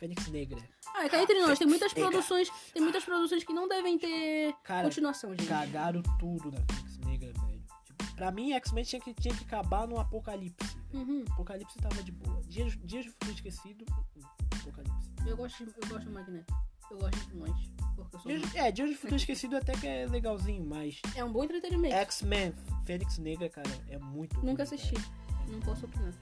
Fênix 0.03 0.27
Negra. 0.27 0.59
Ah, 0.97 1.09
cá 1.09 1.23
entre 1.23 1.41
nós, 1.41 1.57
tem 1.57 1.69
muitas 1.69 1.95
produções. 1.95 2.51
Tem 2.75 2.83
muitas 2.83 3.05
produções 3.05 3.45
que 3.45 3.53
não 3.53 3.69
devem 3.69 3.97
ter 3.97 4.53
Cara, 4.65 4.83
continuação, 4.83 5.31
gente. 5.31 5.47
cagaram 5.47 6.03
tudo 6.19 6.51
da 6.51 6.59
Fênix 6.59 6.99
Negra, 6.99 7.33
velho. 7.33 7.63
Tipo, 7.85 8.15
pra 8.17 8.33
mim, 8.33 8.53
X-Men 8.53 8.83
tinha 8.83 9.01
que, 9.01 9.15
tinha 9.15 9.33
que 9.33 9.45
acabar 9.45 9.87
no 9.87 10.01
Apocalipse. 10.01 10.77
Uhum. 10.93 11.25
Apocalipse 11.31 11.79
tava 11.79 12.03
de 12.03 12.11
boa. 12.11 12.43
Dias, 12.49 12.77
Dias 12.83 13.05
do 13.05 13.13
Futuro 13.13 13.33
Esquecido, 13.33 13.85
uh, 13.93 14.19
uh, 14.19 14.29
Apocalipse. 14.61 15.11
Eu 15.25 15.37
gosto, 15.37 15.65
de, 15.65 15.71
eu 15.71 15.89
gosto 15.89 16.05
do 16.05 16.11
Magneto. 16.11 16.55
Eu 16.91 16.99
gosto 16.99 17.19
de. 17.21 17.71
Porque 17.95 18.17
eu 18.17 18.21
sou 18.21 18.33
Dias, 18.33 18.55
é, 18.57 18.73
Dias 18.73 18.91
do 18.91 18.97
Futuro 18.97 19.17
Esquecido 19.17 19.57
até 19.57 19.73
que 19.75 19.87
é 19.87 20.05
legalzinho, 20.07 20.67
mas 20.67 21.01
É 21.15 21.23
um 21.23 21.31
bom 21.31 21.45
entretenimento. 21.45 21.95
X-Men, 21.95 22.53
Fênix 22.85 23.19
Negra, 23.19 23.49
cara, 23.49 23.71
é 23.89 23.99
muito 23.99 24.35
ruim, 24.35 24.47
Nunca 24.47 24.65
cara. 24.65 24.75
assisti. 24.75 24.97
É 24.97 25.53
Não 25.53 25.61
posso 25.61 25.87
opinar. 25.87 26.13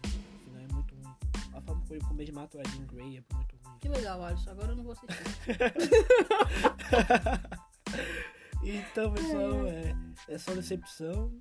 A 1.61 1.67
forma 1.67 1.83
como 1.83 1.95
ele- 1.95 2.05
como 2.05 2.21
eles 2.21 2.35
matam 2.35 2.61
a 2.61 2.65
Jean 2.71 2.87
Grey 2.87 3.17
é 3.19 3.35
muito 3.35 3.57
ruim. 3.65 3.79
Que 3.81 3.89
legal, 3.89 4.23
Alisson. 4.25 4.51
Agora 4.51 4.73
eu 4.73 4.77
não 4.77 4.85
vou 4.85 4.93
assistir. 4.93 5.11
Então, 8.63 9.13
pessoal, 9.15 9.67
é, 9.67 9.95
é 10.29 10.39
só 10.39 10.53
decepção. 10.53 11.33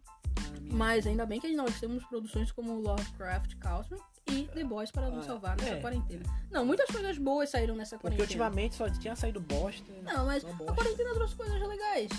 Mas 0.72 1.06
ainda 1.06 1.26
bem 1.26 1.40
que 1.40 1.54
nós 1.54 1.78
temos 1.80 2.04
produções 2.06 2.50
como 2.52 2.80
Lovecraft 2.80 3.56
Country 3.58 3.98
e 4.32 4.44
The 4.48 4.64
Boys 4.64 4.90
para 4.90 5.10
nos 5.10 5.26
Ah, 5.26 5.28
salvar 5.28 5.58
nessa 5.58 5.76
é. 5.76 5.82
quarentena. 5.82 6.24
Não, 6.50 6.66
muitas 6.66 6.90
coisas 6.90 7.18
boas 7.18 7.50
saíram 7.50 7.76
nessa 7.76 7.98
Porque 7.98 8.16
quarentena. 8.16 8.24
ultimamente 8.46 8.76
só 8.76 8.90
tinha 8.90 9.16
saído 9.18 9.42
bosta. 9.42 9.92
Não, 10.04 10.26
mas 10.26 10.44
só 10.44 10.50
a 10.50 10.54
bosta. 10.54 10.74
quarentena 10.76 11.14
trouxe 11.14 11.36
coisas 11.36 11.60
legais. 11.68 12.10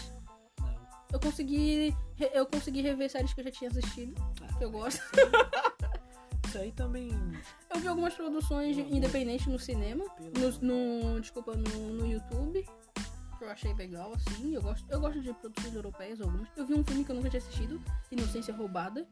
Não. 0.61 0.77
Eu 1.15 1.21
consegui, 1.21 1.97
eu 2.35 2.47
consegui 2.47 2.83
rever 2.83 3.11
séries 3.11 3.33
que 3.33 3.41
eu 3.41 3.45
já 3.45 3.51
tinha 3.51 3.71
assistido, 3.71 4.15
Ah, 4.43 4.53
que 4.59 4.65
eu 4.65 4.71
gosto. 4.71 5.01
Isso 6.51 6.59
aí 6.59 6.73
também. 6.73 7.11
Eu 7.73 7.81
vi 7.81 7.87
algumas 7.87 8.13
produções 8.13 8.77
independentes 8.77 9.47
no 9.47 9.57
cinema, 9.57 10.05
no, 10.61 11.13
no- 11.13 11.21
desculpa, 11.21 11.55
no, 11.55 11.91
no 11.95 12.05
YouTube, 12.05 12.67
que 13.39 13.45
eu 13.45 13.49
achei 13.49 13.73
legal, 13.75 14.13
assim. 14.15 14.53
Eu 14.53 14.61
gosto, 14.61 14.85
eu 14.91 14.99
gosto 15.01 15.21
de 15.21 15.33
produções 15.33 15.73
europeias, 15.73 16.21
algumas. 16.21 16.49
Eu 16.57 16.67
vi 16.67 16.75
um 16.75 16.83
filme 16.83 17.05
que 17.05 17.13
eu 17.13 17.15
nunca 17.15 17.31
tinha 17.31 17.39
assistido, 17.41 17.81
Inocência 18.11 18.53
Roubada. 18.53 19.07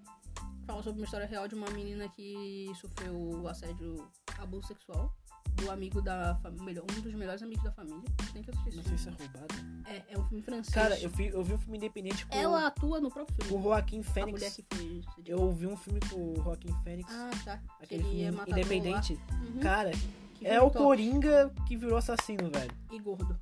Fala 0.66 0.82
sobre 0.82 1.01
uma 1.01 1.05
história 1.05 1.28
real 1.28 1.47
de 1.47 1.55
uma 1.55 1.70
menina 1.70 2.09
que 2.09 2.72
sofreu 2.80 3.47
assédio, 3.47 4.05
abuso 4.39 4.66
sexual 4.66 5.14
do 5.55 5.70
amigo 5.70 6.01
da 6.01 6.34
família, 6.36 6.82
um 6.82 7.01
dos 7.01 7.14
melhores 7.14 7.42
amigos 7.42 7.64
da 7.64 7.72
família. 7.72 8.01
Tem 8.32 8.42
que 8.42 8.51
assistir 8.51 8.76
Não 8.76 8.82
sei 8.84 8.96
filme. 8.96 8.99
se 8.99 9.09
é 9.09 9.26
roubada. 9.26 9.55
É, 9.86 10.03
é 10.14 10.18
um 10.18 10.24
filme 10.24 10.42
francês. 10.42 10.74
Cara, 10.74 10.99
eu 11.01 11.11
vi, 11.11 11.26
eu 11.28 11.42
vi 11.42 11.55
um 11.55 11.59
filme 11.59 11.76
independente 11.78 12.26
com, 12.26 12.36
Ela 12.36 12.66
atua 12.66 13.01
no 13.01 13.11
próprio 13.11 13.36
com 13.36 13.42
o 13.44 13.46
filme. 13.49 13.62
Joaquim 13.64 14.01
A 14.01 14.26
mulher 14.26 14.51
Fênix. 14.51 14.66
que. 14.70 15.05
Eu 15.26 15.51
vi 15.53 15.66
um 15.66 15.76
filme 15.76 16.01
com 16.09 16.16
o 16.32 16.36
Joaquim 16.42 16.72
Fênix. 16.84 17.12
Ah, 17.12 17.30
tá. 17.44 17.61
aquele 17.82 18.03
ele 18.05 18.11
é 18.22 18.24
filme 18.24 18.30
matador 18.38 18.59
independente. 18.59 19.20
Uhum. 19.32 19.61
Cara, 19.61 19.90
é 19.90 19.94
filme 19.94 20.59
o 20.59 20.70
top. 20.70 20.78
Coringa 20.78 21.53
que 21.66 21.76
virou 21.76 21.96
assassino, 21.99 22.51
velho. 22.51 22.70
E 22.92 22.99
gordo. 23.01 23.38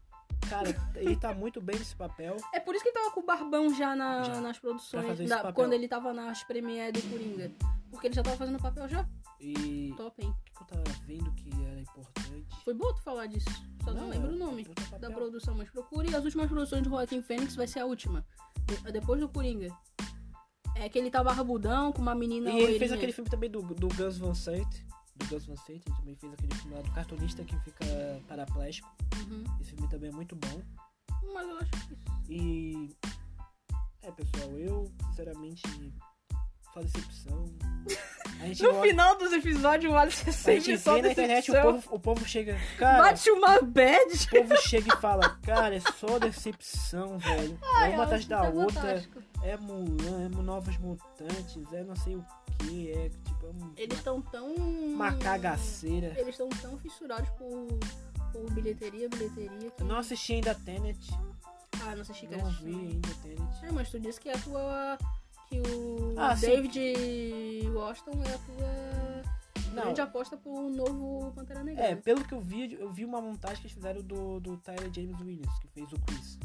Cara, 0.49 0.75
ele 0.95 1.17
tá 1.17 1.35
muito 1.35 1.61
bem 1.61 1.77
nesse 1.77 1.97
papel. 1.97 2.37
É 2.55 2.61
por 2.61 2.75
isso 2.75 2.85
que 2.85 2.91
ele 2.91 2.99
tava 2.99 3.11
com 3.11 3.21
o 3.21 3.25
barbão 3.27 3.75
já, 3.75 3.97
na- 3.97 4.23
Já. 4.23 4.41
nas 4.41 4.59
produções, 4.59 5.29
da- 5.29 5.53
quando 5.53 5.73
ele 5.73 5.89
tava 5.89 6.13
nas 6.15 6.45
premiere 6.45 6.93
do 6.93 7.11
Coringa. 7.11 7.51
Porque 7.91 8.07
ele 8.07 8.15
já 8.15 8.23
tava 8.23 8.37
fazendo 8.37 8.59
papel 8.61 8.89
já. 8.89 9.05
E 9.41 9.93
Top, 9.97 10.23
hein? 10.25 10.35
eu 10.61 10.67
tava 10.67 10.83
vendo 11.07 11.31
que 11.33 11.51
era 11.65 11.81
importante? 11.81 12.47
Foi 12.65 12.75
bom 12.75 12.93
tu 12.95 13.03
falar 13.03 13.27
disso. 13.27 13.47
Só 13.85 13.93
não, 13.93 14.09
lembro 14.09 14.31
é 14.31 14.35
o 14.35 14.39
nome 14.39 14.67
da 14.99 15.11
produção, 15.11 15.55
mas 15.55 15.71
procure 15.71 16.15
as 16.15 16.25
últimas 16.25 16.49
produções 16.49 16.83
do 16.83 16.89
Joaquim 16.91 17.21
Fênix, 17.23 17.55
vai 17.55 17.67
ser 17.67 17.81
a 17.81 17.87
última. 17.87 18.27
De- 18.65 18.93
depois 18.93 19.21
do 19.21 19.29
Coringa. 19.29 19.69
É 20.75 20.89
que 20.89 20.99
ele 20.99 21.11
tá 21.11 21.23
barbudão 21.25 21.93
com 21.93 22.03
uma 22.03 22.15
menina 22.15 22.51
E 22.51 22.55
ele 22.55 22.61
fez 22.61 22.73
loirinha. 22.91 22.97
aquele 22.97 23.13
filme 23.13 23.31
também 23.31 23.51
do, 23.51 23.63
do 23.63 23.89
Gus 23.89 24.19
Van 24.19 24.35
Sant. 24.35 24.69
Do 25.17 25.27
Gus 25.27 25.47
Van 25.47 25.57
Sant, 25.57 25.71
ele 25.87 25.97
também 25.97 26.15
fez 26.17 26.33
aquele 26.33 26.55
filme 26.55 26.75
lá 26.77 26.83
do 26.83 26.91
cartunista 26.93 27.45
que 27.45 27.59
fica 27.61 27.85
paraplégico. 28.29 28.89
Uhum. 29.17 29.45
Esse 29.61 29.71
filme 29.73 29.89
também 29.89 30.11
é 30.11 30.13
muito 30.13 30.37
bom. 30.37 30.63
Mas 31.33 31.49
eu 31.49 31.59
acho 31.59 31.71
que 31.71 31.79
isso. 31.95 32.03
E. 32.29 32.97
É, 34.03 34.13
pessoal, 34.13 34.51
eu, 34.59 34.93
sinceramente, 35.09 35.63
só 36.77 36.81
decepção. 36.83 37.45
A 38.41 38.47
gente, 38.47 38.63
No 38.65 38.83
final 38.83 39.17
dos 39.19 39.33
episódios, 39.33 39.93
o 39.93 39.97
Alisson 39.97 40.27
é 40.27 40.31
a 40.31 40.33
sempre 40.33 40.61
gente 40.61 40.79
só 40.81 40.95
vê 40.95 41.03
na 41.03 41.13
internet, 41.13 41.51
o 41.51 41.55
decepção. 41.55 41.73
povo, 41.81 41.95
o 41.95 41.99
povo 42.01 42.25
chega. 42.29 42.59
Cara, 42.79 43.03
Bate 43.03 43.31
uma 43.31 43.63
bad. 43.63 44.05
o 44.13 44.31
povo 44.31 44.57
chega 44.63 44.95
e 44.95 45.01
fala, 45.01 45.39
cara, 45.43 45.75
é 45.77 45.81
só 45.81 46.19
decepção, 46.19 47.19
velho. 47.19 47.59
É 47.87 47.89
uma 47.91 48.05
atrás 48.05 48.27
da 48.27 48.43
outra. 48.49 49.03
É 49.43 49.57
Mulan, 49.57 50.25
é 50.27 50.29
Novos 50.29 50.77
Mutantes, 50.79 51.73
é 51.73 51.85
não 51.85 51.95
sei 51.97 52.17
o 52.17 52.25
que, 52.59 52.91
é 52.91 53.09
tipo, 53.11 53.47
é 53.47 53.51
um- 53.51 53.73
Eles 53.77 53.99
estão 53.99 54.21
tão. 54.21 54.55
uma 54.55 55.13
cagaceira. 55.19 56.13
Eles 56.19 56.31
estão 56.31 56.49
tão 56.49 56.77
fissurados 56.79 57.29
por, 57.31 57.69
por 58.33 58.51
bilheteria, 58.53 59.09
bilheteria. 59.09 59.71
Que... 59.71 59.83
Eu 59.83 59.87
não 59.87 59.99
assisti 59.99 60.33
ainda 60.35 60.55
Tenet, 60.55 60.99
Ah, 61.83 61.95
não 61.95 62.01
assisti 62.03 62.27
não 62.27 62.51
vi 62.51 62.75
ainda 62.75 63.09
Tenet. 63.23 63.65
É, 63.65 63.71
mas 63.71 63.89
tu 63.91 64.01
disse 64.01 64.21
que 64.21 64.29
a 64.31 64.39
tua. 64.39 64.99
Que 65.49 65.61
o 65.61 66.15
Ah, 66.19 66.37
sim. 66.37 66.47
David 66.47 67.69
Washington 67.73 68.23
é 68.25 68.35
a 68.35 68.39
tua 68.39 69.23
Não, 69.75 69.83
grande 69.85 70.01
aposta 70.01 70.37
pro 70.37 70.69
novo 70.71 71.33
Pantera 71.33 71.63
Negra. 71.63 71.85
é, 71.85 71.95
né? 71.95 72.01
pelo 72.01 72.25
que 72.25 72.33
eu 72.35 72.41
vi, 72.41 72.75
eu 72.75 72.93
vi 72.93 73.05
uma 73.05 73.21
montagem 73.21 73.57
que 73.59 73.63
eles 73.67 73.73
fizeram 73.75 74.03
do, 74.03 74.41
do 74.41 74.57
Tyler 74.59 74.91
James 74.93 75.21
Williams, 75.21 75.59
que 75.61 75.69
fez 75.69 75.93
o 75.93 75.99
Chris. 76.01 76.39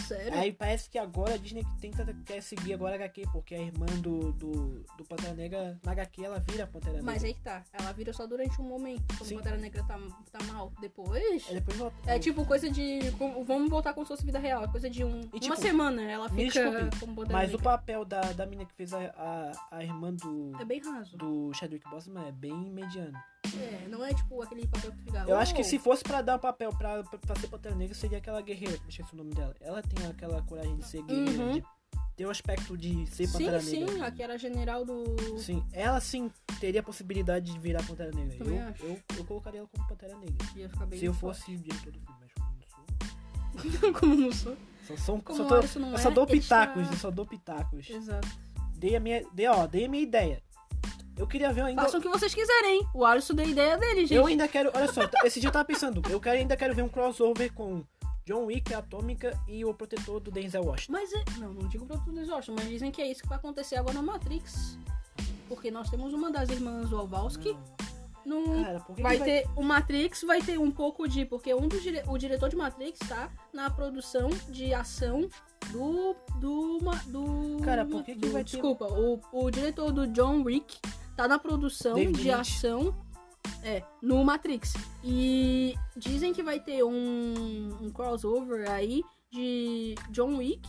Sério? 0.00 0.34
Aí 0.38 0.52
parece 0.52 0.90
que 0.90 0.98
agora 0.98 1.34
a 1.34 1.36
Disney 1.36 1.64
tenta, 1.80 2.04
quer 2.26 2.42
seguir 2.42 2.74
agora 2.74 2.92
a 2.92 2.96
HQ, 2.96 3.22
porque 3.32 3.54
a 3.54 3.58
irmã 3.60 3.86
do, 4.00 4.32
do, 4.32 4.84
do 4.98 5.04
Pantera 5.04 5.34
Negra, 5.34 5.78
na 5.84 5.92
HQ 5.92 6.24
ela 6.24 6.38
vira 6.40 6.64
a 6.64 6.66
Pantera 6.66 6.92
Negra. 6.96 7.12
Mas 7.12 7.24
aí 7.24 7.34
que 7.34 7.40
tá. 7.40 7.62
Ela 7.72 7.92
vira 7.92 8.12
só 8.12 8.26
durante 8.26 8.60
um 8.60 8.64
momento. 8.64 9.02
Quando 9.16 9.24
Sim. 9.28 9.34
o 9.34 9.38
Pantera 9.38 9.56
Negra 9.56 9.82
tá, 9.84 9.98
tá 10.32 10.44
mal. 10.44 10.72
Depois. 10.80 11.46
Aí 11.48 11.54
depois 11.54 11.76
volta. 11.78 11.96
É 12.10 12.18
tipo 12.18 12.44
coisa 12.44 12.68
de. 12.70 13.10
como- 13.18 13.44
Vamos 13.44 13.70
voltar 13.70 13.94
como 13.94 14.04
se 14.04 14.08
fosse 14.12 14.24
vida 14.24 14.38
real. 14.38 14.64
é 14.64 14.68
Coisa 14.68 14.90
de 14.90 15.04
um, 15.04 15.20
E, 15.20 15.26
uma 15.34 15.40
tipo, 15.40 15.56
semana 15.56 16.02
ela 16.02 16.28
fica 16.28 16.90
como 17.00 17.14
Pantera 17.14 17.38
Mas 17.38 17.54
o 17.54 17.58
papel 17.58 18.04
da, 18.04 18.20
da 18.32 18.44
menina 18.46 18.66
que 18.68 18.74
fez 18.74 18.92
a, 18.92 18.98
a, 19.16 19.76
a 19.78 19.84
irmã 19.84 20.12
do, 20.12 20.52
É 20.60 20.64
bem 20.64 20.80
raso. 20.82 21.16
do 21.16 21.52
Chadwick 21.54 21.88
Boseman 21.88 22.26
é 22.28 22.32
bem 22.32 22.52
mediano. 22.54 23.16
É, 23.58 23.88
não 23.88 24.04
é 24.04 24.12
tipo 24.14 24.42
aquele 24.42 24.66
papel 24.66 24.92
que 24.92 24.98
fica. 25.04 25.24
Eu 25.28 25.36
acho 25.36 25.54
que 25.54 25.60
"Oh". 25.60 25.64
se 25.64 25.78
fosse 25.78 26.02
pra 26.02 26.22
dar 26.22 26.36
um 26.36 26.38
papel 26.40 26.70
pra, 26.70 27.02
pra, 27.04 27.18
pra 27.18 27.36
ser 27.36 27.48
Pantera 27.48 27.74
Negra, 27.74 27.94
seria 27.94 28.18
aquela 28.18 28.40
guerreira, 28.40 28.76
que 28.78 28.84
eu 28.84 28.88
esqueci 28.88 29.12
o 29.14 29.16
nome 29.16 29.34
dela. 29.34 29.54
Ela 29.60 29.82
tem 29.82 30.06
aquela 30.06 30.42
coragem 30.42 30.76
de 30.76 30.86
ser 30.86 31.02
guerreira, 31.02 31.42
Uhum. 31.42 31.52
de 31.52 31.64
ter 32.16 32.26
o 32.26 32.30
aspecto 32.30 32.76
de 32.78 33.06
ser 33.08 33.26
Sim, 33.26 33.32
Pantera 33.32 33.60
sim, 33.60 33.84
Negra. 33.84 34.06
aqui 34.06 34.22
era 34.22 34.38
general 34.38 34.84
do. 34.84 35.38
Sim, 35.38 35.64
ela 35.72 36.00
sim 36.00 36.30
teria 36.60 36.80
a 36.80 36.82
possibilidade 36.82 37.52
de 37.52 37.58
virar 37.58 37.82
Pantera 37.86 38.10
Negra. 38.12 38.36
Eu, 38.46 38.68
acho. 38.68 38.84
eu, 38.84 39.00
eu 39.18 39.24
colocaria 39.24 39.60
ela 39.60 39.68
como 39.68 39.86
Pantera 39.88 40.16
Negra. 40.16 40.46
Ia 40.56 40.68
ficar 40.68 40.86
bem 40.86 40.98
Se 40.98 41.04
eu 41.06 41.14
fosse 41.14 41.52
o 41.54 41.58
diretor 41.58 41.92
do 41.92 42.00
filme, 42.00 42.18
mas 42.20 42.32
como 42.32 42.52
eu 42.52 42.56
não 42.56 42.72
sou. 42.72 43.92
como 44.00 44.14
não 44.16 44.32
sou. 44.32 44.56
Só, 44.86 44.96
só, 44.96 45.18
Como 45.18 45.36
só 45.38 45.44
tô- 45.46 45.56
eu 45.56 45.98
só 45.98 46.10
é, 46.10 46.12
dou 46.12 46.24
ele 46.28 46.40
pitacos, 46.40 46.86
eu 46.90 46.96
só 46.96 47.10
dou 47.10 47.26
pitacos. 47.26 47.88
Exato. 47.88 48.28
Dei 48.76 48.96
a 48.96 49.00
minha, 49.00 49.24
dei, 49.32 49.46
ó, 49.48 49.66
dei 49.66 49.86
a 49.86 49.88
minha 49.88 50.02
ideia. 50.02 50.42
Eu 51.16 51.26
queria 51.26 51.52
ver 51.52 51.62
ainda. 51.62 51.82
Façam 51.82 52.00
o 52.00 52.02
que 52.02 52.08
vocês 52.08 52.34
quiserem, 52.34 52.78
hein? 52.80 52.88
O 52.92 53.04
Alisson 53.04 53.34
deu 53.34 53.48
ideia 53.48 53.76
dele, 53.78 54.00
gente. 54.06 54.14
Eu 54.14 54.26
ainda 54.26 54.48
quero, 54.48 54.70
olha 54.74 54.92
só, 54.92 55.02
esse 55.24 55.38
dia 55.40 55.48
eu 55.48 55.52
tava 55.52 55.64
pensando, 55.64 56.02
eu 56.10 56.20
quero, 56.20 56.38
ainda 56.38 56.56
quero 56.56 56.74
ver 56.74 56.82
um 56.82 56.88
crossover 56.88 57.52
com 57.52 57.84
John 58.26 58.46
Wick, 58.46 58.72
a 58.74 58.78
Atômica 58.78 59.38
e 59.46 59.64
o 59.64 59.72
protetor 59.72 60.18
do 60.18 60.30
Denzel 60.30 60.64
Washington. 60.64 60.92
Mas 60.92 61.12
é. 61.12 61.24
Não, 61.38 61.52
não 61.52 61.68
digo 61.68 61.86
pra 61.86 61.98
tudo 61.98 62.20
isso, 62.20 62.52
mas 62.52 62.68
dizem 62.68 62.90
que 62.90 63.00
é 63.00 63.08
isso 63.10 63.22
que 63.22 63.28
vai 63.28 63.38
acontecer 63.38 63.76
agora 63.76 63.94
na 63.94 64.02
Matrix. 64.02 64.76
Porque 65.48 65.70
nós 65.70 65.88
temos 65.90 66.12
uma 66.12 66.30
das 66.32 66.48
irmãs 66.48 66.90
no 68.24 68.62
Cara, 68.64 68.80
por 68.80 68.96
que 68.96 69.02
vai, 69.02 69.12
que 69.12 69.18
vai 69.18 69.28
ter 69.28 69.48
o 69.54 69.62
Matrix 69.62 70.22
vai 70.22 70.40
ter 70.40 70.58
um 70.58 70.70
pouco 70.70 71.06
de 71.06 71.26
porque 71.26 71.54
um 71.54 71.68
dos 71.68 71.82
dire- 71.82 72.02
o 72.08 72.16
diretor 72.16 72.48
de 72.48 72.56
Matrix 72.56 72.98
tá 73.06 73.30
na 73.52 73.68
produção 73.68 74.30
de 74.48 74.72
ação 74.72 75.28
do 75.70 76.16
do 76.40 76.78
do 77.06 77.60
Cara, 77.62 77.84
por 77.84 78.02
que 78.02 78.14
que 78.14 78.20
do- 78.20 78.32
vai 78.32 78.42
ter- 78.42 78.52
desculpa 78.52 78.86
o, 78.86 79.20
o 79.30 79.50
diretor 79.50 79.92
do 79.92 80.06
John 80.06 80.42
Wick 80.42 80.78
tá 81.16 81.28
na 81.28 81.38
produção 81.38 81.94
David 81.94 82.18
de 82.18 82.24
Lynch. 82.24 82.40
ação 82.40 82.94
é 83.62 83.82
no 84.02 84.24
Matrix 84.24 84.74
e 85.02 85.74
dizem 85.96 86.32
que 86.32 86.42
vai 86.42 86.60
ter 86.60 86.82
um, 86.82 87.78
um 87.80 87.90
crossover 87.90 88.70
aí 88.70 89.02
de 89.30 89.94
John 90.10 90.36
Wick 90.36 90.68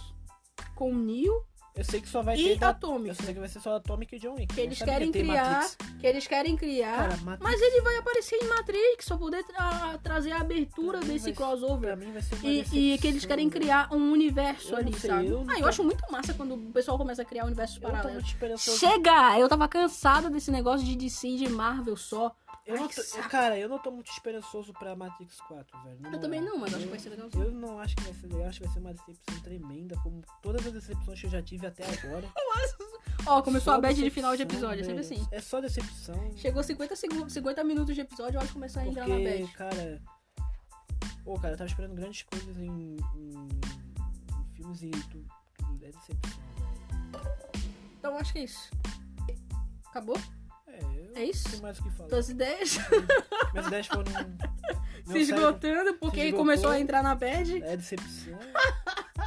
com 0.75 0.93
Neo 0.93 1.45
Eu 1.78 1.84
sei 1.84 1.99
que 1.99 2.07
só 2.07 2.21
vai 2.21 2.38
e 2.38 2.57
ter. 2.57 2.63
Atomic 2.63 3.09
Eu 3.09 3.15
sei 3.15 3.34
que 3.34 3.39
vai 3.39 3.49
ser 3.49 3.59
só 3.59 3.76
Atomic 3.76 4.15
e 4.15 4.19
John 4.19 4.36
Wick. 4.36 4.53
que 4.53 4.61
eles 4.61 4.82
querem 4.82 5.11
criar 5.11 5.51
Matrix. 5.61 5.78
que 5.99 6.07
eles 6.07 6.26
querem 6.28 6.55
criar 6.55 7.09
Cara, 7.09 7.38
mas 7.41 7.61
ele 7.61 7.82
vai 7.82 7.97
aparecer 7.97 8.38
em 8.41 8.47
Matrix 8.47 9.07
pra 9.07 9.17
poder 9.17 9.43
tra- 9.43 9.99
trazer 10.01 10.32
a 10.32 10.39
abertura 10.39 10.99
Pra 10.99 11.07
desse 11.07 11.34
crossover. 11.34 11.95
pra 11.95 11.95
mim 11.95 12.11
vai 12.13 12.21
ser 12.21 12.36
uma 12.36 12.49
E, 12.49 12.93
e 12.93 12.97
que 12.97 13.07
eles 13.07 13.26
querem 13.26 13.49
criar 13.49 13.93
um 13.93 14.11
universo 14.11 14.71
Eu 14.73 14.78
ali, 14.78 14.93
sei, 14.97 15.09
sabe? 15.09 15.28
eu 15.28 15.45
Ah, 15.49 15.59
eu 15.59 15.67
acho 15.67 15.84
muito 15.84 16.03
massa 16.09 16.34
quando 16.34 16.55
o 16.55 16.71
pessoal 16.71 16.97
começa 16.97 17.21
a 17.23 17.26
criar 17.26 17.45
universos 17.45 17.78
paralelos. 17.78 18.36
Chega! 18.57 19.38
Eu 19.38 19.49
tava 19.49 19.67
cansada 19.67 20.30
desse 20.30 20.51
negócio 20.51 20.86
de 20.86 20.95
DC 20.95 21.36
de 21.36 21.49
Marvel 21.49 21.97
só. 21.97 22.34
Eu 22.66 22.76
Ai, 22.76 22.82
não 22.82 22.88
que 22.88 22.95
tô- 22.95 23.30
cara, 23.30 23.58
eu 23.60 23.68
não 23.70 23.78
tô 23.80 23.91
muito 23.91 24.12
esperançoso 24.12 24.74
pra 24.74 24.95
Matrix 24.95 25.39
4, 25.41 25.78
velho. 25.84 25.99
Eu 26.14 26.20
também 26.20 26.41
não, 26.41 26.58
mas 26.58 26.70
acho 26.74 26.80
que 26.80 26.86
Eu- 26.86 26.89
vai 26.89 26.99
ser 26.99 27.10
legalzinho. 27.10 27.43
Eu 27.45 27.51
não 27.51 27.80
acho 27.80 27.95
que 27.95 28.03
vai 28.03 28.14
ser 28.14 28.28
legal, 28.28 28.47
acho 28.47 28.60
que 28.60 28.66
vai 28.66 28.74
ser 28.74 28.80
uma 28.80 28.93
decepção 28.93 29.39
tremenda, 29.41 29.95
como 30.01 30.22
todas 30.41 30.66
as 30.66 30.74
decepções 30.74 31.20
que 31.20 31.26
eu 31.28 31.32
já 31.32 31.41
tive 31.41 31.68
até 31.68 31.84
agora. 31.86 32.28
Ó, 33.28 33.41
começou 33.41 33.74
Só 33.74 33.78
a 33.78 33.82
bad 33.82 33.99
de 34.01 34.10
final 34.10 34.36
de 34.36 34.43
episódio, 34.43 34.82
é 34.82 34.84
sempre 34.86 35.01
assim. 35.01 35.28
É 35.32 35.41
só 35.41 35.60
decepção. 35.62 36.32
Chegou 36.38 36.62
50, 36.64 36.95
segundos, 36.95 37.34
50 37.34 37.64
minutos 37.64 37.95
de 37.95 38.01
episódio, 38.01 38.38
hora 38.38 38.47
de 38.47 38.53
começar 38.53 38.82
a 38.82 38.88
entrar 38.88 39.08
na 39.08 39.16
bad. 39.16 39.47
cara. 39.53 40.01
Pô, 41.24 41.39
cara, 41.39 41.53
eu 41.53 41.58
tava 41.58 41.70
esperando 41.70 41.95
grandes 41.95 42.22
coisas 42.24 42.56
em, 42.58 42.97
em- 42.97 42.97
em 43.16 44.53
filmes 44.56 44.84
e 44.84 44.91
tudo, 44.91 45.28
tudo 45.58 45.86
é 45.86 45.89
decepção, 45.91 46.43
velho. 46.56 47.26
Então 47.97 48.16
acho 48.18 48.32
que 48.34 48.39
é 48.39 48.43
isso. 48.43 48.70
Acabou? 49.88 50.18
É, 51.16 51.24
isso? 51.24 51.49
tenho 51.49 51.63
mais 51.63 51.80
o 51.80 51.84
que 51.84 51.89
falar. 51.91 52.09
Tuas 52.09 52.30
ideias 52.30 52.78
Minhas 53.53 53.68
ideias 53.68 53.88
foram. 53.88 54.03
se 55.05 55.20
esgotando 55.20 55.93
porque 55.95 56.26
esgotou. 56.26 56.39
começou 56.39 56.70
a 56.70 56.80
entrar 56.80 57.01
na 57.01 57.16
bad. 57.16 57.63
É 57.63 57.78
decepção. 57.78 58.38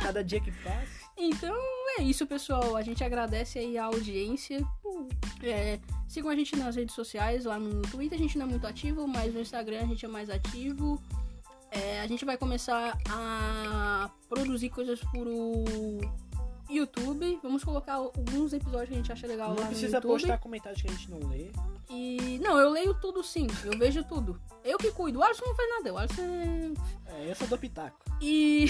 Cada 0.02 0.22
dia 0.22 0.40
que 0.40 0.52
passa. 0.52 1.08
Então 1.16 1.56
é 1.98 2.02
isso, 2.02 2.26
pessoal. 2.26 2.76
A 2.76 2.82
gente 2.82 3.02
agradece 3.02 3.58
aí 3.58 3.78
a 3.78 3.86
audiência. 3.86 4.60
É, 5.42 5.80
sigam 6.06 6.30
a 6.30 6.36
gente 6.36 6.54
nas 6.56 6.76
redes 6.76 6.94
sociais. 6.94 7.44
Lá 7.44 7.58
no 7.58 7.82
Twitter 7.82 8.18
a 8.18 8.22
gente 8.22 8.36
não 8.36 8.46
é 8.46 8.48
muito 8.50 8.66
ativo, 8.66 9.08
mas 9.08 9.32
no 9.32 9.40
Instagram 9.40 9.80
a 9.80 9.86
gente 9.86 10.04
é 10.04 10.08
mais 10.08 10.28
ativo. 10.28 11.02
É, 11.70 12.00
a 12.00 12.06
gente 12.06 12.24
vai 12.24 12.36
começar 12.36 12.98
a 13.10 14.10
produzir 14.28 14.68
coisas 14.70 15.00
pro 15.00 15.64
YouTube. 16.68 17.38
Vamos 17.42 17.64
colocar 17.64 17.94
alguns 17.94 18.52
episódios 18.52 18.88
que 18.88 18.94
a 18.94 18.96
gente 18.98 19.12
acha 19.12 19.26
legal 19.26 19.48
Não 19.50 19.56
lá 19.56 19.62
no 19.62 19.68
precisa 19.68 19.96
YouTube. 19.96 20.12
postar 20.12 20.38
comentários 20.38 20.82
que 20.82 20.88
a 20.88 20.90
gente 20.92 21.10
não 21.10 21.18
lê. 21.28 21.50
E. 21.90 22.38
Não, 22.42 22.58
eu 22.58 22.70
leio 22.70 22.94
tudo 23.00 23.22
sim. 23.22 23.46
Eu 23.64 23.78
vejo 23.78 24.04
tudo. 24.04 24.40
Eu 24.62 24.76
que 24.78 24.90
cuido. 24.92 25.18
O 25.18 25.22
Alisson 25.22 25.44
não 25.46 25.54
faz 25.54 25.68
nada. 25.70 25.94
O 25.94 25.98
Alisson 25.98 26.22
é. 26.22 26.72
É, 27.26 27.30
eu 27.30 27.34
só 27.34 27.46
dou 27.46 27.58
pitaco. 27.58 27.98
E. 28.20 28.66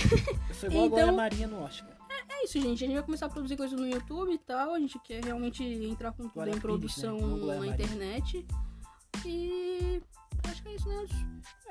Eu 0.49 0.55
sou 0.55 0.69
igual 0.69 0.85
a 0.85 0.87
Então- 0.87 0.89
Glória 0.91 1.13
Marinha 1.13 1.49
no 1.49 1.63
Oscar. 1.63 1.97
É 2.31 2.45
isso, 2.45 2.61
gente. 2.61 2.85
A 2.85 2.87
gente 2.87 2.95
vai 2.97 3.03
começar 3.05 3.27
a 3.27 3.29
produzir 3.31 3.57
coisas 3.57 3.79
no 3.79 3.87
YouTube 3.87 4.33
e 4.33 4.39
tal. 4.39 4.75
A 4.75 4.79
gente 4.79 4.99
quer 5.01 5.25
realmente 5.25 5.65
entrar 5.65 6.13
com 6.13 6.23
tudo 6.25 6.35
Glória 6.35 6.51
em 6.51 6.53
Pires, 6.53 6.63
produção 6.63 7.17
né? 7.17 7.23
Não 7.23 7.39
Glória 7.41 7.61
na 7.61 7.67
internet. 7.69 8.47
E 9.25 10.01
acho 10.47 10.63
que 10.63 10.69
é 10.69 10.75
isso, 10.77 10.89
né? 10.89 11.07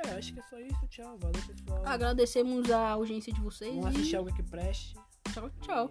É, 0.05 0.09
acho 0.11 0.33
que 0.33 0.39
é 0.39 0.43
só 0.43 0.59
isso. 0.59 0.87
Tchau. 0.89 1.17
Valeu, 1.19 1.41
pessoal. 1.47 1.81
Agradecemos 1.85 2.69
a 2.71 2.89
audiência 2.89 3.31
de 3.31 3.39
vocês. 3.39 3.73
Vamos 3.75 3.87
assistir 3.95 4.13
e 4.13 4.15
algo 4.17 4.33
que 4.33 4.43
preste. 4.43 4.95
tchau, 5.33 5.49
tchau. 5.61 5.89